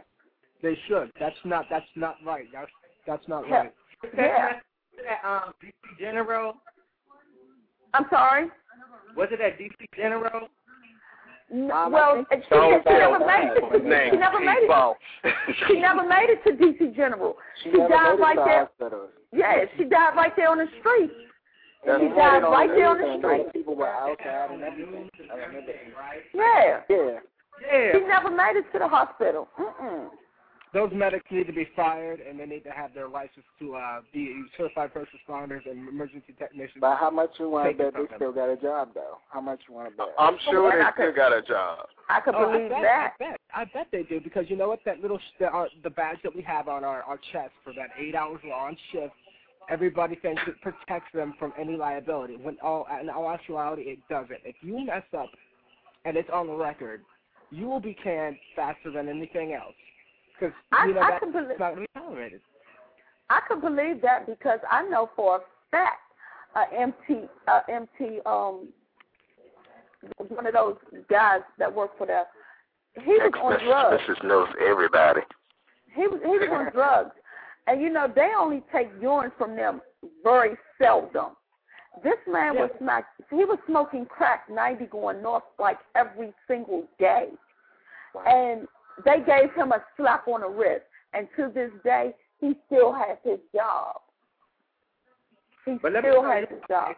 They 0.62 0.78
should. 0.88 1.10
That's 1.20 1.36
not. 1.45 1.66
That's 1.70 1.86
not 1.95 2.18
right. 2.26 2.45
That's 2.54 2.70
that's 3.08 3.28
not 3.30 3.47
Yeah. 3.47 3.56
right. 3.56 3.74
yeah. 4.18 4.49
At, 5.10 5.26
um, 5.26 5.54
DC 5.64 5.99
General. 5.99 6.56
I'm 7.93 8.06
sorry. 8.10 8.49
Was 9.16 9.30
it 9.32 9.39
at 9.39 9.58
DC 9.58 9.72
General? 9.95 10.49
N- 11.52 11.72
Um, 11.72 11.91
well, 11.91 12.26
think 12.30 12.43
she, 12.43 12.49
so. 12.49 12.82
she 12.86 12.93
never 12.93 13.20
made 13.20 13.52
it. 13.56 13.84
name, 13.86 14.12
She 14.12 14.18
never 14.18 14.38
Pete 14.38 14.45
made 14.47 14.70
it. 14.70 15.36
She 15.68 15.80
never 15.80 16.04
made 16.08 16.30
it 16.30 16.43
to 16.45 16.52
DC 16.52 16.95
General. 16.95 17.38
she 17.64 17.72
She 17.72 17.78
died 17.78 17.89
made 17.89 18.20
it 18.20 18.22
right 18.22 18.36
to 18.36 18.74
there. 18.80 18.99
Yeah, 19.34 19.66
she 19.78 19.86
died 19.86 20.16
right 20.16 20.34
there 20.36 20.49
on 20.49 20.58
the 20.60 20.68
street. 20.80 21.12
And 21.88 22.01
She 22.01 22.07
died 22.15 22.43
right 22.43 22.69
there 22.69 22.88
on 22.89 22.97
the 22.97 23.03
news, 23.05 23.15
and 23.15 23.25
all 23.25 23.39
street. 23.49 23.53
People 23.53 23.75
were 23.75 23.88
outside 23.89 24.51
and 24.51 24.61
everything. 24.63 25.09
I 25.32 25.36
remember. 25.38 25.71
Yeah. 26.34 26.82
Yeah. 26.89 27.19
Yeah. 27.71 27.91
She 27.93 27.99
never 28.07 28.29
made 28.29 28.53
it 28.57 28.65
to 28.73 28.79
the 28.79 28.88
hospital. 28.88 29.47
Mm-mm. 29.59 30.09
Those 30.73 30.89
medics 30.93 31.25
need 31.29 31.47
to 31.47 31.53
be 31.53 31.67
fired, 31.75 32.21
and 32.21 32.39
they 32.39 32.45
need 32.45 32.63
to 32.63 32.69
have 32.71 32.93
their 32.93 33.09
license 33.09 33.43
to 33.59 33.75
uh, 33.75 33.99
be 34.13 34.41
certified 34.55 34.91
first 34.93 35.11
responders 35.11 35.69
and 35.69 35.89
emergency 35.89 36.34
technicians. 36.39 36.77
But 36.79 36.95
how 36.97 37.09
much 37.09 37.32
you 37.39 37.49
want 37.49 37.69
to 37.77 37.84
bet 37.84 37.93
they 37.93 37.99
them. 37.99 38.07
still 38.15 38.32
got 38.32 38.47
a 38.49 38.55
job 38.55 38.89
though? 38.93 39.17
How 39.29 39.41
much 39.41 39.59
you 39.67 39.75
want 39.75 39.89
to 39.91 39.97
bet? 39.97 40.07
I'm 40.17 40.38
sure 40.49 40.71
And 40.71 40.82
I 40.82 40.91
they 40.91 40.93
still 40.93 41.05
could- 41.07 41.15
got 41.17 41.34
a 41.34 41.41
job. 41.41 41.88
I 42.07 42.19
could 42.21 42.36
Oh, 42.36 42.49
believe 42.51 42.71
I 42.71 42.75
bet, 42.75 42.82
that. 42.84 43.13
I 43.19 43.23
bet. 43.32 43.39
I 43.53 43.65
bet 43.65 43.88
they 43.91 44.03
do 44.03 44.21
because 44.21 44.45
you 44.49 44.55
know 44.55 44.69
what? 44.69 44.79
That 44.86 45.01
little 45.01 45.17
sh- 45.17 45.34
the, 45.39 45.53
uh, 45.53 45.65
the 45.84 45.89
badge 45.89 46.17
that 46.23 46.34
we 46.34 46.41
have 46.43 46.69
on 46.69 46.84
our 46.86 47.03
our 47.03 47.17
chest 47.34 47.51
for 47.65 47.73
that 47.73 47.89
eight 47.99 48.15
hours 48.15 48.39
we're 48.43 48.53
on 48.53 48.77
shift. 48.93 49.13
Everybody 49.70 50.16
thinks 50.16 50.41
it 50.47 50.55
protects 50.62 51.12
them 51.14 51.34
from 51.39 51.53
any 51.57 51.76
liability. 51.78 52.36
When 52.36 52.57
all 52.62 52.88
in 53.01 53.09
all 53.09 53.30
actuality, 53.30 53.84
it 53.84 53.99
doesn't. 54.09 54.39
If 54.43 54.55
you 54.62 54.86
mess 54.86 55.03
up, 55.18 55.30
and 56.05 56.18
it's 56.18 56.30
on 56.34 56.47
the 56.47 56.53
record, 56.55 57.01
you 57.51 57.68
will 57.68 57.80
be 57.80 57.93
canned 57.93 58.38
faster 58.55 58.91
than 58.91 59.07
anything 59.07 59.53
else. 59.53 59.76
Because 60.39 60.53
you 60.88 60.93
know 60.93 61.01
I 61.01 61.12
that's 61.12 61.24
can 61.24 61.32
believe- 61.32 61.59
not 61.59 61.76
going 61.76 61.76
to 61.76 61.82
be 61.82 61.99
tolerated. 61.99 62.41
I 63.30 63.39
could 63.47 63.62
believe 63.62 64.01
that 64.01 64.26
because 64.26 64.59
I 64.70 64.84
know 64.89 65.09
for 65.16 65.38
a 65.38 65.39
fact 65.70 66.01
uh, 66.55 66.66
MT 66.78 67.30
uh, 67.47 67.62
MT 67.70 68.20
um 68.26 68.68
one 70.30 70.45
of 70.47 70.53
those 70.53 70.76
guys 71.09 71.41
that 71.57 71.74
work 71.74 71.97
for 71.97 72.07
the 72.07 72.24
he 73.01 73.12
was 73.12 73.32
on 73.41 73.64
drugs. 73.64 74.01
Mrs. 74.09 74.24
knows 74.28 74.49
everybody. 74.68 75.22
He 75.95 76.07
was 76.07 76.20
he 76.24 76.28
was 76.30 76.49
on 76.51 76.72
drugs, 76.74 77.12
and 77.68 77.82
you 77.82 77.89
know 77.89 78.07
they 78.14 78.30
only 78.38 78.64
take 78.74 78.89
urine 79.01 79.32
from 79.38 79.55
them 79.55 79.82
very 80.24 80.55
seldom. 80.82 81.32
This 82.03 82.18
man 82.28 82.55
was 82.55 82.70
smack. 82.80 83.05
He 83.30 83.43
was 83.45 83.59
smoking 83.68 84.05
crack 84.05 84.45
ninety 84.49 84.86
going 84.86 85.22
north 85.22 85.43
like 85.59 85.78
every 85.95 86.34
single 86.47 86.88
day, 86.99 87.28
and 88.26 88.68
they 89.05 89.18
gave 89.26 89.53
him 89.55 89.72
a 89.72 89.84
slap 89.97 90.28
on 90.28 90.41
the 90.41 90.47
wrist. 90.47 90.86
And 91.14 91.28
to 91.36 91.51
this 91.53 91.72
day, 91.84 92.16
he 92.39 92.53
still 92.68 92.93
has 92.93 93.18
his 93.24 93.39
job. 93.53 93.97
He 95.66 95.78
But 95.82 95.91
let 95.91 96.03
me 96.03 96.09
still 96.09 96.24
has 96.24 96.47
his 96.49 96.59
job. 96.70 96.95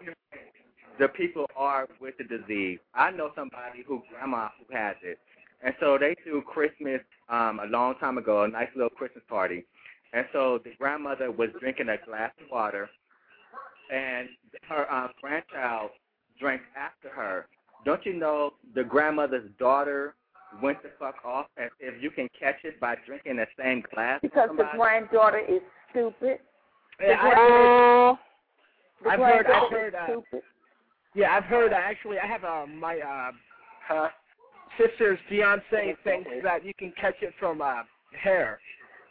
the 1.00 1.08
people 1.08 1.48
are 1.56 1.88
with 2.00 2.14
the 2.20 2.24
disease. 2.24 2.80
I 2.94 3.10
know 3.10 3.32
somebody 3.36 3.84
who 3.86 4.04
grandma 4.12 4.50
who 4.60 4.76
has 4.76 4.96
it, 5.02 5.18
and 5.64 5.74
so 5.80 5.98
they 6.00 6.16
threw 6.24 6.44
Christmas 6.44 7.02
um, 7.30 7.60
a 7.64 7.66
long 7.66 7.96
time 7.96 8.20
ago, 8.20 8.44
a 8.44 8.48
nice 8.48 8.70
little 8.76 8.92
Christmas 8.92 9.24
party, 9.28 9.66
And 10.14 10.26
so 10.32 10.60
the 10.64 10.72
grandmother 10.78 11.32
was 11.32 11.50
drinking 11.60 11.90
a 11.90 11.98
glass 12.06 12.32
of 12.44 12.52
water, 12.52 12.90
and 13.92 14.30
her 14.70 14.92
uh, 14.92 15.08
grandchild 15.22 15.92
drank 16.40 16.62
after 16.78 17.10
her. 17.10 17.48
Don't 17.84 18.06
you 18.06 18.14
know 18.14 18.54
the 18.76 18.84
grandmother's 18.84 19.50
daughter 19.60 20.16
went 20.62 20.82
the 20.84 20.90
fuck 21.00 21.16
off 21.26 21.48
as 21.58 21.70
if 21.80 22.02
you 22.02 22.12
can 22.12 22.30
catch 22.40 22.58
it 22.64 22.80
by 22.80 22.96
drinking 23.06 23.38
the 23.38 23.48
same 23.62 23.84
glass? 23.94 24.20
Because 24.22 24.50
the 24.56 24.70
granddaughter 24.76 25.40
is 25.40 25.62
stupid. 25.90 26.40
Yeah, 27.02 27.18
I, 27.20 28.18
The 29.04 29.10
I've 29.10 29.20
heard. 29.20 29.48
I've 29.48 29.72
heard. 29.72 29.96
Uh, 29.96 30.38
yeah, 31.16 31.36
I've 31.36 31.44
heard. 31.46 31.74
Uh, 31.74 31.78
actually, 31.78 32.20
I 32.20 32.28
have 32.28 32.44
uh, 32.44 32.66
my 32.68 33.00
uh, 33.00 33.94
uh, 33.94 34.10
sister's 34.78 35.20
fiance 35.28 35.96
thinks 36.04 36.30
that 36.44 36.64
you 36.64 36.74
can 36.78 36.94
catch 37.00 37.16
it 37.22 37.34
from 37.40 37.62
uh, 37.62 37.84
hair. 38.22 38.60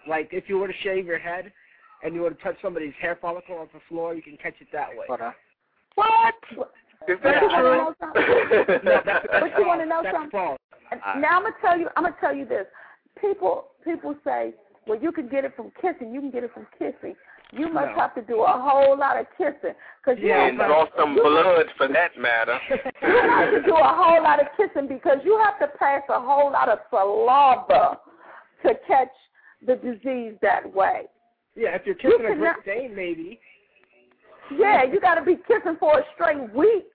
Like 0.08 0.28
if 0.32 0.44
you 0.48 0.58
were 0.58 0.68
to 0.68 0.74
shave 0.82 1.06
your 1.06 1.18
head 1.18 1.52
and 2.02 2.14
you 2.14 2.22
were 2.22 2.30
to 2.30 2.42
touch 2.42 2.56
somebody's 2.62 2.94
hair 3.00 3.16
follicle 3.20 3.56
off 3.58 3.68
the 3.72 3.80
floor, 3.88 4.14
you 4.14 4.22
can 4.22 4.36
catch 4.36 4.54
it 4.60 4.68
that 4.72 4.88
way. 4.90 5.06
What? 5.94 6.34
Is 7.08 7.18
that 7.22 7.40
But 7.40 7.42
you 7.42 7.48
true? 7.48 7.50
wanna 7.50 7.76
know 7.76 7.94
something? 8.00 8.22
No, 8.84 9.00
that's, 9.04 9.26
that's 9.30 9.44
But 9.44 9.58
you 9.58 9.66
want 9.66 9.80
to 9.80 9.86
false. 9.86 9.88
know 9.88 10.00
that's 10.02 10.16
something? 10.16 10.30
false. 10.30 10.58
Now 11.18 11.36
I'm 11.38 11.42
gonna 11.42 11.54
tell 11.60 11.78
you. 11.78 11.88
I'm 11.96 12.04
gonna 12.04 12.16
tell 12.20 12.34
you 12.34 12.44
this. 12.44 12.66
People, 13.20 13.66
people 13.84 14.14
say, 14.24 14.54
well, 14.86 14.98
you 15.00 15.12
can 15.12 15.28
get 15.28 15.44
it 15.44 15.54
from 15.56 15.70
kissing. 15.80 16.12
You 16.12 16.20
can 16.20 16.30
get 16.30 16.44
it 16.44 16.52
from 16.54 16.66
kissing. 16.78 17.14
You 17.52 17.68
must 17.68 17.90
No. 17.90 18.00
have 18.00 18.14
to 18.14 18.22
do 18.22 18.42
a 18.42 18.52
whole 18.52 18.96
lot 18.96 19.18
of 19.20 19.26
kissing, 19.36 19.74
cause 20.04 20.16
you 20.18 20.32
and 20.32 20.58
have 20.58 20.68
to, 20.68 20.72
draw 20.72 20.86
some 20.96 21.14
blood 21.14 21.66
for 21.76 21.86
that 21.88 22.16
matter. 22.16 22.58
you 22.70 23.20
have 23.28 23.50
to 23.50 23.62
do 23.62 23.74
a 23.74 23.94
whole 23.94 24.22
lot 24.22 24.40
of 24.40 24.46
kissing 24.56 24.88
because 24.88 25.18
you 25.22 25.38
have 25.44 25.58
to 25.60 25.66
pass 25.76 26.02
a 26.08 26.18
whole 26.18 26.50
lot 26.50 26.70
of 26.70 26.78
saliva 26.88 28.00
to 28.66 28.74
catch 28.88 29.12
the 29.66 29.76
disease 29.76 30.34
that 30.42 30.72
way. 30.72 31.02
Yeah, 31.54 31.76
if 31.76 31.82
you're 31.86 31.94
kissing 31.94 32.24
a 32.24 32.28
cannot- 32.28 32.64
Great 32.64 32.78
Dane, 32.80 32.94
maybe. 32.96 33.40
Yeah, 34.56 34.84
you 34.84 35.00
got 35.00 35.14
to 35.14 35.22
be 35.22 35.36
kissing 35.46 35.76
for 35.78 36.00
a 36.00 36.02
straight 36.14 36.52
week, 36.54 36.90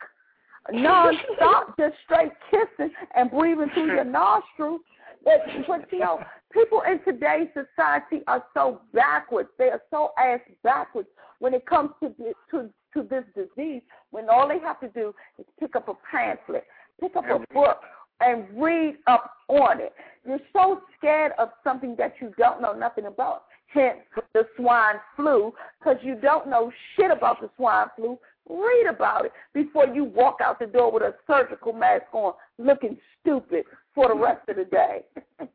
non-stop, 0.72 1.76
just 1.80 1.96
straight 2.06 2.32
kissing 2.52 2.92
and 3.16 3.32
breathing 3.32 3.70
through 3.74 3.88
your 3.88 4.04
nostrils. 4.04 4.82
But, 5.24 5.42
but 5.68 5.92
you 5.92 6.00
know, 6.00 6.20
people 6.52 6.82
in 6.90 7.00
today's 7.04 7.48
society 7.54 8.24
are 8.28 8.44
so 8.54 8.82
backwards. 8.94 9.50
They 9.58 9.70
are 9.70 9.82
so 9.90 10.12
ass 10.20 10.40
backwards 10.64 11.08
when 11.40 11.54
it 11.54 11.66
comes 11.66 11.92
to 12.02 12.10
to 12.52 12.70
to 12.94 13.04
this 13.10 13.24
disease. 13.36 13.82
When 14.12 14.30
all 14.30 14.48
they 14.48 14.60
have 14.60 14.80
to 14.82 14.90
do 14.90 15.14
is 15.40 15.46
pick 15.60 15.76
up 15.76 15.88
a 15.90 15.94
pamphlet, 16.10 16.66
pick 17.02 17.16
up 17.16 17.26
a 17.26 17.40
book, 17.54 17.80
and 18.22 18.46
read 18.56 18.96
up 19.08 19.32
on 19.48 19.80
it. 19.82 19.94
You're 20.26 20.40
so 20.54 20.82
scared 20.98 21.32
of 21.38 21.50
something 21.64 21.96
that 21.98 22.16
you 22.20 22.34
don't 22.38 22.62
know 22.62 22.74
nothing 22.74 23.06
about. 23.06 23.44
Hence 23.68 24.00
the 24.34 24.44
swine 24.56 24.96
flu, 25.16 25.54
because 25.80 25.98
you 26.02 26.16
don't 26.16 26.48
know 26.48 26.72
shit 26.96 27.12
about 27.12 27.42
the 27.42 27.50
swine 27.58 27.88
flu. 27.96 28.18
Read 28.50 28.88
about 28.90 29.26
it 29.26 29.34
before 29.54 29.88
you 29.88 30.06
walk 30.06 30.38
out 30.44 30.60
the 30.60 30.68
door 30.68 30.92
with 30.92 31.04
a 31.04 31.14
surgical 31.28 31.74
mask 31.74 32.06
on, 32.14 32.34
looking 32.58 32.98
stupid 33.22 33.66
for 33.94 34.08
the 34.08 34.16
rest 34.16 34.48
of 34.48 34.56
the 34.56 34.66
day. 34.66 35.02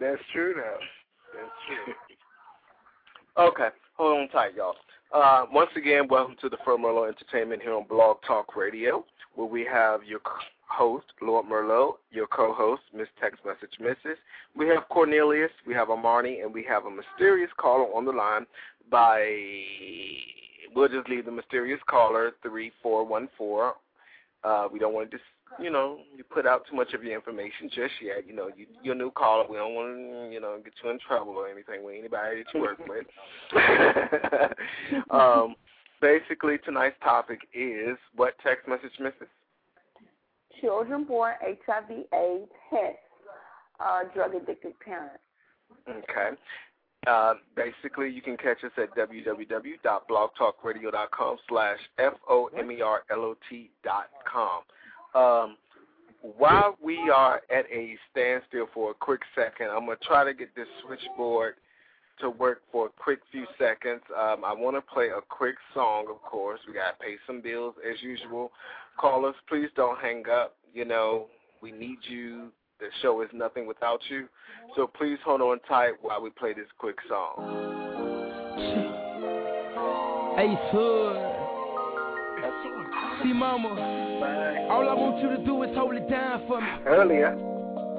That's 0.00 0.20
true 0.32 0.54
now. 0.56 0.74
That's 1.34 1.50
true. 1.66 1.94
Okay, 3.38 3.68
hold 3.96 4.20
on 4.20 4.28
tight, 4.28 4.54
y'all. 4.54 4.74
Uh, 5.12 5.46
once 5.52 5.70
again, 5.76 6.06
welcome 6.08 6.36
to 6.40 6.48
the 6.48 6.58
Fur 6.64 6.76
Merlot 6.76 7.08
Entertainment 7.08 7.62
here 7.62 7.74
on 7.74 7.86
Blog 7.88 8.18
Talk 8.26 8.54
Radio, 8.54 9.04
where 9.34 9.46
we 9.46 9.64
have 9.64 10.04
your 10.04 10.20
c- 10.20 10.46
host, 10.70 11.06
Lord 11.20 11.46
Merlot, 11.46 11.94
your 12.10 12.26
co-host, 12.26 12.82
Miss 12.94 13.08
Text 13.20 13.40
Message 13.44 13.78
Mrs. 13.80 14.16
We 14.56 14.68
have 14.68 14.88
Cornelius, 14.88 15.50
we 15.66 15.74
have 15.74 15.90
Amani, 15.90 16.40
and 16.40 16.52
we 16.52 16.64
have 16.68 16.84
a 16.86 16.90
mysterious 16.90 17.50
caller 17.58 17.86
on 17.94 18.04
the 18.04 18.12
line 18.12 18.46
by, 18.90 19.20
we'll 20.74 20.88
just 20.88 21.08
leave 21.08 21.24
the 21.26 21.32
mysterious 21.32 21.80
caller, 21.88 22.32
3414. 22.42 23.74
Uh, 24.42 24.68
we 24.72 24.78
don't 24.78 24.94
want 24.94 25.10
to 25.10 25.16
just, 25.16 25.28
you 25.60 25.70
know, 25.70 25.98
you 26.16 26.24
put 26.24 26.46
out 26.46 26.62
too 26.68 26.74
much 26.74 26.94
of 26.94 27.04
your 27.04 27.14
information 27.14 27.68
just 27.68 27.92
yet. 28.00 28.26
You 28.26 28.34
know, 28.34 28.48
you, 28.56 28.66
you're 28.82 28.94
a 28.94 28.98
new 28.98 29.10
caller. 29.10 29.44
We 29.50 29.56
don't 29.58 29.74
want 29.74 29.94
to, 29.94 30.32
you 30.32 30.40
know, 30.40 30.58
get 30.64 30.72
you 30.82 30.90
in 30.90 30.98
trouble 31.06 31.34
or 31.34 31.48
anything 31.48 31.84
with 31.84 31.96
anybody 31.98 32.42
that 32.42 32.54
you 32.54 32.60
work 32.60 32.78
with. 32.88 33.06
um, 35.10 35.56
basically, 36.00 36.56
tonight's 36.64 36.96
topic 37.02 37.40
is 37.52 37.98
what 38.16 38.34
text 38.42 38.66
message 38.66 38.92
misses? 38.98 39.28
Children 40.60 41.04
born 41.04 41.34
HIV 41.42 41.90
AIDS, 42.12 42.50
hence 42.70 42.96
uh, 43.80 44.00
drug 44.14 44.34
addicted 44.34 44.78
parents. 44.80 45.22
Okay. 45.88 46.30
Uh, 47.06 47.34
basically, 47.56 48.10
you 48.10 48.20
can 48.20 48.36
catch 48.36 48.62
us 48.62 48.72
at 48.76 48.94
www.blogtalkradio.com 48.94 51.36
slash 51.48 51.78
F-O-M-E-R-L-O-T 51.98 53.70
dot 53.82 54.10
com. 54.30 54.60
Um, 55.14 55.56
while 56.36 56.76
we 56.82 57.08
are 57.08 57.40
at 57.50 57.64
a 57.72 57.96
standstill 58.10 58.68
for 58.74 58.90
a 58.90 58.94
quick 58.94 59.22
second, 59.34 59.68
I'm 59.68 59.86
going 59.86 59.96
to 59.96 60.04
try 60.04 60.24
to 60.24 60.34
get 60.34 60.54
this 60.54 60.68
switchboard 60.84 61.54
to 62.20 62.28
work 62.28 62.60
for 62.70 62.84
a 62.86 62.90
quick 63.02 63.20
few 63.32 63.46
seconds. 63.58 64.02
Um, 64.10 64.44
I 64.44 64.52
want 64.52 64.76
to 64.76 64.82
play 64.82 65.08
a 65.08 65.22
quick 65.26 65.56
song, 65.72 66.08
of 66.10 66.20
course. 66.22 66.60
We 66.68 66.74
got 66.74 66.98
to 66.98 67.04
pay 67.04 67.16
some 67.26 67.40
bills 67.40 67.74
as 67.88 68.02
usual. 68.02 68.52
Callers, 68.98 69.34
please 69.48 69.68
don't 69.76 69.98
hang 69.98 70.24
up. 70.30 70.56
You 70.72 70.84
know, 70.84 71.26
we 71.60 71.72
need 71.72 71.98
you. 72.08 72.52
The 72.78 72.86
show 73.02 73.20
is 73.22 73.28
nothing 73.34 73.66
without 73.66 74.00
you. 74.08 74.26
So 74.74 74.86
please 74.86 75.18
hold 75.24 75.42
on 75.42 75.58
tight 75.68 75.94
while 76.00 76.22
we 76.22 76.30
play 76.30 76.54
this 76.54 76.66
quick 76.78 76.96
song. 77.08 77.34
Ace 80.38 80.58
Hood. 80.72 81.16
See, 83.22 83.34
mama, 83.34 83.68
all 84.70 84.88
I 84.88 84.94
want 84.94 85.20
you 85.22 85.28
to 85.36 85.44
do 85.44 85.62
is 85.62 85.76
hold 85.76 85.94
it 85.94 86.08
down 86.08 86.46
for 86.48 86.60
me. 86.60 86.68
Earlier. 86.86 87.36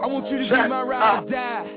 I 0.01 0.07
want 0.07 0.27
you 0.31 0.37
to 0.39 0.47
Shut 0.47 0.63
be 0.63 0.69
my 0.69 0.81
ride 0.81 1.23
or 1.23 1.29
die. 1.29 1.67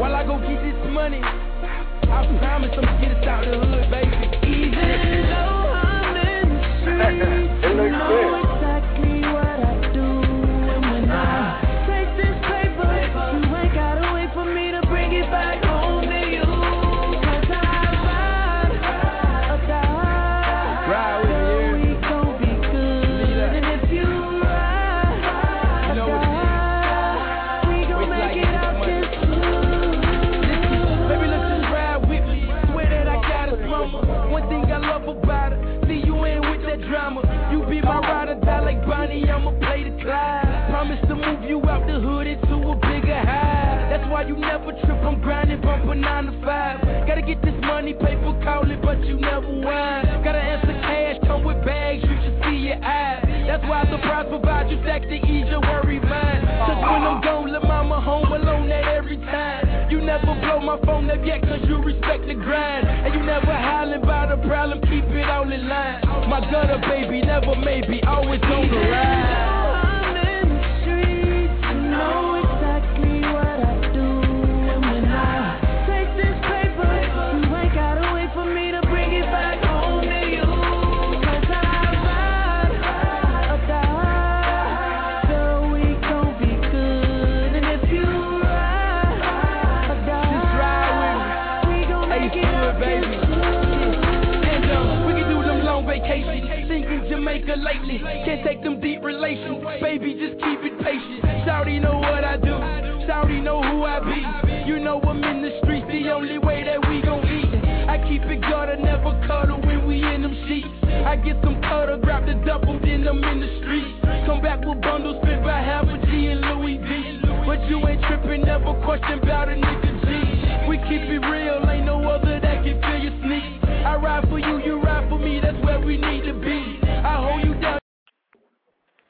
While 0.00 0.14
I 0.16 0.24
go 0.26 0.38
get 0.40 0.60
this 0.62 0.90
money, 0.90 1.20
I 1.22 2.26
promise 2.40 2.72
I'm 2.72 2.82
gonna 2.82 3.00
get 3.00 3.12
us 3.16 3.26
out 3.26 3.44
the 3.44 3.58
hood, 3.58 3.90
baby. 3.90 4.16
Even 4.46 5.30
though 5.30 5.70
I'm 5.70 6.16
in 6.16 6.48
the 6.48 6.62
streets, 6.82 7.35
It 7.78 7.82
looks 7.82 8.45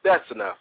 That's 0.06 0.30
enough. 0.30 0.56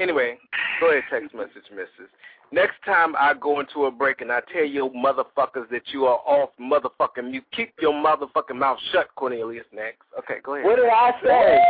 Anyway, 0.00 0.38
go 0.80 0.90
ahead, 0.90 1.02
text 1.10 1.34
message, 1.34 1.68
missus. 1.70 2.10
Next 2.50 2.76
time 2.86 3.14
I 3.18 3.34
go 3.34 3.60
into 3.60 3.84
a 3.84 3.90
break 3.90 4.22
and 4.22 4.32
I 4.32 4.40
tell 4.50 4.64
you 4.64 4.90
motherfuckers 4.96 5.68
that 5.70 5.82
you 5.92 6.06
are 6.06 6.18
off 6.24 6.48
motherfucking 6.58 7.30
mute, 7.30 7.44
keep 7.54 7.74
your 7.82 7.92
motherfucking 7.92 8.56
mouth 8.56 8.78
shut, 8.90 9.08
Cornelius. 9.16 9.66
Next. 9.74 9.98
Okay, 10.18 10.36
go 10.42 10.54
ahead. 10.54 10.64
What 10.64 10.76
did 10.76 10.86
I 10.86 11.12
say? 11.22 11.60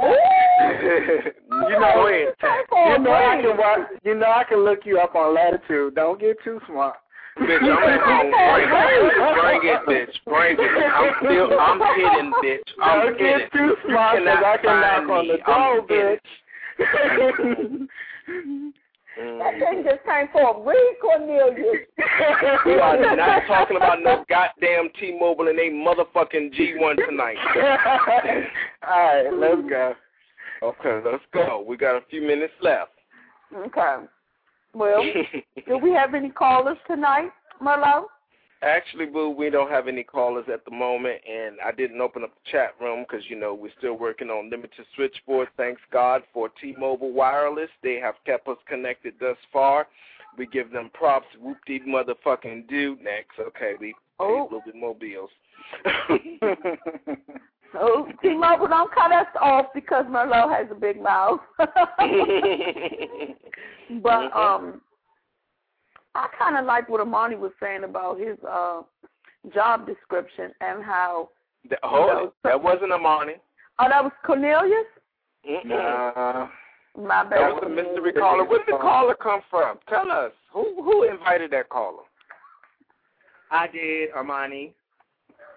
you 1.68 1.78
know, 1.78 1.92
Go 1.96 2.06
ahead, 2.08 2.34
you 2.72 3.04
know 3.04 3.12
I 3.12 3.42
can 3.42 3.56
watch, 3.58 3.80
you 4.04 4.14
know 4.14 4.30
I 4.30 4.44
can 4.44 4.64
look 4.64 4.86
you 4.86 5.00
up 5.00 5.14
on 5.14 5.34
latitude. 5.34 5.96
Don't 5.96 6.18
get 6.18 6.36
too 6.42 6.60
smart. 6.66 6.96
Bitch, 7.38 7.62
I'm 7.62 7.82
at 7.88 8.00
home. 8.02 8.30
Bring 8.30 8.68
it. 8.68 9.08
Bring 9.40 9.62
it, 9.64 9.80
bitch. 9.88 10.14
Bring 10.26 10.56
it. 10.58 10.92
I'm 10.92 11.10
still, 11.24 11.48
I'm 11.58 11.78
hidden, 11.96 12.32
bitch. 12.44 12.68
I'm 12.82 12.98
Don't 13.00 13.18
hidden. 13.18 13.38
get 13.40 13.52
too 13.52 13.76
smart 13.88 14.18
You 14.20 14.26
'cause 14.26 14.36
cannot 14.38 14.44
I 14.44 14.56
can 14.58 14.64
find 14.66 14.80
knock 15.08 15.18
on 15.18 15.22
me. 15.26 15.32
the 15.32 15.38
door, 15.38 15.80
I'm 15.80 15.88
hidden. 15.88 16.18
bitch. 16.78 17.88
Mm. 19.20 19.38
That 19.38 19.58
thing 19.58 19.84
just 19.84 20.04
came 20.04 20.28
for 20.32 20.56
a 20.56 20.60
read, 20.66 20.94
Cornelius. 21.02 21.86
We 22.66 22.72
are 22.80 23.16
not 23.16 23.42
talking 23.46 23.76
about 23.76 23.98
no 24.02 24.24
goddamn 24.28 24.88
T-Mobile 24.98 25.48
and 25.48 25.58
they 25.58 25.68
motherfucking 25.68 26.54
G1 26.54 26.96
tonight. 27.08 27.36
All 28.88 28.98
right, 28.98 29.30
let's 29.34 29.68
go. 29.68 29.94
Okay, 30.62 31.00
let's 31.04 31.24
go. 31.34 31.62
We 31.66 31.76
got 31.76 31.96
a 31.96 32.00
few 32.08 32.22
minutes 32.22 32.54
left. 32.62 32.92
Okay. 33.54 33.96
Well, 34.74 35.02
do 35.68 35.78
we 35.78 35.92
have 35.92 36.14
any 36.14 36.30
callers 36.30 36.78
tonight, 36.86 37.30
Merlot? 37.60 38.04
Actually, 38.62 39.06
Boo, 39.06 39.30
we 39.30 39.50
don't 39.50 39.70
have 39.70 39.88
any 39.88 40.04
callers 40.04 40.44
at 40.52 40.64
the 40.64 40.70
moment, 40.70 41.20
and 41.28 41.56
I 41.64 41.72
didn't 41.72 42.00
open 42.00 42.22
up 42.22 42.30
the 42.32 42.50
chat 42.50 42.74
room 42.80 43.04
because, 43.08 43.24
you 43.28 43.34
know, 43.34 43.54
we're 43.54 43.72
still 43.76 43.94
working 43.94 44.30
on 44.30 44.50
limited 44.50 44.86
switchboard. 44.94 45.48
Thanks 45.56 45.80
God 45.92 46.22
for 46.32 46.48
T-Mobile 46.60 47.12
Wireless. 47.12 47.70
They 47.82 47.96
have 47.96 48.14
kept 48.24 48.46
us 48.46 48.58
connected 48.68 49.14
thus 49.18 49.36
far. 49.52 49.88
We 50.38 50.46
give 50.46 50.70
them 50.70 50.90
props. 50.94 51.26
Whoop 51.40 51.58
dee 51.66 51.80
motherfucking 51.80 52.68
do 52.68 52.96
Next. 53.02 53.38
Okay, 53.40 53.72
we 53.80 53.88
pay 53.88 53.94
oh. 54.20 54.42
a 54.42 54.44
little 54.44 54.62
bit 54.64 54.76
more 54.76 54.94
bills. 54.94 55.30
Oh, 57.74 58.06
T-Mobile, 58.20 58.68
don't 58.68 58.92
cut 58.92 59.12
us 59.12 59.26
off 59.40 59.66
because 59.74 60.04
Merlot 60.06 60.56
has 60.56 60.66
a 60.70 60.74
big 60.74 61.00
mouth. 61.00 61.40
but 61.58 61.68
um, 64.36 64.80
I 66.14 66.28
kind 66.38 66.58
of 66.58 66.66
like 66.66 66.88
what 66.88 67.00
Amani 67.00 67.36
was 67.36 67.52
saying 67.60 67.84
about 67.84 68.18
his 68.20 68.36
uh 68.48 68.82
job 69.54 69.86
description 69.86 70.52
and 70.60 70.84
how. 70.84 71.30
That, 71.70 71.78
hold 71.82 72.00
you 72.00 72.12
know, 72.14 72.24
it. 72.24 72.32
That 72.44 72.62
wasn't 72.62 72.92
Amani. 72.92 73.34
Oh, 73.78 73.88
that 73.88 74.02
was 74.02 74.12
Cornelius. 74.24 74.86
Mm-mm. 75.48 76.48
My 76.98 77.24
bad. 77.24 77.32
That 77.32 77.54
was 77.54 77.62
a 77.64 77.68
mystery 77.68 78.12
caller. 78.12 78.44
Where 78.44 78.58
did 78.64 78.74
the 78.74 78.78
caller 78.78 79.14
come 79.14 79.40
from? 79.48 79.78
Tell 79.88 80.10
us. 80.10 80.32
Who 80.52 80.82
who 80.82 81.04
invited 81.04 81.50
that 81.52 81.68
caller? 81.68 82.02
I 83.50 83.66
did, 83.68 84.10
Armani. 84.12 84.72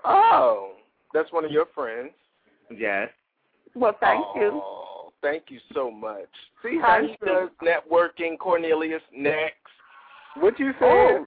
Oh, 0.06 0.74
that's 1.16 1.32
one 1.32 1.46
of 1.46 1.52
your 1.52 1.66
friends. 1.74 2.12
Yes. 2.70 3.10
Well, 3.74 3.96
thank 4.00 4.24
you. 4.36 4.62
Oh, 4.64 5.12
thank 5.22 5.44
you 5.50 5.60
so 5.74 5.90
much. 5.90 6.30
See 6.62 6.78
How 6.80 7.00
how 7.00 7.08
he 7.08 7.16
does 7.26 7.50
networking, 7.64 8.38
Cornelius. 8.38 9.02
Next. 9.16 9.56
What 10.38 10.60
you 10.60 10.72
say? 10.74 10.78
Oh, 10.82 11.26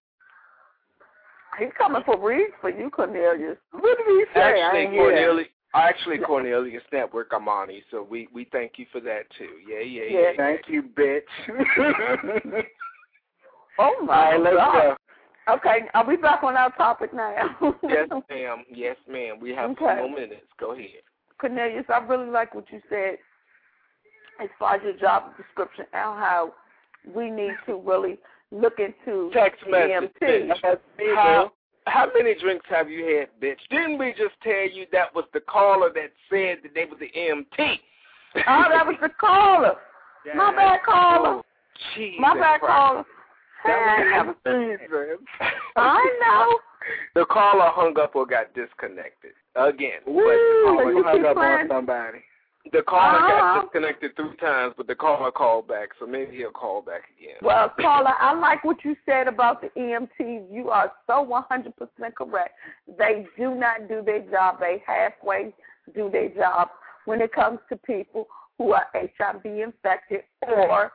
he's 1.59 1.69
coming 1.77 2.03
for 2.05 2.19
reads 2.23 2.53
for 2.61 2.71
you, 2.71 2.91
Cornelius. 2.91 3.57
What 3.73 3.99
did 3.99 4.07
he 4.07 4.25
say? 4.35 4.41
I 4.41 4.51
Actually, 4.51 4.81
ain't 4.81 4.93
hear 4.93 5.11
that. 5.11 5.17
Cornelius. 5.17 5.49
Actually, 5.75 6.19
Cornelius 6.19 6.83
Network 6.93 7.33
Amani. 7.33 7.83
So 7.91 8.03
we 8.03 8.29
we 8.33 8.47
thank 8.53 8.73
you 8.77 8.87
for 8.91 9.01
that 9.01 9.23
too. 9.37 9.51
Yeah, 9.69 9.81
yeah, 9.81 10.03
yeah. 10.09 10.21
Yeah, 10.21 10.33
thank 10.37 10.63
you, 10.69 10.83
bitch. 10.83 11.21
Oh 13.81 13.95
All 14.01 14.07
my 14.07 14.33
right, 14.33 14.41
let's 14.41 14.57
God. 14.57 14.73
go. 14.73 14.97
Okay, 15.51 15.81
are 15.95 16.07
we 16.07 16.17
back 16.17 16.43
on 16.43 16.57
our 16.57 16.71
topic 16.73 17.13
now? 17.15 17.35
yes, 17.83 18.09
ma'am. 18.31 18.65
Yes, 18.71 18.97
ma'am. 19.11 19.39
We 19.41 19.55
have 19.55 19.71
Okay. 19.71 19.97
more 19.97 20.11
minutes. 20.11 20.47
Go 20.61 20.73
ahead. 20.73 21.03
Cornelius, 21.41 21.85
I 21.89 21.99
really 21.99 22.31
like 22.31 22.55
what 22.55 22.65
you 22.71 22.81
said 22.91 23.17
as 24.43 24.49
far 24.59 24.75
as 24.77 24.83
your 24.83 24.95
job 24.95 25.37
description 25.37 25.85
and 25.93 26.19
how 26.19 26.53
we 27.15 27.31
need 27.31 27.55
to 27.67 27.77
really 27.77 28.19
look 28.51 28.75
into 28.79 29.31
Text 29.33 29.63
message. 29.71 30.11
How, 31.15 31.53
how 31.87 32.07
many 32.15 32.35
drinks 32.39 32.67
have 32.69 32.91
you 32.91 33.05
had, 33.19 33.29
bitch? 33.41 33.59
Didn't 33.71 33.99
we 33.99 34.11
just 34.11 34.35
tell 34.43 34.69
you 34.69 34.87
that 34.93 35.15
was 35.15 35.25
the 35.33 35.41
caller 35.41 35.91
that 35.95 36.13
said 36.29 36.59
that 36.63 36.75
they 36.75 36.85
was 36.85 36.99
the 37.01 37.11
EMT? 37.17 37.79
Oh, 38.47 38.65
that 38.71 38.87
was 38.87 38.97
the 39.01 39.11
caller. 39.21 39.75
My 40.35 40.55
bad, 40.55 40.81
caller. 40.85 41.41
Oh, 41.41 41.43
My 42.19 42.35
bad, 42.35 42.61
Christ. 42.61 42.73
caller. 42.75 43.05
That 43.65 44.25
was 44.27 44.37
Hey, 44.45 44.77
Jesus. 44.81 45.19
I 45.77 46.19
know. 46.21 46.59
The 47.15 47.25
caller 47.27 47.71
hung 47.75 47.99
up 47.99 48.15
or 48.17 48.25
got 48.27 48.55
disconnected 48.55 49.33
again. 49.57 50.01
Woo, 50.07 50.23
but 50.25 50.93
the 50.95 51.03
hung 51.05 51.23
caller, 51.23 51.27
up 51.27 51.37
on 51.37 51.69
somebody. 51.69 52.19
the 52.73 52.83
caller 52.83 53.19
Uh-huh. 53.19 53.55
got 53.55 53.63
disconnected 53.65 54.17
three 54.17 54.37
times, 54.37 54.75
but 54.77 54.87
the 54.87 54.95
caller 54.95 55.31
called 55.31 55.69
back, 55.69 55.91
so 55.99 56.07
maybe 56.07 56.37
he'll 56.37 56.51
call 56.51 56.81
back 56.81 57.03
again. 57.19 57.37
Well, 57.43 57.69
caller, 57.81 58.15
I 58.19 58.33
like 58.35 58.65
what 58.65 58.85
you 58.85 58.97
said 59.05 59.29
about 59.29 59.61
the 59.61 59.69
EMTs. 59.79 60.51
You 60.51 60.71
are 60.71 60.93
so 61.07 61.25
100% 61.27 62.15
correct. 62.15 62.55
They 62.99 63.27
do 63.37 63.55
not 63.55 63.89
do 63.89 64.03
their 64.05 64.21
job. 64.31 64.61
They 64.61 64.83
halfway 64.87 65.53
do 65.95 66.09
their 66.11 66.29
job 66.31 66.69
when 67.05 67.21
it 67.21 67.33
comes 67.33 67.59
to 67.71 67.77
people 67.77 68.29
who 68.57 68.73
are 68.73 68.87
HIV 68.95 69.45
infected 69.45 70.23
or 70.47 70.93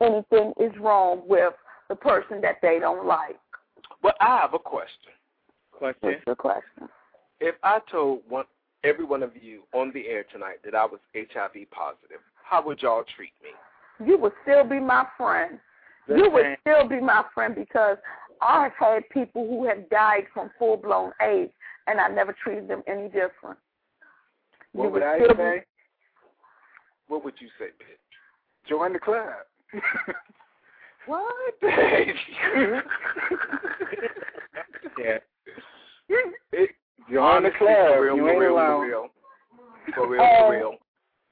anything 0.00 0.52
is 0.60 0.72
wrong 0.80 1.22
with 1.26 1.52
the 1.88 1.96
person 1.96 2.40
that 2.40 2.56
they 2.62 2.78
don't 2.80 3.06
like. 3.06 3.38
But 4.02 4.16
I 4.20 4.38
have 4.40 4.54
a 4.54 4.58
question. 4.58 5.12
Question. 5.72 5.98
What's 6.00 6.24
the 6.26 6.34
question? 6.34 6.88
If 7.40 7.54
I 7.62 7.80
told 7.90 8.20
one 8.28 8.44
every 8.84 9.04
one 9.04 9.22
of 9.22 9.32
you 9.40 9.62
on 9.72 9.90
the 9.92 10.06
air 10.06 10.24
tonight 10.32 10.58
that 10.64 10.74
I 10.74 10.84
was 10.84 11.00
HIV 11.14 11.70
positive, 11.70 12.20
how 12.42 12.64
would 12.64 12.82
y'all 12.82 13.04
treat 13.16 13.32
me? 13.42 14.06
You 14.06 14.18
would 14.18 14.32
still 14.42 14.64
be 14.64 14.78
my 14.78 15.06
friend. 15.16 15.58
You 16.08 16.30
would 16.30 16.56
still 16.60 16.88
be 16.88 17.00
my 17.00 17.24
friend 17.34 17.54
because 17.54 17.96
I've 18.40 18.72
had 18.78 19.08
people 19.10 19.46
who 19.46 19.66
have 19.66 19.88
died 19.90 20.26
from 20.32 20.50
full 20.58 20.76
blown 20.76 21.12
AIDS 21.20 21.52
and 21.86 22.00
I 22.00 22.08
never 22.08 22.34
treated 22.44 22.68
them 22.68 22.82
any 22.86 23.06
different. 23.06 23.58
What 24.72 24.84
you 24.84 24.90
would 24.90 24.92
would 24.92 25.02
I 25.02 25.18
still 25.18 25.36
say? 25.36 25.64
What 27.08 27.24
would 27.24 27.34
you 27.40 27.48
say, 27.58 27.66
bitch? 27.66 28.68
Join 28.68 28.92
the 28.92 28.98
club. 28.98 29.24
What? 31.06 31.54
Yeah. 34.98 35.18
It, 36.52 36.70
Join 37.12 37.42
the 37.44 37.50
club. 37.58 37.68
For 37.94 38.02
real, 38.02 38.16
You 38.16 38.22
for 38.22 38.30
ain't 38.30 38.40
real, 38.40 38.52
alone. 38.54 38.80
for 38.80 38.86
real. 38.86 39.08
For 39.94 40.08
real, 40.08 40.22
Oh. 40.22 40.38
for 40.48 40.52
real. 40.52 40.74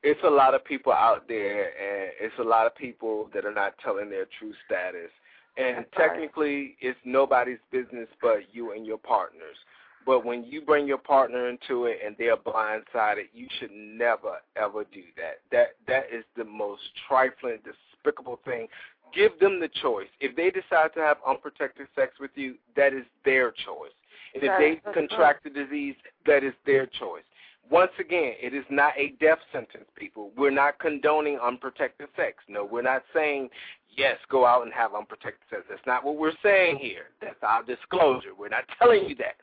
It's 0.02 0.20
a 0.22 0.30
lot 0.30 0.54
of 0.54 0.64
people 0.64 0.92
out 0.92 1.26
there, 1.28 1.64
and 1.64 2.12
it's 2.20 2.38
a 2.38 2.42
lot 2.44 2.66
of 2.66 2.74
people 2.76 3.30
that 3.32 3.44
are 3.46 3.54
not 3.54 3.76
telling 3.78 4.10
their 4.10 4.26
true 4.38 4.52
status. 4.66 5.10
And 5.56 5.86
technically, 5.96 6.76
it's 6.80 6.98
nobody's 7.04 7.58
business 7.70 8.08
but 8.20 8.52
you 8.54 8.72
and 8.72 8.84
your 8.84 8.98
partners. 8.98 9.56
But 10.04 10.24
when 10.24 10.44
you 10.44 10.60
bring 10.60 10.86
your 10.86 10.98
partner 10.98 11.48
into 11.48 11.86
it 11.86 12.00
and 12.04 12.14
they're 12.18 12.36
blindsided, 12.36 13.28
you 13.32 13.48
should 13.58 13.70
never 13.72 14.36
ever 14.56 14.84
do 14.92 15.02
that. 15.16 15.40
That 15.50 15.76
that 15.86 16.04
is 16.12 16.24
the 16.36 16.44
most 16.44 16.82
trifling, 17.08 17.60
despicable 17.64 18.40
thing. 18.44 18.68
Give 19.14 19.38
them 19.38 19.60
the 19.60 19.68
choice. 19.80 20.08
If 20.20 20.36
they 20.36 20.50
decide 20.50 20.92
to 20.94 21.00
have 21.00 21.18
unprotected 21.26 21.86
sex 21.94 22.14
with 22.20 22.32
you, 22.34 22.56
that 22.76 22.92
is 22.92 23.04
their 23.24 23.50
choice. 23.50 23.92
And 24.34 24.42
if 24.42 24.50
Right, 24.50 24.82
they 24.84 24.92
contract 24.92 25.44
the 25.44 25.50
disease, 25.50 25.94
that 26.26 26.42
is 26.42 26.54
their 26.66 26.86
choice. 26.86 27.22
Once 27.70 27.92
again, 27.98 28.34
it 28.40 28.52
is 28.52 28.64
not 28.68 28.92
a 28.98 29.14
death 29.20 29.38
sentence, 29.52 29.86
people. 29.96 30.30
We're 30.36 30.50
not 30.50 30.78
condoning 30.78 31.38
unprotected 31.38 32.08
sex. 32.14 32.38
No, 32.48 32.64
we're 32.64 32.82
not 32.82 33.04
saying, 33.14 33.48
yes, 33.96 34.18
go 34.28 34.44
out 34.44 34.64
and 34.64 34.72
have 34.74 34.94
unprotected 34.94 35.48
sex. 35.48 35.62
That's 35.68 35.86
not 35.86 36.04
what 36.04 36.16
we're 36.16 36.36
saying 36.42 36.76
here. 36.76 37.06
That's 37.22 37.42
our 37.42 37.62
disclosure. 37.62 38.34
We're 38.36 38.50
not 38.50 38.64
telling 38.78 39.08
you 39.08 39.14
that. 39.16 39.36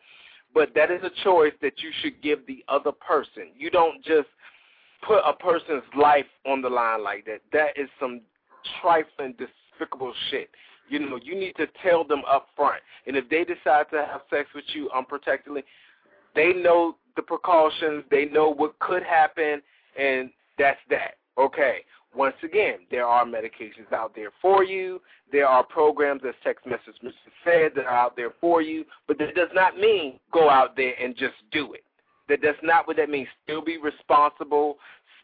But 0.54 0.74
that 0.76 0.92
is 0.92 1.02
a 1.04 1.24
choice 1.24 1.54
that 1.62 1.82
you 1.82 1.92
should 2.02 2.22
give 2.22 2.46
the 2.46 2.64
other 2.68 2.92
person. 2.92 3.48
You 3.58 3.70
don't 3.72 4.04
just 4.04 4.28
put 5.08 5.22
a 5.26 5.34
person's 5.34 5.84
life 5.98 6.26
on 6.46 6.62
the 6.62 6.70
line 6.70 7.04
like 7.04 7.26
that. 7.26 7.42
That 7.54 7.78
is 7.78 7.90
some 8.00 8.22
trifling, 8.82 9.34
despicable 9.82 10.14
shit. 10.30 10.50
You 10.90 11.00
know, 11.00 11.20
you 11.22 11.36
need 11.36 11.56
to 11.58 11.68
tell 11.84 12.04
them 12.04 12.22
up 12.30 12.48
front. 12.56 12.82
And 13.08 13.16
if 13.16 13.30
they 13.30 13.44
decide 13.44 13.86
to 13.92 14.06
have 14.12 14.22
sex 14.30 14.50
with 14.54 14.66
you 14.74 14.90
unprotectedly, 14.96 15.64
they 16.36 16.54
know 16.54 16.96
the 17.16 17.22
precautions. 17.22 18.04
They 18.12 18.26
know 18.26 18.54
what 18.54 18.78
could 18.80 19.04
happen, 19.04 19.62
and 20.00 20.30
that's 20.58 20.80
that. 20.90 21.16
Okay. 21.38 21.80
Once 22.14 22.36
again, 22.44 22.80
there 22.90 23.06
are 23.06 23.24
medications 23.24 23.94
out 23.94 24.14
there 24.14 24.32
for 24.42 24.66
you. 24.66 25.02
There 25.32 25.48
are 25.48 25.64
programs, 25.64 26.22
as 26.28 26.36
text 26.44 26.66
message 26.66 26.96
Mr. 27.02 27.14
said, 27.46 27.72
that 27.76 27.86
are 27.86 27.98
out 27.98 28.18
there 28.18 28.34
for 28.42 28.62
you. 28.62 28.84
But 29.08 29.18
that 29.20 29.34
does 29.34 29.48
not 29.54 29.78
mean 29.78 30.20
go 30.34 30.50
out 30.50 30.76
there 30.76 30.94
and 31.02 31.16
just 31.16 31.36
do 31.54 31.72
it. 31.72 31.84
That 32.28 32.40
that's 32.44 32.58
not 32.64 32.86
what 32.86 32.98
that 32.98 33.10
means. 33.10 33.30
Still 33.44 33.62
be 33.62 33.78
responsible. 33.78 34.78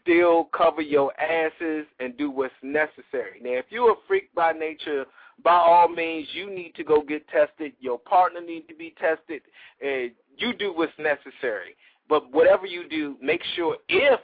Still 0.07 0.45
cover 0.57 0.81
your 0.81 1.11
asses 1.19 1.85
and 1.99 2.17
do 2.17 2.31
what's 2.31 2.53
necessary. 2.63 3.41
Now, 3.41 3.51
if 3.51 3.65
you're 3.69 3.91
a 3.91 3.95
freak 4.07 4.33
by 4.33 4.53
nature, 4.53 5.05
by 5.43 5.55
all 5.55 5.89
means, 5.89 6.29
you 6.33 6.49
need 6.49 6.75
to 6.75 6.83
go 6.85 7.01
get 7.01 7.27
tested. 7.27 7.73
Your 7.81 7.99
partner 7.99 8.39
needs 8.39 8.67
to 8.69 8.75
be 8.75 8.95
tested. 8.97 9.41
And 9.81 10.11
you 10.37 10.53
do 10.53 10.73
what's 10.73 10.93
necessary. 10.97 11.75
But 12.07 12.31
whatever 12.31 12.65
you 12.65 12.87
do, 12.87 13.17
make 13.21 13.41
sure 13.57 13.75
if 13.89 14.21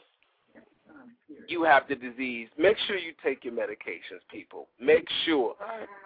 you 1.50 1.64
have 1.64 1.84
the 1.90 1.96
disease, 1.96 2.48
make 2.58 2.78
sure 2.88 2.98
you 2.98 3.12
take 3.22 3.44
your 3.44 3.54
medications, 3.54 4.22
people. 4.32 4.68
Make 4.80 5.06
sure 5.26 5.56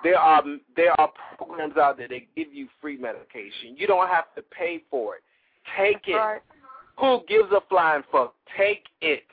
there 0.04 0.18
are 0.18 0.42
there 0.76 1.00
are 1.00 1.12
programs 1.38 1.78
out 1.78 1.98
there 1.98 2.08
that 2.08 2.22
give 2.36 2.52
you 2.52 2.68
free 2.82 2.98
medication. 2.98 3.76
You 3.78 3.86
don't 3.86 4.08
have 4.08 4.34
to 4.36 4.42
pay 4.42 4.82
for 4.90 5.18
it. 5.18 5.22
Take 5.78 6.08
it. 6.08 6.42
Who 7.00 7.22
gives 7.28 7.52
a 7.52 7.60
flying 7.70 8.02
fuck? 8.12 8.34
Take 8.58 8.86
it. 9.02 9.24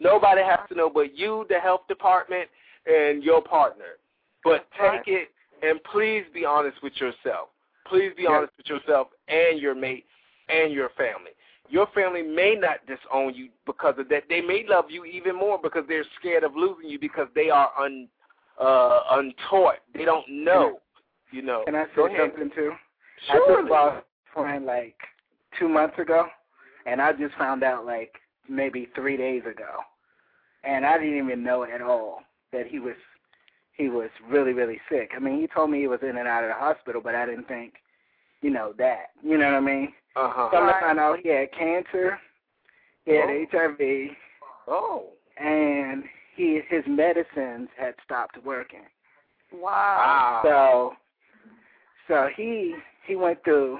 Nobody 0.00 0.42
has 0.42 0.60
to 0.68 0.74
know 0.74 0.90
but 0.90 1.16
you, 1.16 1.46
the 1.48 1.58
health 1.58 1.82
department, 1.88 2.48
and 2.86 3.22
your 3.22 3.42
partner. 3.42 3.98
But 4.42 4.66
take 4.78 5.06
it 5.06 5.28
and 5.62 5.82
please 5.84 6.24
be 6.32 6.44
honest 6.44 6.82
with 6.82 6.92
yourself. 6.96 7.48
Please 7.86 8.12
be 8.16 8.26
honest 8.26 8.52
with 8.56 8.66
yourself 8.66 9.08
and 9.28 9.58
your 9.58 9.74
mate 9.74 10.04
and 10.48 10.72
your 10.72 10.90
family. 10.90 11.30
Your 11.70 11.86
family 11.94 12.22
may 12.22 12.54
not 12.54 12.78
disown 12.86 13.34
you 13.34 13.48
because 13.66 13.94
of 13.98 14.08
that. 14.10 14.24
They 14.28 14.40
may 14.40 14.64
love 14.68 14.86
you 14.90 15.04
even 15.04 15.36
more 15.36 15.58
because 15.62 15.84
they're 15.88 16.04
scared 16.20 16.44
of 16.44 16.54
losing 16.54 16.90
you 16.90 16.98
because 16.98 17.28
they 17.34 17.50
are 17.50 17.70
un 17.78 18.08
uh 18.60 19.00
untaught. 19.12 19.76
They 19.94 20.04
don't 20.04 20.28
know. 20.28 20.80
You 21.30 21.42
know. 21.42 21.62
Can 21.64 21.74
I 21.74 21.86
Go 21.96 22.06
say 22.06 22.14
ahead. 22.14 22.32
something 22.32 22.50
too? 22.54 22.72
I 23.30 23.32
Surely. 23.32 23.62
just 23.62 23.70
lost 23.70 24.04
a 24.30 24.34
friend 24.34 24.66
like 24.66 24.96
two 25.58 25.68
months 25.68 25.98
ago, 25.98 26.26
and 26.86 27.00
I 27.00 27.12
just 27.12 27.34
found 27.36 27.62
out 27.64 27.86
like 27.86 28.12
maybe 28.48 28.88
three 28.94 29.16
days 29.16 29.42
ago, 29.42 29.80
and 30.64 30.84
I 30.86 30.98
didn't 30.98 31.18
even 31.18 31.42
know 31.42 31.64
at 31.64 31.82
all 31.82 32.20
that 32.52 32.66
he 32.66 32.78
was 32.78 32.96
he 33.76 33.88
was 33.88 34.10
really 34.28 34.52
really 34.52 34.80
sick. 34.90 35.10
I 35.16 35.18
mean, 35.18 35.40
he 35.40 35.46
told 35.46 35.70
me 35.70 35.80
he 35.80 35.88
was 35.88 36.00
in 36.02 36.16
and 36.16 36.28
out 36.28 36.44
of 36.44 36.48
the 36.50 36.54
hospital, 36.54 37.00
but 37.02 37.14
I 37.14 37.26
didn't 37.26 37.48
think, 37.48 37.74
you 38.42 38.50
know, 38.50 38.72
that. 38.78 39.10
You 39.22 39.38
know 39.38 39.46
what 39.46 39.54
I 39.56 39.60
mean? 39.60 39.92
Uh-huh. 40.16 40.48
Come 40.52 40.66
to 40.66 40.80
find 40.80 40.98
out, 40.98 41.18
he 41.22 41.28
had 41.28 41.52
cancer, 41.52 42.18
he 43.04 43.12
had 43.14 43.28
Oh. 43.28 43.46
HIV, 43.50 44.16
Oh. 44.68 45.06
and 45.38 46.04
he 46.36 46.60
his 46.68 46.84
medicines 46.86 47.68
had 47.76 47.94
stopped 48.04 48.36
working. 48.44 48.86
Wow. 49.52 50.40
Wow. 50.42 50.42
So, 50.44 50.96
so 52.08 52.28
he 52.36 52.74
he 53.06 53.16
went 53.16 53.42
through 53.44 53.78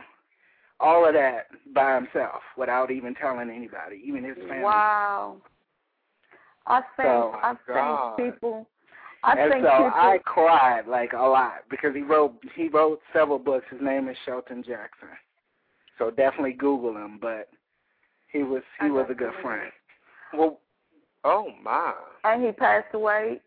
all 0.84 1.06
of 1.08 1.14
that 1.14 1.46
by 1.74 1.94
himself 1.94 2.42
without 2.58 2.90
even 2.90 3.14
telling 3.14 3.48
anybody, 3.50 4.02
even 4.04 4.22
his 4.24 4.36
family. 4.48 4.62
Wow. 4.62 5.36
I 6.66 6.80
think 6.96 7.06
So, 7.08 7.32
I 7.42 7.54
God. 7.66 8.16
think 8.16 8.34
people 8.34 8.66
I 9.22 9.32
and 9.38 9.52
think 9.52 9.64
so 9.64 9.70
people 9.70 9.90
I 9.94 10.18
cried 10.24 10.86
like 10.86 11.12
a 11.14 11.22
lot 11.22 11.64
because 11.70 11.94
he 11.94 12.02
wrote 12.02 12.34
he 12.54 12.68
wrote 12.68 13.00
several 13.12 13.38
books. 13.38 13.66
His 13.70 13.80
name 13.80 14.08
is 14.08 14.16
Shelton 14.26 14.62
Jackson. 14.66 15.08
So 15.98 16.10
definitely 16.10 16.52
Google 16.52 16.96
him. 16.96 17.18
But 17.20 17.48
he 18.28 18.42
was 18.42 18.62
he 18.82 18.90
was 18.90 19.06
a 19.10 19.14
good 19.14 19.32
friend. 19.42 19.70
Well, 20.36 20.58
oh 21.24 21.48
my. 21.62 21.94
and 22.24 22.44
he 22.44 22.52
passed 22.52 22.92
away 22.94 23.40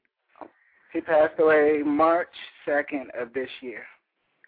He 0.94 1.02
passed 1.02 1.40
away 1.40 1.82
March 1.86 2.30
second 2.66 3.12
of 3.20 3.34
this 3.34 3.50
year. 3.62 3.84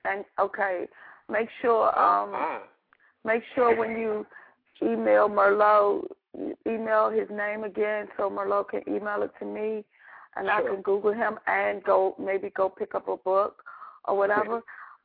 and 0.06 0.24
okay. 0.40 0.88
Make 1.30 1.50
sure 1.62 1.92
Oh, 1.96 2.24
um 2.24 2.32
my. 2.32 2.60
Make 3.30 3.44
sure 3.54 3.76
when 3.78 3.92
you 3.92 4.26
email 4.82 5.30
Merlot 5.30 6.08
you 6.38 6.56
email 6.68 7.10
his 7.10 7.28
name 7.30 7.64
again 7.64 8.08
so 8.18 8.30
Merlot 8.30 8.70
can 8.70 8.82
email 8.88 9.22
it 9.22 9.32
to 9.40 9.46
me 9.46 9.84
and 10.36 10.50
I 10.50 10.62
can 10.62 10.82
Google 10.82 11.14
him 11.14 11.38
and 11.46 11.84
go 11.84 12.16
maybe 12.20 12.50
go 12.50 12.70
pick 12.70 12.96
up 12.96 13.08
a 13.08 13.18
book 13.18 13.64
or 14.06 14.18
whatever. 14.18 14.62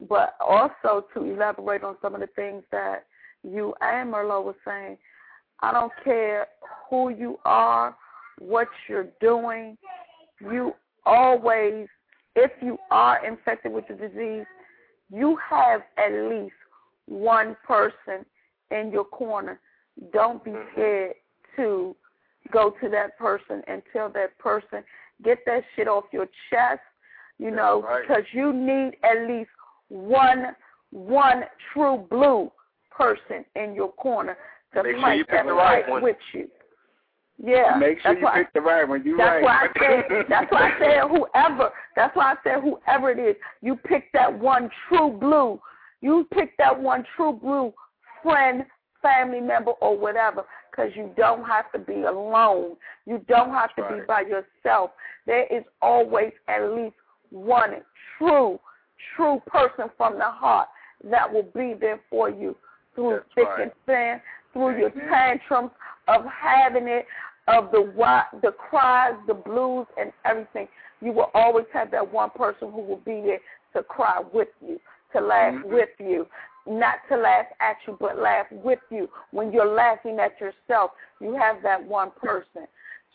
but 0.08 0.34
also 0.40 1.06
to 1.14 1.24
elaborate 1.24 1.84
on 1.84 1.96
some 2.00 2.14
of 2.14 2.20
the 2.20 2.26
things 2.28 2.62
that 2.72 3.04
you 3.42 3.74
and 3.80 4.12
Merlot 4.12 4.44
were 4.44 4.56
saying, 4.66 4.96
I 5.60 5.72
don't 5.72 5.92
care 6.02 6.46
who 6.88 7.10
you 7.10 7.38
are, 7.44 7.94
what 8.38 8.68
you're 8.88 9.08
doing, 9.20 9.76
you 10.40 10.74
always, 11.06 11.86
if 12.34 12.50
you 12.60 12.78
are 12.90 13.24
infected 13.24 13.72
with 13.72 13.86
the 13.88 13.94
disease, 13.94 14.46
you 15.12 15.38
have 15.48 15.82
at 15.96 16.12
least 16.28 16.54
one 17.06 17.56
person 17.66 18.24
in 18.70 18.90
your 18.90 19.04
corner. 19.04 19.60
Don't 20.12 20.42
be 20.42 20.50
Mhm. 20.52 20.72
scared 20.72 21.14
to 21.56 21.94
go 22.50 22.70
to 22.70 22.88
that 22.90 23.16
person 23.18 23.62
and 23.66 23.82
tell 23.92 24.08
that 24.10 24.36
person, 24.38 24.84
get 25.22 25.44
that 25.46 25.64
shit 25.74 25.88
off 25.88 26.04
your 26.12 26.26
chest, 26.50 26.82
you 27.38 27.50
know, 27.50 27.82
right. 27.82 28.02
because 28.02 28.24
you 28.32 28.52
need 28.52 28.96
at 29.02 29.26
least 29.28 29.50
one 29.88 30.54
one 30.90 31.44
true 31.72 31.98
blue 32.08 32.50
person 32.90 33.44
in 33.56 33.74
your 33.74 33.90
corner 33.94 34.36
to 34.72 34.82
Make 34.84 34.92
sure 34.92 35.00
fight 35.02 35.18
you 35.18 35.24
pick 35.24 35.34
that 35.34 35.46
the 35.46 35.52
right 35.52 35.88
one. 35.88 36.02
with 36.02 36.16
you. 36.32 36.48
Yeah. 37.38 37.76
Make 37.78 38.00
sure 38.00 38.16
you 38.16 38.24
why, 38.24 38.34
pick 38.44 38.52
the 38.52 38.60
right 38.60 38.88
one. 38.88 39.02
You 39.04 39.16
that's 39.16 39.42
right. 39.42 39.42
why 39.42 39.68
I 39.68 40.06
said. 40.08 40.26
That's 40.28 40.52
why 40.52 40.70
I 40.70 40.78
said 40.78 41.00
whoever. 41.10 41.72
That's 41.96 42.14
why 42.14 42.32
I 42.32 42.36
said 42.44 42.62
whoever 42.62 43.10
it 43.10 43.18
is. 43.18 43.36
You 43.60 43.74
pick 43.74 44.12
that 44.12 44.32
one 44.32 44.70
true 44.88 45.10
blue. 45.10 45.60
You 46.04 46.28
pick 46.34 46.54
that 46.58 46.78
one 46.78 47.02
true 47.16 47.32
blue 47.32 47.72
friend, 48.22 48.66
family 49.00 49.40
member, 49.40 49.70
or 49.80 49.96
whatever. 49.96 50.44
Because 50.70 50.90
you 50.94 51.10
don't 51.16 51.46
have 51.46 51.72
to 51.72 51.78
be 51.78 52.02
alone. 52.02 52.76
You 53.06 53.24
don't 53.26 53.52
have 53.52 53.74
to 53.76 53.82
be 53.84 54.00
by 54.06 54.20
yourself. 54.20 54.90
There 55.24 55.46
is 55.46 55.64
always 55.80 56.32
at 56.46 56.72
least 56.74 56.96
one 57.30 57.76
true, 58.18 58.60
true 59.16 59.40
person 59.46 59.86
from 59.96 60.18
the 60.18 60.26
heart 60.26 60.68
that 61.10 61.32
will 61.32 61.48
be 61.54 61.72
there 61.80 62.00
for 62.10 62.28
you 62.28 62.54
through 62.94 63.12
That's 63.12 63.24
thick 63.34 63.48
right. 63.48 63.62
and 63.62 63.72
thin, 63.86 64.20
through 64.52 64.78
your 64.78 64.90
mm-hmm. 64.90 65.08
tantrums 65.08 65.70
of 66.08 66.26
having 66.26 66.86
it, 66.86 67.06
of 67.48 67.70
the 67.70 67.90
the 68.42 68.52
cries, 68.52 69.14
the 69.26 69.34
blues, 69.34 69.86
and 69.98 70.12
everything. 70.26 70.68
You 71.00 71.12
will 71.12 71.30
always 71.32 71.66
have 71.72 71.90
that 71.92 72.12
one 72.12 72.28
person 72.30 72.70
who 72.70 72.82
will 72.82 73.00
be 73.04 73.22
there 73.22 73.40
to 73.74 73.82
cry 73.82 74.20
with 74.32 74.48
you, 74.60 74.78
to 75.14 75.20
laugh 75.20 75.54
Mhm. 75.54 75.64
with 75.64 75.90
you, 75.98 76.26
not 76.66 77.06
to 77.08 77.16
laugh 77.16 77.46
at 77.60 77.76
you, 77.86 77.96
but 78.00 78.18
laugh 78.18 78.50
with 78.50 78.80
you. 78.90 79.08
When 79.30 79.52
you're 79.52 79.64
laughing 79.64 80.20
at 80.20 80.38
yourself, 80.40 80.92
you 81.20 81.34
have 81.34 81.62
that 81.62 81.82
one 81.82 82.10
person. 82.12 82.68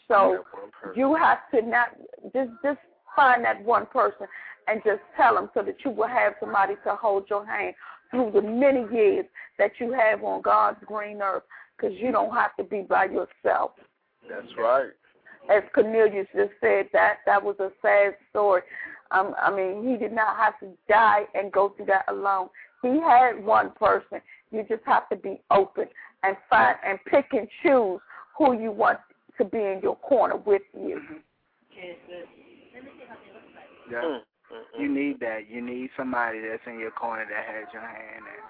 So 0.07 0.43
one 0.51 0.71
person. 0.71 0.99
you 0.99 1.13
have 1.15 1.47
to 1.51 1.61
not 1.61 1.95
just 2.33 2.51
just 2.63 2.79
find 3.15 3.45
that 3.45 3.61
one 3.61 3.85
person 3.87 4.27
and 4.67 4.83
just 4.83 5.01
tell 5.15 5.35
them 5.35 5.49
so 5.53 5.61
that 5.61 5.83
you 5.83 5.91
will 5.91 6.07
have 6.07 6.35
somebody 6.39 6.75
to 6.83 6.95
hold 6.95 7.29
your 7.29 7.45
hand 7.45 7.75
through 8.11 8.31
the 8.31 8.41
many 8.41 8.87
years 8.91 9.25
that 9.57 9.71
you 9.79 9.91
have 9.91 10.23
on 10.23 10.41
God's 10.41 10.83
green 10.85 11.21
earth 11.21 11.43
because 11.75 11.95
you 11.97 12.11
don't 12.11 12.33
have 12.33 12.55
to 12.57 12.63
be 12.63 12.81
by 12.81 13.05
yourself. 13.05 13.71
That's 14.29 14.55
right. 14.57 14.89
As 15.49 15.63
Cornelius 15.73 16.27
just 16.35 16.53
said, 16.61 16.89
that 16.93 17.17
that 17.25 17.43
was 17.43 17.55
a 17.59 17.71
sad 17.81 18.15
story. 18.29 18.61
Um, 19.11 19.33
I 19.41 19.49
mean, 19.51 19.87
he 19.89 19.97
did 19.97 20.13
not 20.13 20.37
have 20.37 20.59
to 20.59 20.67
die 20.87 21.23
and 21.33 21.51
go 21.51 21.73
through 21.75 21.87
that 21.87 22.05
alone. 22.07 22.49
He 22.81 22.99
had 22.99 23.43
one 23.43 23.71
person. 23.71 24.21
You 24.51 24.63
just 24.67 24.83
have 24.85 25.09
to 25.09 25.15
be 25.15 25.41
open 25.51 25.85
and 26.23 26.37
find 26.49 26.75
and 26.85 26.99
pick 27.05 27.27
and 27.31 27.47
choose 27.63 27.99
who 28.37 28.59
you 28.59 28.71
want 28.71 28.99
to 29.37 29.45
be 29.45 29.57
in 29.57 29.79
your 29.81 29.95
corner 29.97 30.37
with 30.37 30.61
you. 30.73 31.01
Yeah. 33.91 34.01
Mm, 34.01 34.19
mm, 34.19 34.79
You 34.79 34.89
need 34.89 35.19
that. 35.19 35.49
You 35.49 35.61
need 35.61 35.89
somebody 35.97 36.39
that's 36.41 36.61
in 36.67 36.79
your 36.79 36.91
corner 36.91 37.25
that 37.25 37.55
has 37.55 37.67
your 37.73 37.81
hand 37.81 38.17
and 38.17 38.43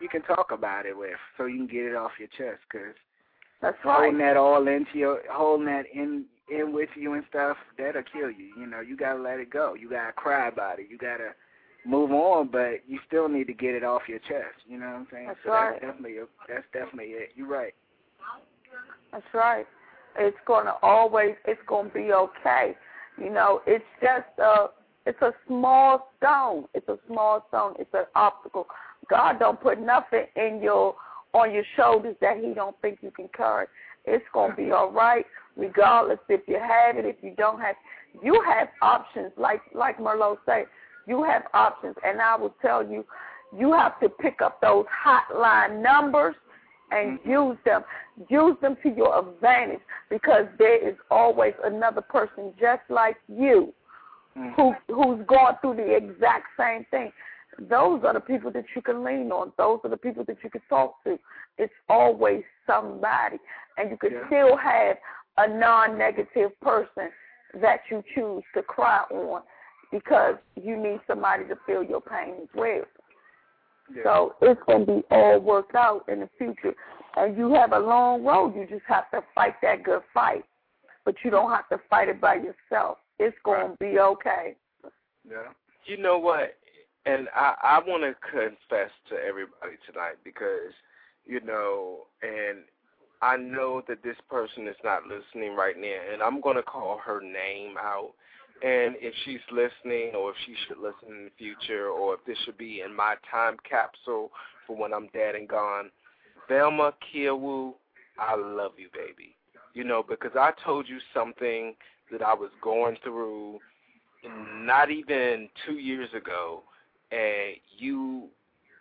you 0.00 0.08
can 0.08 0.22
talk 0.22 0.50
about 0.50 0.86
it 0.86 0.96
with, 0.96 1.16
so 1.36 1.46
you 1.46 1.58
can 1.58 1.66
get 1.66 1.86
it 1.86 1.94
off 1.94 2.10
your 2.18 2.28
chest. 2.28 2.62
Cause 2.70 2.94
That's 3.62 3.76
right. 3.84 4.02
holding 4.02 4.18
that 4.18 4.36
all 4.36 4.66
into 4.68 4.98
your, 4.98 5.20
holding 5.30 5.66
that 5.66 5.84
in 5.92 6.24
in 6.48 6.72
with 6.72 6.90
you 6.96 7.14
and 7.14 7.24
stuff, 7.28 7.56
that'll 7.78 8.02
kill 8.12 8.30
you. 8.30 8.52
You 8.58 8.66
know, 8.66 8.80
you 8.80 8.96
gotta 8.96 9.20
let 9.20 9.40
it 9.40 9.50
go. 9.50 9.74
You 9.74 9.88
gotta 9.90 10.12
cry 10.12 10.48
about 10.48 10.78
it. 10.78 10.86
You 10.90 10.98
gotta 10.98 11.30
move 11.86 12.10
on, 12.12 12.48
but 12.48 12.80
you 12.86 12.98
still 13.06 13.28
need 13.28 13.46
to 13.46 13.54
get 13.54 13.74
it 13.74 13.84
off 13.84 14.02
your 14.08 14.18
chest. 14.20 14.56
You 14.66 14.78
know 14.78 14.86
what 14.86 14.94
I'm 14.94 15.06
saying? 15.12 15.26
That's 15.28 15.38
so 15.44 15.50
right. 15.50 15.72
that's 15.72 15.92
definitely 15.92 16.18
a, 16.18 16.24
that's 16.48 16.64
definitely 16.72 17.12
it. 17.12 17.30
You're 17.34 17.48
right. 17.48 17.74
That's 19.12 19.24
right. 19.32 19.66
It's 20.18 20.36
gonna 20.46 20.74
always 20.82 21.34
it's 21.46 21.60
gonna 21.66 21.90
be 21.90 22.12
okay. 22.12 22.76
You 23.18 23.30
know, 23.30 23.62
it's 23.66 23.84
just 24.00 24.38
a 24.38 24.66
it's 25.06 25.20
a 25.22 25.32
small 25.46 26.10
stone. 26.18 26.64
It's 26.74 26.88
a 26.88 26.98
small 27.06 27.44
stone. 27.48 27.74
It's 27.78 27.92
an 27.92 28.04
obstacle. 28.14 28.66
God 29.08 29.38
don't 29.38 29.60
put 29.60 29.80
nothing 29.80 30.24
in 30.36 30.60
your 30.62 30.94
on 31.32 31.52
your 31.52 31.64
shoulders 31.76 32.16
that 32.20 32.38
he 32.38 32.54
don't 32.54 32.76
think 32.80 32.98
you 33.02 33.10
can 33.10 33.28
carry. 33.36 33.66
It's 34.04 34.24
gonna 34.32 34.54
be 34.54 34.70
all 34.72 34.90
right, 34.90 35.26
regardless 35.56 36.18
if 36.28 36.42
you 36.46 36.58
have 36.58 36.96
it, 36.96 37.04
if 37.04 37.16
you 37.22 37.34
don't 37.36 37.60
have. 37.60 37.76
You 38.22 38.42
have 38.46 38.68
options, 38.82 39.32
like 39.36 39.60
like 39.74 39.98
Merlot 39.98 40.38
said. 40.46 40.66
You 41.06 41.22
have 41.24 41.42
options, 41.52 41.96
and 42.04 42.20
I 42.20 42.36
will 42.36 42.54
tell 42.62 42.82
you, 42.86 43.04
you 43.56 43.72
have 43.72 44.00
to 44.00 44.08
pick 44.08 44.40
up 44.40 44.60
those 44.60 44.86
hotline 45.04 45.82
numbers 45.82 46.34
and 46.90 47.18
Mm-hmm. 47.18 47.30
use 47.30 47.56
them. 47.64 47.82
Use 48.28 48.56
them 48.62 48.76
to 48.82 48.88
your 48.90 49.18
advantage 49.18 49.80
because 50.10 50.46
there 50.58 50.86
is 50.88 50.94
always 51.10 51.54
another 51.64 52.00
person 52.00 52.52
just 52.60 52.82
like 52.88 53.16
you 53.28 53.72
Mm-hmm. 54.38 54.54
who 54.60 54.74
who's 54.88 55.24
going 55.26 55.54
through 55.60 55.76
the 55.76 55.94
exact 55.96 56.46
same 56.58 56.84
thing. 56.90 57.12
Those 57.70 58.02
are 58.04 58.12
the 58.14 58.20
people 58.20 58.50
that 58.52 58.64
you 58.74 58.82
can 58.82 59.04
lean 59.04 59.30
on. 59.30 59.52
Those 59.56 59.78
are 59.84 59.90
the 59.90 59.96
people 59.96 60.24
that 60.24 60.38
you 60.42 60.50
can 60.50 60.60
talk 60.68 61.02
to. 61.04 61.18
It's 61.58 61.72
always 61.88 62.42
somebody, 62.66 63.38
and 63.78 63.90
you 63.90 63.96
can 63.96 64.10
Yeah. 64.12 64.26
still 64.26 64.56
have 64.56 64.96
a 65.36 65.48
non-negative 65.48 66.58
person 66.60 67.10
that 67.60 67.80
you 67.90 68.02
choose 68.14 68.42
to 68.54 68.62
cry 68.62 69.04
on 69.10 69.42
because 69.92 70.36
you 70.60 70.76
need 70.76 71.00
somebody 71.06 71.44
to 71.44 71.56
feel 71.66 71.82
your 71.82 72.00
pain 72.00 72.34
as 72.42 72.48
well. 72.54 72.82
Yeah. 73.94 74.02
So 74.02 74.34
it's 74.42 74.60
going 74.66 74.86
to 74.86 74.92
be 74.92 75.02
all 75.10 75.40
worked 75.40 75.74
out 75.74 76.04
in 76.08 76.20
the 76.20 76.28
future. 76.38 76.74
And 77.16 77.36
you 77.36 77.54
have 77.54 77.72
a 77.72 77.78
long 77.78 78.24
road. 78.24 78.54
You 78.56 78.66
just 78.68 78.84
have 78.88 79.10
to 79.10 79.22
fight 79.34 79.54
that 79.62 79.84
good 79.84 80.02
fight. 80.12 80.44
But 81.04 81.16
you 81.22 81.30
don't 81.30 81.50
have 81.50 81.68
to 81.68 81.78
fight 81.90 82.08
it 82.08 82.20
by 82.20 82.36
yourself. 82.36 82.98
It's 83.18 83.36
going 83.44 83.70
to 83.70 83.76
be 83.78 83.98
okay. 83.98 84.56
Yeah. 85.28 85.52
You 85.86 85.98
know 85.98 86.18
what? 86.18 86.56
And 87.06 87.28
I 87.36 87.54
I 87.62 87.80
want 87.86 88.02
to 88.02 88.14
confess 88.30 88.90
to 89.10 89.16
everybody 89.16 89.76
tonight 89.86 90.16
because 90.24 90.72
you 91.26 91.40
know, 91.40 92.06
and 92.22 92.60
I 93.24 93.38
know 93.38 93.82
that 93.88 94.02
this 94.02 94.18
person 94.28 94.68
is 94.68 94.76
not 94.84 95.04
listening 95.04 95.56
right 95.56 95.80
now, 95.80 95.96
and 96.12 96.22
I'm 96.22 96.42
going 96.42 96.56
to 96.56 96.62
call 96.62 97.00
her 97.02 97.22
name 97.22 97.76
out. 97.78 98.12
And 98.62 98.96
if 99.00 99.14
she's 99.24 99.40
listening, 99.50 100.14
or 100.14 100.30
if 100.30 100.36
she 100.44 100.54
should 100.68 100.76
listen 100.76 101.08
in 101.08 101.24
the 101.24 101.30
future, 101.38 101.88
or 101.88 102.14
if 102.14 102.20
this 102.26 102.36
should 102.44 102.58
be 102.58 102.82
in 102.82 102.94
my 102.94 103.14
time 103.30 103.56
capsule 103.68 104.30
for 104.66 104.76
when 104.76 104.92
I'm 104.92 105.08
dead 105.14 105.36
and 105.36 105.48
gone, 105.48 105.90
Velma 106.50 106.92
Kiawu, 107.00 107.72
I 108.18 108.36
love 108.36 108.72
you, 108.76 108.88
baby. 108.92 109.34
You 109.72 109.84
know, 109.84 110.04
because 110.06 110.32
I 110.38 110.52
told 110.62 110.86
you 110.86 110.98
something 111.14 111.74
that 112.12 112.20
I 112.20 112.34
was 112.34 112.50
going 112.62 112.98
through 113.02 113.58
not 114.54 114.90
even 114.90 115.48
two 115.66 115.78
years 115.78 116.10
ago, 116.14 116.62
and 117.10 117.56
you, 117.78 118.28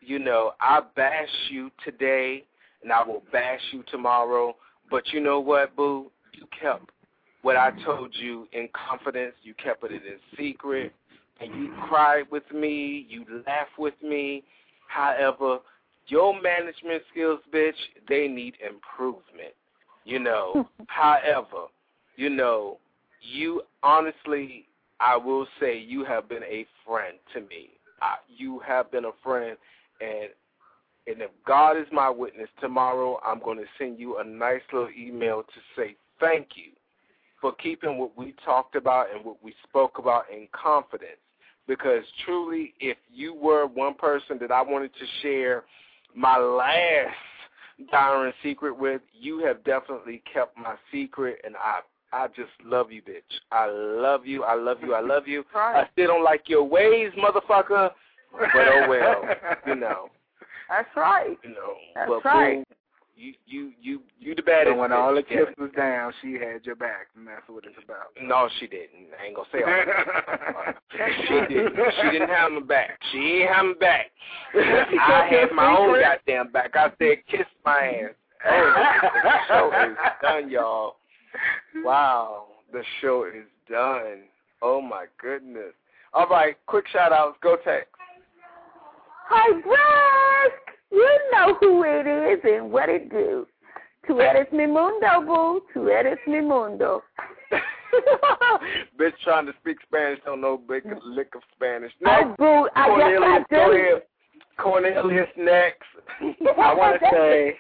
you 0.02 0.20
know, 0.20 0.52
I 0.60 0.82
bash 0.98 1.30
you 1.50 1.72
today, 1.86 2.44
and 2.84 2.92
I 2.92 3.04
will 3.04 3.24
bash 3.32 3.62
you 3.72 3.84
tomorrow. 3.90 4.56
But 4.90 5.04
you 5.12 5.20
know 5.20 5.40
what, 5.40 5.76
boo? 5.76 6.12
You 6.34 6.46
kept 6.60 6.90
what 7.42 7.56
I 7.56 7.72
told 7.86 8.14
you 8.14 8.48
in 8.54 8.70
confidence. 8.90 9.34
You 9.44 9.54
kept 9.56 9.84
it 9.84 9.92
in 9.92 10.20
secret, 10.38 10.94
and 11.40 11.54
you 11.56 11.74
cried 11.88 12.26
with 12.32 12.50
me. 12.54 13.06
You 13.10 13.26
laughed 13.48 13.78
with 13.78 13.96
me. 14.02 14.44
However, 14.88 15.60
your 16.08 16.40
management 16.42 17.04
skills, 17.12 17.40
bitch, 17.54 17.74
they 18.10 18.28
need 18.28 18.56
improvement. 18.62 19.54
You 20.06 20.20
know. 20.20 20.68
However, 20.88 21.68
you 22.16 22.30
know, 22.30 22.78
you 23.22 23.62
honestly, 23.82 24.66
I 25.00 25.18
will 25.18 25.48
say, 25.60 25.78
you 25.80 26.06
have 26.06 26.30
been 26.30 26.44
a 26.44 26.66
friend 26.86 27.18
to 27.34 27.42
me. 27.42 27.70
I, 28.02 28.16
you 28.28 28.60
have 28.66 28.92
been 28.92 29.06
a 29.06 29.12
friend, 29.24 29.58
and 30.02 30.30
and 31.08 31.22
if 31.22 31.32
God 31.46 31.78
is 31.78 31.88
my 31.92 32.10
witness, 32.10 32.50
tomorrow 32.62 33.20
I'm 33.26 33.40
going 33.40 33.58
to 33.58 33.66
send 33.78 34.00
you 34.00 34.20
a 34.20 34.24
nice 34.24 34.62
little 34.72 34.90
email 34.98 35.44
to 35.44 35.60
say 35.76 35.96
thank 36.20 36.50
you 36.56 36.72
for 37.42 37.54
keeping 37.56 37.98
what 37.98 38.18
we 38.18 38.34
talked 38.46 38.76
about 38.76 39.08
and 39.14 39.26
what 39.26 39.44
we 39.44 39.54
spoke 39.68 40.00
about 40.00 40.26
in 40.32 40.48
confidence. 40.54 41.18
Because 41.68 42.04
truly, 42.26 42.74
if 42.80 42.98
you 43.14 43.34
were 43.34 43.68
one 43.68 43.96
person 43.96 44.38
that 44.40 44.52
I 44.52 44.62
wanted 44.62 44.92
to 44.94 45.06
share 45.22 45.64
my 46.16 46.38
last 46.38 47.16
dire 47.92 48.34
secret 48.44 48.78
with, 48.78 49.02
you 49.14 49.40
have 49.46 49.64
definitely 49.64 50.22
kept 50.32 50.58
my 50.58 50.76
secret, 50.92 51.40
and 51.44 51.56
I 51.56 51.80
I 52.14 52.28
just 52.28 52.52
love 52.64 52.92
you, 52.92 53.02
bitch. 53.02 53.22
I 53.52 53.66
love 53.66 54.26
you. 54.26 54.44
I 54.44 54.54
love 54.54 54.78
you. 54.84 54.94
I 54.94 55.02
love 55.02 55.28
you. 55.28 55.44
I 55.56 55.88
still 55.94 56.08
don't 56.08 56.24
like 56.24 56.44
your 56.48 56.64
ways, 56.64 57.12
motherfucker. 57.18 57.90
But 58.32 58.50
oh 58.56 58.86
well, 58.88 59.24
you 59.66 59.76
know. 59.76 60.10
That's 60.76 60.90
right. 60.96 61.38
You 61.44 61.50
know. 61.52 61.76
That's 61.94 62.10
but 62.10 62.26
right. 62.26 62.68
boo, 62.68 62.76
you 63.16 63.34
you 63.46 63.72
you 63.80 64.02
you 64.20 64.34
the 64.34 64.42
baddest. 64.42 64.74
So 64.74 64.80
when 64.80 64.92
all 64.92 65.14
the 65.14 65.24
Yeah. 65.30 65.46
chips 65.46 65.58
was 65.60 65.70
down, 65.78 66.14
she 66.22 66.34
had 66.34 66.66
your 66.66 66.76
back, 66.76 67.10
and 67.16 67.28
that's 67.28 67.48
what 67.48 67.64
it's 67.66 67.78
about. 67.84 68.08
No, 68.20 68.50
she 68.60 68.66
didn't. 68.66 69.14
I 69.20 69.26
ain't 69.26 69.36
gonna 69.36 69.48
say 69.52 69.62
all 69.62 69.70
that. 69.70 70.76
she 71.28 71.54
didn't. 71.54 71.76
She 72.02 72.10
didn't 72.10 72.30
have 72.30 72.52
my 72.52 72.62
back. 72.62 73.00
She 73.12 73.18
ain't 73.20 73.52
have 73.52 73.66
my 73.66 73.74
back. 73.80 74.12
I 74.56 75.28
had 75.30 75.52
my 75.54 75.78
own 75.78 76.00
goddamn 76.00 76.52
back. 76.52 76.76
I 76.76 76.92
said, 76.98 77.18
kiss 77.30 77.46
my 77.64 78.10
ass. 78.10 78.16
Oh, 78.50 78.74
the 79.24 79.32
show 79.48 79.92
is 79.92 79.98
done, 80.22 80.50
y'all. 80.50 80.96
Wow, 81.84 82.48
the 82.72 82.84
show 83.00 83.26
is 83.26 83.46
done. 83.70 84.24
Oh 84.64 84.82
my 84.82 85.06
goodness. 85.22 85.74
All 86.16 86.28
right, 86.28 86.58
quick 86.66 86.88
shout 86.88 87.14
outs. 87.14 87.38
Go 87.42 87.58
text. 87.64 87.90
Hi, 89.30 89.62
Brask. 89.62 90.63
You 90.94 91.20
know 91.32 91.56
who 91.60 91.84
it 91.86 92.06
is 92.08 92.40
and 92.44 92.72
what 92.72 92.88
it 92.90 93.10
do. 93.10 93.48
Tu 94.06 94.20
eres 94.22 94.48
mi 94.52 94.66
mundo, 94.66 95.22
boo. 95.26 95.62
Tu 95.74 95.90
eres 95.90 96.20
mi 96.28 96.40
mundo. 96.42 97.02
Bitch 99.00 99.14
trying 99.24 99.46
to 99.46 99.54
speak 99.62 99.78
Spanish, 99.88 100.20
don't 100.26 100.42
know 100.42 100.58
big 100.58 100.84
lick 101.06 101.34
of 101.36 101.42
Spanish. 101.56 101.92
Oh, 102.06 102.10
Next, 102.12 102.38
boo. 102.38 102.70
I 102.76 102.88
guess 102.98 103.22
I 103.22 103.44
Cornelius, 103.46 103.46
do. 103.50 103.56
go 103.56 103.72
ahead. 103.72 104.02
Cornelius 104.60 105.30
next. 105.38 105.84
I 106.60 106.74
want 106.74 107.00
to 107.02 107.10
say, 107.12 107.58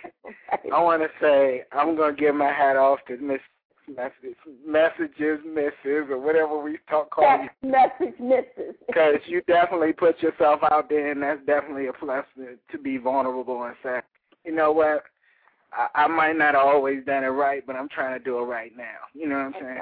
I 0.74 0.82
want 0.82 1.02
to 1.02 1.08
say, 1.22 1.64
I'm 1.72 1.96
gonna 1.96 2.14
give 2.16 2.36
my 2.36 2.52
hat 2.52 2.76
off 2.76 3.00
to 3.08 3.18
Miss 3.18 3.40
Messages, 3.88 4.36
messages, 4.66 5.40
Mrs. 5.46 6.10
or 6.10 6.20
whatever 6.20 6.62
we 6.62 6.78
talk 6.90 7.12
call 7.12 7.24
you, 7.24 7.50
Text 7.50 8.00
message 8.00 8.20
misses. 8.20 8.76
because 8.88 9.16
you 9.26 9.42
definitely 9.42 9.94
put 9.94 10.22
yourself 10.22 10.62
out 10.72 10.90
there, 10.90 11.12
and 11.12 11.22
that's 11.22 11.46
definitely 11.46 11.88
a 11.88 11.94
plus 11.94 12.26
to, 12.38 12.56
to 12.72 12.82
be 12.82 12.98
vulnerable 12.98 13.64
and 13.64 13.76
say, 13.84 14.00
you 14.46 14.54
know 14.56 14.72
what, 14.72 15.04
I, 15.74 16.04
I 16.04 16.08
might 16.08 16.38
not 16.38 16.56
have 16.56 16.66
always 16.66 17.04
done 17.06 17.24
it 17.24 17.28
right, 17.28 17.66
but 17.66 17.76
I'm 17.76 17.90
trying 17.90 18.18
to 18.18 18.24
do 18.24 18.40
it 18.40 18.44
right 18.44 18.72
now. 18.76 18.84
You 19.14 19.28
know 19.28 19.36
what 19.36 19.46
I'm 19.46 19.54
saying? 19.62 19.82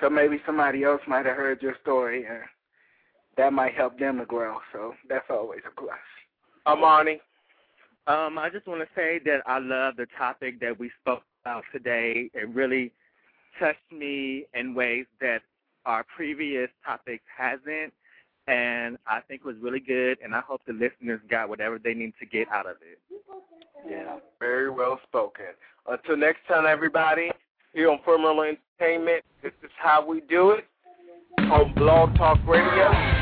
So 0.00 0.08
maybe 0.08 0.40
somebody 0.46 0.84
else 0.84 1.02
might 1.06 1.26
have 1.26 1.36
heard 1.36 1.62
your 1.62 1.76
story, 1.82 2.24
and 2.24 2.40
that 3.36 3.52
might 3.52 3.74
help 3.74 3.98
them 3.98 4.18
to 4.18 4.24
grow. 4.24 4.58
So 4.72 4.94
that's 5.08 5.26
always 5.30 5.60
a 5.66 5.80
plus. 5.80 5.98
Amani. 6.66 7.20
Um, 8.06 8.36
I 8.36 8.50
just 8.50 8.66
want 8.66 8.80
to 8.80 8.88
say 8.96 9.20
that 9.26 9.42
I 9.46 9.58
love 9.58 9.94
the 9.96 10.06
topic 10.18 10.58
that 10.60 10.78
we 10.78 10.90
spoke 11.00 11.22
about 11.44 11.62
today. 11.72 12.30
It 12.34 12.48
really 12.48 12.92
touched 13.58 13.92
me 13.92 14.46
in 14.54 14.74
ways 14.74 15.06
that 15.20 15.42
our 15.84 16.04
previous 16.04 16.68
topics 16.84 17.24
hasn't, 17.36 17.92
and 18.46 18.98
I 19.06 19.20
think 19.20 19.44
was 19.44 19.56
really 19.60 19.80
good. 19.80 20.18
And 20.22 20.34
I 20.34 20.40
hope 20.40 20.62
the 20.66 20.72
listeners 20.72 21.20
got 21.28 21.48
whatever 21.48 21.78
they 21.78 21.94
need 21.94 22.12
to 22.20 22.26
get 22.26 22.50
out 22.50 22.66
of 22.66 22.76
it. 22.82 22.98
Yeah, 23.88 24.18
very 24.38 24.70
well 24.70 25.00
spoken. 25.08 25.46
Until 25.88 26.16
next 26.16 26.46
time, 26.46 26.66
everybody, 26.66 27.30
here 27.72 27.90
on 27.90 27.98
Firmwell 28.06 28.56
Entertainment, 28.78 29.24
this 29.42 29.52
is 29.62 29.70
how 29.76 30.04
we 30.06 30.20
do 30.20 30.50
it 30.50 30.64
on 31.38 31.72
Blog 31.74 32.14
Talk 32.16 32.38
Radio. 32.46 33.21